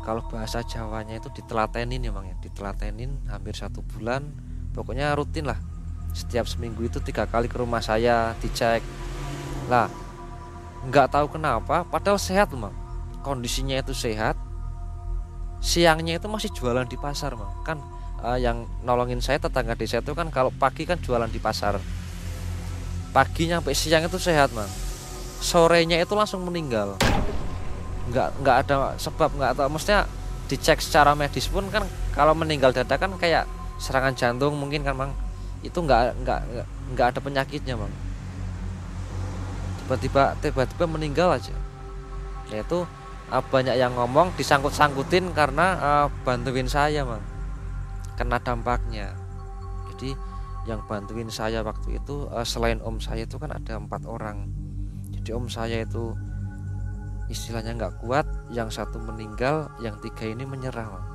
kalau 0.00 0.24
bahasa 0.28 0.64
Jawanya 0.64 1.20
itu 1.20 1.28
ditelatenin 1.32 2.00
ya 2.00 2.10
bang 2.12 2.32
ya. 2.32 2.36
Ditelatenin 2.40 3.10
hampir 3.28 3.54
satu 3.56 3.84
bulan. 3.84 4.32
Pokoknya 4.72 5.12
rutin 5.14 5.48
lah. 5.48 5.60
Setiap 6.16 6.48
seminggu 6.48 6.82
itu 6.86 6.98
tiga 7.04 7.28
kali 7.28 7.46
ke 7.46 7.56
rumah 7.60 7.84
saya 7.84 8.34
dicek. 8.40 8.82
Lah 9.68 9.86
nggak 10.80 11.12
tahu 11.12 11.36
kenapa 11.36 11.84
padahal 11.84 12.16
sehat 12.16 12.50
bang 12.56 12.72
kondisinya 13.20 13.76
itu 13.78 13.92
sehat. 13.92 14.34
Siangnya 15.60 16.16
itu 16.16 16.24
masih 16.24 16.48
jualan 16.56 16.88
di 16.88 16.96
pasar 16.96 17.36
bang 17.36 17.52
kan 17.68 17.78
uh, 18.24 18.40
yang 18.40 18.64
nolongin 18.80 19.20
saya 19.20 19.36
tetangga 19.36 19.76
desa 19.76 20.00
itu 20.00 20.16
kan 20.16 20.32
kalau 20.32 20.48
pagi 20.48 20.88
kan 20.88 20.96
jualan 20.96 21.28
di 21.28 21.36
pasar. 21.36 21.76
Pagi 23.12 23.50
sampai 23.50 23.74
siang 23.76 24.08
itu 24.08 24.16
sehat 24.16 24.54
bang 24.56 24.90
sorenya 25.40 25.96
itu 25.96 26.12
langsung 26.12 26.44
meninggal 26.44 27.00
nggak 28.10 28.28
nggak 28.42 28.56
ada 28.66 28.74
sebab 28.98 29.30
nggak 29.38 29.52
tahu. 29.56 29.68
Maksudnya 29.72 30.04
dicek 30.50 30.82
secara 30.82 31.14
medis 31.14 31.46
pun 31.46 31.66
kan 31.70 31.86
kalau 32.10 32.34
meninggal 32.34 32.74
dadakan 32.74 33.14
kayak 33.16 33.46
serangan 33.78 34.12
jantung 34.18 34.58
mungkin 34.58 34.82
kan 34.82 34.98
bang 34.98 35.14
itu 35.62 35.78
nggak 35.78 36.26
nggak 36.26 36.40
nggak 36.92 37.06
ada 37.14 37.20
penyakitnya 37.22 37.78
bang 37.78 37.92
tiba-tiba 39.90 40.38
tiba-tiba 40.38 40.84
meninggal 40.86 41.34
aja. 41.34 41.50
Yaitu 42.54 42.86
uh, 43.34 43.42
banyak 43.50 43.74
yang 43.74 43.90
ngomong 43.98 44.30
disangkut-sangkutin 44.38 45.34
karena 45.34 45.66
uh, 45.82 46.06
bantuin 46.22 46.70
saya 46.70 47.02
bang 47.02 47.22
kena 48.14 48.38
dampaknya. 48.38 49.10
Jadi 49.90 50.14
yang 50.70 50.78
bantuin 50.86 51.26
saya 51.26 51.66
waktu 51.66 51.98
itu 51.98 52.30
uh, 52.30 52.46
selain 52.46 52.78
om 52.86 53.02
saya 53.02 53.26
itu 53.26 53.34
kan 53.42 53.50
ada 53.50 53.82
empat 53.82 54.06
orang. 54.06 54.46
Jadi 55.10 55.34
om 55.34 55.50
saya 55.50 55.82
itu 55.82 56.14
istilahnya 57.30 57.78
nggak 57.78 58.02
kuat 58.02 58.26
yang 58.50 58.68
satu 58.68 58.98
meninggal 58.98 59.70
yang 59.78 59.94
tiga 60.02 60.26
ini 60.26 60.42
menyerah 60.42 60.90
bang. 60.90 61.06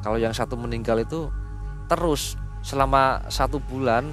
kalau 0.00 0.16
yang 0.16 0.32
satu 0.32 0.56
meninggal 0.56 0.96
itu 0.96 1.28
terus 1.86 2.40
selama 2.64 3.20
satu 3.28 3.60
bulan 3.60 4.08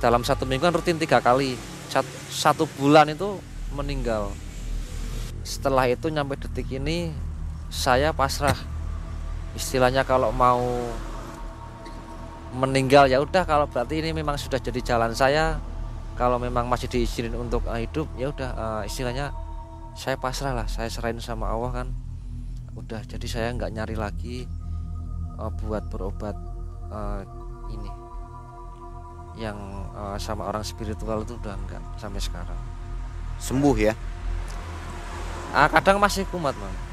dalam 0.00 0.24
satu 0.24 0.48
minggu 0.48 0.64
kan 0.64 0.74
rutin 0.74 0.96
tiga 0.96 1.20
kali 1.20 1.54
satu 2.32 2.64
bulan 2.80 3.12
itu 3.12 3.36
meninggal. 3.76 4.32
Setelah 5.44 5.90
itu 5.90 6.08
nyampe 6.08 6.40
detik 6.40 6.70
ini 6.72 7.12
saya 7.68 8.16
pasrah. 8.16 8.56
Istilahnya 9.52 10.08
kalau 10.08 10.32
mau 10.32 10.64
meninggal 12.56 13.08
ya 13.08 13.20
udah 13.20 13.44
kalau 13.44 13.68
berarti 13.68 14.00
ini 14.00 14.16
memang 14.16 14.40
sudah 14.40 14.56
jadi 14.56 14.80
jalan 14.80 15.12
saya. 15.12 15.60
Kalau 16.16 16.36
memang 16.36 16.68
masih 16.68 16.92
diizinin 16.92 17.32
untuk 17.36 17.64
uh, 17.64 17.80
hidup 17.80 18.04
ya 18.20 18.28
udah 18.28 18.50
uh, 18.52 18.82
istilahnya 18.84 19.32
saya 19.92 20.16
pasrah 20.16 20.56
lah 20.56 20.68
saya 20.68 20.88
serahin 20.88 21.20
sama 21.20 21.48
Allah 21.48 21.82
kan. 21.82 21.88
Udah 22.72 23.04
jadi 23.04 23.26
saya 23.28 23.48
nggak 23.52 23.72
nyari 23.72 23.96
lagi 23.96 24.36
uh, 25.36 25.52
buat 25.62 25.86
berobat 25.92 26.36
uh, 26.88 27.20
ini. 27.68 27.90
Yang 29.36 29.58
uh, 29.96 30.16
sama 30.20 30.48
orang 30.48 30.64
spiritual 30.64 31.24
itu 31.24 31.36
udah 31.40 31.54
enggak 31.56 31.82
sampai 32.00 32.20
sekarang. 32.20 32.60
Sembuh 33.40 33.76
ya? 33.76 33.94
Ah, 35.52 35.68
kadang 35.68 36.00
masih 36.00 36.24
kumat 36.32 36.56
bang 36.56 36.92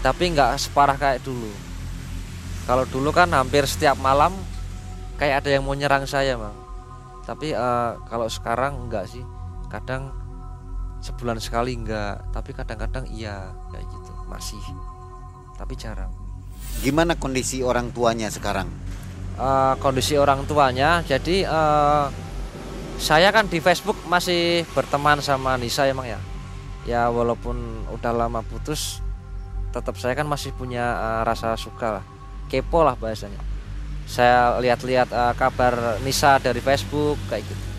tapi 0.00 0.32
nggak 0.32 0.56
separah 0.56 0.96
kayak 0.96 1.20
dulu. 1.20 1.52
Kalau 2.64 2.84
dulu 2.88 3.10
kan 3.12 3.28
hampir 3.36 3.64
setiap 3.68 4.00
malam 4.00 4.32
kayak 5.20 5.44
ada 5.44 5.48
yang 5.52 5.64
mau 5.64 5.76
nyerang 5.76 6.08
saya 6.08 6.40
bang 6.40 6.56
tapi 7.28 7.52
uh, 7.52 8.00
kalau 8.08 8.26
sekarang 8.26 8.88
enggak 8.88 9.06
sih. 9.06 9.22
Kadang 9.70 10.10
sebulan 11.00 11.40
sekali 11.40 11.76
enggak 11.76 12.20
tapi 12.30 12.52
kadang-kadang 12.52 13.08
iya 13.10 13.52
kayak 13.72 13.84
gitu. 13.88 14.12
Masih 14.28 14.60
tapi 15.56 15.74
jarang. 15.76 16.12
Gimana 16.80 17.16
kondisi 17.16 17.64
orang 17.64 17.92
tuanya 17.92 18.28
sekarang? 18.32 18.68
Uh, 19.40 19.72
kondisi 19.80 20.20
orang 20.20 20.44
tuanya 20.44 21.00
jadi 21.00 21.48
uh, 21.48 22.12
saya 23.00 23.32
kan 23.32 23.48
di 23.48 23.56
Facebook 23.64 23.96
masih 24.04 24.68
berteman 24.76 25.24
sama 25.24 25.56
Nisa 25.56 25.88
emang 25.88 26.08
ya. 26.08 26.20
Ya 26.84 27.02
walaupun 27.08 27.88
udah 27.92 28.12
lama 28.12 28.44
putus 28.44 29.00
tetap 29.70 29.96
saya 29.96 30.12
kan 30.16 30.28
masih 30.28 30.52
punya 30.52 30.84
uh, 30.96 31.22
rasa 31.24 31.56
suka 31.56 32.00
lah. 32.00 32.04
Kepo 32.52 32.84
lah 32.84 32.96
bahasanya. 33.00 33.40
Saya 34.04 34.58
lihat-lihat 34.58 35.08
uh, 35.14 35.32
kabar 35.38 36.02
Nisa 36.04 36.36
dari 36.42 36.58
Facebook 36.58 37.16
kayak 37.30 37.46
gitu 37.46 37.69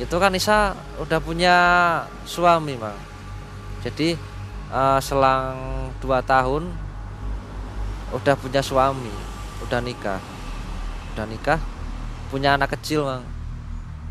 itu 0.00 0.16
kan 0.16 0.32
Nisa 0.32 0.72
udah 0.96 1.20
punya 1.20 1.56
suami 2.24 2.74
mang 2.80 2.96
jadi 3.84 4.16
uh, 4.72 5.00
selang 5.00 5.92
dua 6.00 6.24
tahun 6.24 6.72
udah 8.10 8.34
punya 8.34 8.58
suami 8.64 9.12
udah 9.66 9.80
nikah. 9.80 10.20
Udah 11.14 11.26
nikah 11.28 11.60
punya 12.32 12.54
anak 12.56 12.74
kecil 12.78 13.06
bang. 13.06 13.24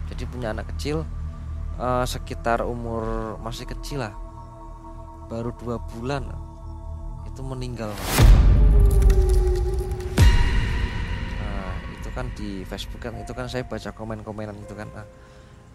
Jadi 0.09 0.23
punya 0.25 0.55
anak 0.55 0.71
kecil 0.75 1.05
uh, 1.77 2.05
sekitar 2.05 2.63
umur 2.63 3.35
masih 3.41 3.65
kecil 3.67 4.03
lah. 4.05 4.13
Baru 5.29 5.53
dua 5.57 5.77
bulan 5.93 6.25
itu 7.29 7.41
meninggal 7.43 7.91
bang. 7.91 8.11
Nah, 11.37 11.71
itu 11.93 12.09
kan 12.13 12.25
di 12.33 12.63
Facebook 12.65 13.01
kan 13.03 13.13
itu 13.19 13.31
kan 13.35 13.45
saya 13.51 13.67
baca 13.67 13.89
komen-komenan 13.93 14.57
itu 14.57 14.73
kan. 14.73 14.87
Nah, 14.95 15.05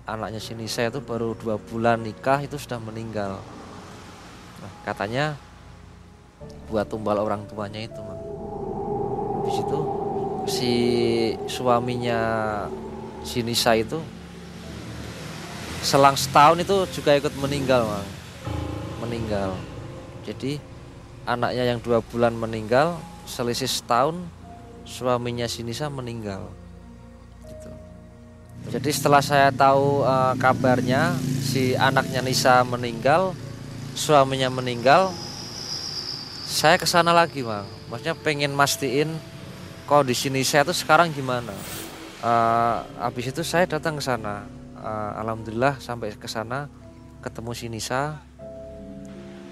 anaknya 0.04 0.40
sini 0.40 0.68
saya 0.68 0.92
itu 0.92 1.00
baru 1.00 1.32
dua 1.32 1.56
bulan 1.56 2.04
nikah 2.04 2.44
itu 2.44 2.60
sudah 2.60 2.76
meninggal. 2.80 3.40
Nah, 4.60 4.72
katanya 4.84 5.36
buat 6.68 6.84
tumbal 6.88 7.16
orang 7.20 7.48
tuanya 7.48 7.80
itu 7.80 7.96
bang 7.96 8.22
di 9.44 9.50
situ 9.52 9.78
si 10.48 10.72
suaminya 11.48 12.20
si 13.24 13.44
Nisa 13.44 13.76
itu 13.76 14.00
selang 15.84 16.16
setahun 16.16 16.64
itu 16.64 16.76
juga 17.00 17.12
ikut 17.16 17.32
meninggal 17.36 17.84
mang. 17.84 18.08
Meninggal. 19.04 19.52
Jadi 20.24 20.56
anaknya 21.28 21.76
yang 21.76 21.80
dua 21.80 22.00
bulan 22.00 22.32
meninggal 22.32 22.96
selisih 23.28 23.68
setahun 23.68 24.16
suaminya 24.88 25.44
si 25.44 25.60
Nisa 25.60 25.92
meninggal. 25.92 26.48
Jadi 28.72 28.90
setelah 28.92 29.20
saya 29.20 29.48
tahu 29.52 30.04
uh, 30.04 30.32
kabarnya 30.40 31.16
si 31.44 31.76
anaknya 31.76 32.24
Nisa 32.24 32.64
meninggal 32.64 33.36
suaminya 33.92 34.48
meninggal 34.48 35.12
saya 36.44 36.80
ke 36.80 36.86
sana 36.88 37.12
lagi 37.12 37.44
bang 37.44 37.66
maksudnya 37.88 38.16
pengen 38.16 38.56
mastiin 38.56 39.12
kondisi 39.84 40.32
saya 40.44 40.64
tuh 40.64 40.76
sekarang 40.76 41.12
gimana. 41.12 41.52
Uh, 42.24 42.80
habis 42.96 43.28
itu 43.28 43.44
saya 43.44 43.68
datang 43.68 44.00
ke 44.00 44.04
sana. 44.04 44.48
Uh, 44.80 45.12
alhamdulillah 45.20 45.80
sampai 45.80 46.12
ke 46.16 46.28
sana 46.28 46.68
ketemu 47.20 47.50
si 47.52 47.66
Nisa. 47.68 48.20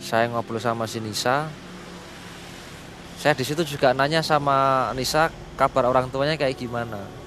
Saya 0.03 0.29
ngobrol 0.33 0.61
sama 0.61 0.89
si 0.89 0.99
Nisa. 0.99 1.49
Saya 3.21 3.39
di 3.39 3.45
situ 3.47 3.63
juga 3.63 3.95
nanya 3.95 4.25
sama 4.25 4.91
Nisa 4.99 5.31
kabar 5.55 5.87
orang 5.87 6.11
tuanya 6.11 6.35
kayak 6.35 6.59
gimana 6.59 7.22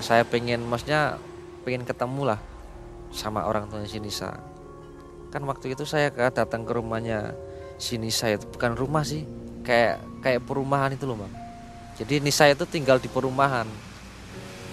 saya 0.00 0.24
pengen 0.26 0.64
maksudnya 0.66 1.20
pengen 1.64 1.84
ketemu 1.84 2.34
lah 2.34 2.40
sama 3.12 3.44
orang 3.44 3.68
tuanya 3.68 3.88
si 3.88 4.00
Nisa. 4.00 4.36
Kan 5.30 5.46
waktu 5.46 5.76
itu 5.78 5.86
saya 5.86 6.10
datang 6.10 6.66
ke 6.66 6.72
rumahnya 6.74 7.36
si 7.80 7.96
Nisa 7.96 8.28
itu 8.28 8.44
bukan 8.50 8.76
rumah 8.76 9.06
sih 9.06 9.24
kayak 9.64 10.00
kayak 10.20 10.44
perumahan 10.44 10.92
itu 10.92 11.08
loh 11.08 11.16
bang 11.16 11.32
jadi 12.00 12.16
Nisa 12.24 12.48
itu 12.48 12.64
tinggal 12.64 12.96
di 12.96 13.12
perumahan. 13.12 13.68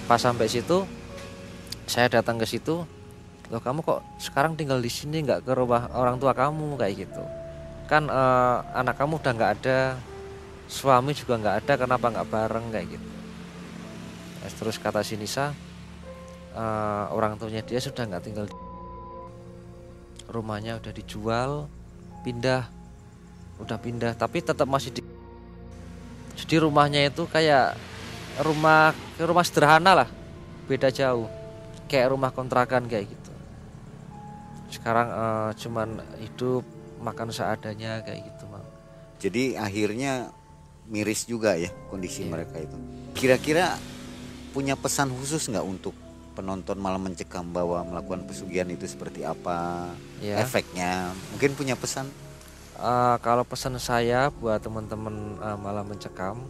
Pas 0.08 0.16
sampai 0.16 0.48
situ 0.48 0.88
saya 1.84 2.08
datang 2.08 2.40
ke 2.40 2.48
situ 2.48 2.88
loh 3.48 3.64
kamu 3.64 3.80
kok 3.80 4.04
sekarang 4.20 4.60
tinggal 4.60 4.80
di 4.80 4.92
sini 4.92 5.24
nggak 5.24 5.44
ke 5.44 5.52
rumah 5.52 5.92
orang 5.92 6.16
tua 6.16 6.32
kamu? 6.32 6.80
Kayak 6.80 7.04
gitu. 7.04 7.24
Kan 7.92 8.08
uh, 8.08 8.64
anak 8.72 8.96
kamu 8.96 9.20
udah 9.20 9.32
nggak 9.36 9.52
ada 9.60 9.80
suami 10.72 11.12
juga 11.12 11.36
nggak 11.36 11.56
ada 11.68 11.74
kenapa 11.76 12.06
nggak 12.16 12.28
bareng? 12.32 12.66
Kayak 12.72 12.88
gitu 12.96 13.17
terus 14.54 14.80
kata 14.80 15.04
si 15.04 15.20
Nisa 15.20 15.52
uh, 16.56 17.06
orang 17.12 17.36
tuanya 17.36 17.64
dia 17.64 17.82
sudah 17.82 18.08
nggak 18.08 18.24
tinggal 18.24 18.46
di 18.48 18.56
rumahnya 20.28 20.80
udah 20.80 20.94
dijual 20.94 21.52
pindah 22.24 22.68
udah 23.64 23.78
pindah 23.80 24.14
tapi 24.14 24.44
tetap 24.44 24.68
masih 24.68 24.94
di 24.94 25.02
jadi 26.38 26.64
rumahnya 26.64 27.10
itu 27.10 27.26
kayak 27.26 27.74
rumah 28.46 28.94
rumah 29.18 29.42
sederhana 29.42 30.06
lah 30.06 30.10
beda 30.70 30.94
jauh 30.94 31.26
kayak 31.88 32.12
rumah 32.12 32.30
kontrakan 32.36 32.86
kayak 32.86 33.08
gitu. 33.10 33.32
Sekarang 34.68 35.08
uh, 35.10 35.52
cuman 35.56 36.04
hidup 36.20 36.62
makan 37.00 37.32
seadanya 37.32 38.04
kayak 38.04 38.28
gitu 38.28 38.44
mang 38.52 38.66
jadi 39.18 39.58
akhirnya 39.58 40.30
miris 40.86 41.26
juga 41.26 41.58
ya 41.58 41.74
kondisi 41.90 42.26
yeah. 42.26 42.30
mereka 42.30 42.56
itu. 42.62 42.78
Kira-kira 43.18 43.82
punya 44.58 44.74
pesan 44.74 45.14
khusus 45.14 45.54
nggak 45.54 45.62
untuk 45.62 45.94
penonton 46.34 46.82
malam 46.82 47.06
mencekam 47.06 47.46
bahwa 47.54 47.78
melakukan 47.86 48.26
pesugihan 48.26 48.66
itu 48.74 48.90
seperti 48.90 49.22
apa 49.22 49.94
yeah. 50.18 50.42
efeknya? 50.42 51.14
Mungkin 51.30 51.54
punya 51.54 51.78
pesan? 51.78 52.10
Uh, 52.74 53.22
kalau 53.22 53.46
pesan 53.46 53.78
saya 53.78 54.34
buat 54.34 54.58
teman-teman 54.58 55.38
uh, 55.38 55.62
malam 55.62 55.86
mencekam 55.86 56.42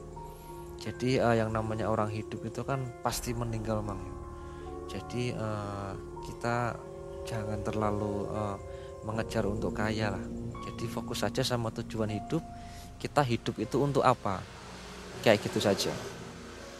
jadi 0.80 1.20
uh, 1.20 1.36
yang 1.36 1.52
namanya 1.52 1.92
orang 1.92 2.08
hidup 2.08 2.48
itu 2.48 2.64
kan 2.64 2.88
pasti 3.04 3.36
meninggal 3.36 3.84
mang. 3.84 4.00
Jadi 4.88 5.36
uh, 5.36 5.92
kita 6.24 6.80
jangan 7.28 7.60
terlalu 7.60 8.24
uh, 8.32 8.56
mengejar 9.04 9.44
untuk 9.44 9.76
kaya 9.76 10.16
lah. 10.16 10.24
Jadi 10.64 10.88
fokus 10.88 11.28
saja 11.28 11.44
sama 11.44 11.76
tujuan 11.76 12.08
hidup. 12.08 12.40
Kita 13.04 13.20
hidup 13.20 13.60
itu 13.60 13.84
untuk 13.84 14.08
apa? 14.08 14.40
Kayak 15.28 15.44
gitu 15.44 15.60
saja 15.60 16.17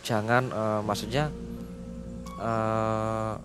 jangan 0.08 0.48
uh, 0.56 0.80
maksudnya 0.88 1.28
uh, 2.40 3.36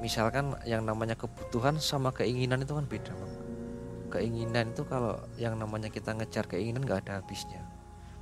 misalkan 0.00 0.56
yang 0.64 0.80
namanya 0.80 1.12
kebutuhan 1.12 1.76
sama 1.76 2.08
keinginan 2.16 2.64
itu 2.64 2.72
kan 2.72 2.88
beda 2.88 3.12
bang 3.12 3.34
keinginan 4.08 4.72
itu 4.72 4.88
kalau 4.88 5.20
yang 5.36 5.60
namanya 5.60 5.92
kita 5.92 6.16
ngejar 6.16 6.48
keinginan 6.48 6.88
nggak 6.88 7.04
ada 7.04 7.20
habisnya 7.20 7.60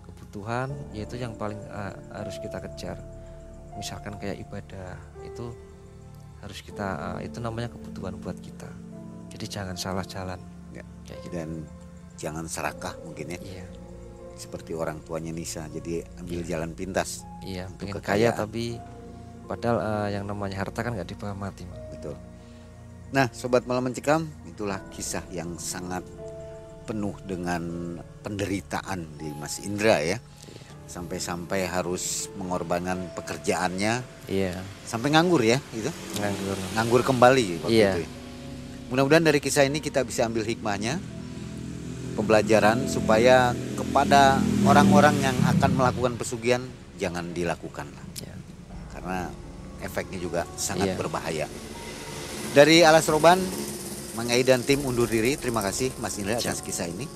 kebutuhan 0.02 0.74
yaitu 0.90 1.22
yang 1.22 1.38
paling 1.38 1.62
uh, 1.70 1.94
harus 2.10 2.42
kita 2.42 2.58
kejar 2.66 2.98
misalkan 3.78 4.18
kayak 4.18 4.42
ibadah 4.42 4.98
itu 5.22 5.54
harus 6.42 6.58
kita 6.66 6.88
uh, 6.98 7.20
itu 7.22 7.38
namanya 7.38 7.70
kebutuhan 7.70 8.18
buat 8.18 8.34
kita 8.42 8.70
jadi 9.30 9.46
jangan 9.46 9.78
salah 9.78 10.02
jalan 10.02 10.42
ya. 10.74 10.82
kayak 11.06 11.20
gitu. 11.30 11.34
dan 11.38 11.50
jangan 12.18 12.46
serakah 12.50 12.94
mungkin 13.06 13.38
ya 13.38 13.38
iya. 13.38 13.66
Seperti 14.34 14.74
orang 14.74 15.00
tuanya 15.02 15.30
Nisa 15.30 15.66
jadi 15.70 16.04
ambil 16.20 16.42
iya. 16.42 16.48
jalan 16.56 16.70
pintas 16.74 17.22
iya 17.46 17.64
pengen 17.78 18.02
kaya 18.02 18.34
tapi 18.34 18.78
padahal 19.46 19.78
uh, 19.78 20.08
yang 20.10 20.24
namanya 20.26 20.60
harta 20.62 20.82
kan 20.82 20.94
nggak 20.94 21.14
dibawa 21.14 21.34
mati 21.48 21.64
betul 21.92 22.18
nah 23.14 23.30
sobat 23.30 23.64
malam 23.64 23.86
mencekam 23.86 24.26
itulah 24.48 24.82
kisah 24.90 25.22
yang 25.30 25.54
sangat 25.56 26.02
penuh 26.84 27.16
dengan 27.24 27.96
penderitaan 28.20 29.06
di 29.16 29.32
Mas 29.38 29.62
Indra 29.62 30.02
ya 30.04 30.18
sampai-sampai 30.84 31.64
harus 31.66 32.28
mengorbankan 32.36 33.10
pekerjaannya. 33.16 34.04
Iya. 34.28 34.60
Sampai 34.84 35.10
nganggur 35.16 35.40
ya 35.40 35.58
itu. 35.72 35.90
Nganggur. 36.20 36.56
Nganggur 36.76 37.00
kembali 37.02 37.46
waktu 37.64 37.74
iya. 37.74 37.92
itu. 37.96 38.00
Ya. 38.04 38.10
Mudah-mudahan 38.92 39.24
dari 39.24 39.40
kisah 39.40 39.64
ini 39.64 39.80
kita 39.80 40.04
bisa 40.04 40.28
ambil 40.28 40.44
hikmahnya, 40.44 41.00
pembelajaran 42.14 42.86
supaya 42.86 43.56
kepada 43.94 44.42
orang-orang 44.66 45.14
yang 45.22 45.38
akan 45.54 45.70
melakukan 45.78 46.18
pesugihan 46.18 46.66
jangan 46.98 47.30
dilakukan 47.30 47.86
iya. 48.18 48.34
Karena 48.90 49.30
efeknya 49.86 50.18
juga 50.18 50.42
sangat 50.58 50.90
iya. 50.90 50.98
berbahaya. 50.98 51.46
Dari 52.58 52.82
Alas 52.82 53.06
Roban, 53.06 53.38
Mang 54.18 54.26
dan 54.26 54.66
tim 54.66 54.82
undur 54.82 55.06
diri. 55.06 55.38
Terima 55.38 55.62
kasih 55.62 55.94
Mas 56.02 56.18
Indra 56.18 56.42
atas 56.42 56.58
kisah 56.58 56.90
ini. 56.90 57.06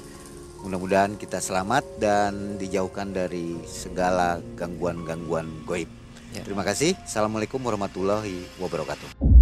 Mudah-mudahan 0.62 1.18
kita 1.18 1.42
selamat 1.42 1.82
dan 1.98 2.62
dijauhkan 2.62 3.10
dari 3.10 3.58
segala 3.66 4.38
gangguan-gangguan 4.54 5.66
goib. 5.66 5.90
Ya. 6.30 6.46
Terima 6.46 6.62
kasih. 6.62 6.94
Assalamualaikum 7.02 7.58
warahmatullahi 7.58 8.46
wabarakatuh. 8.62 9.37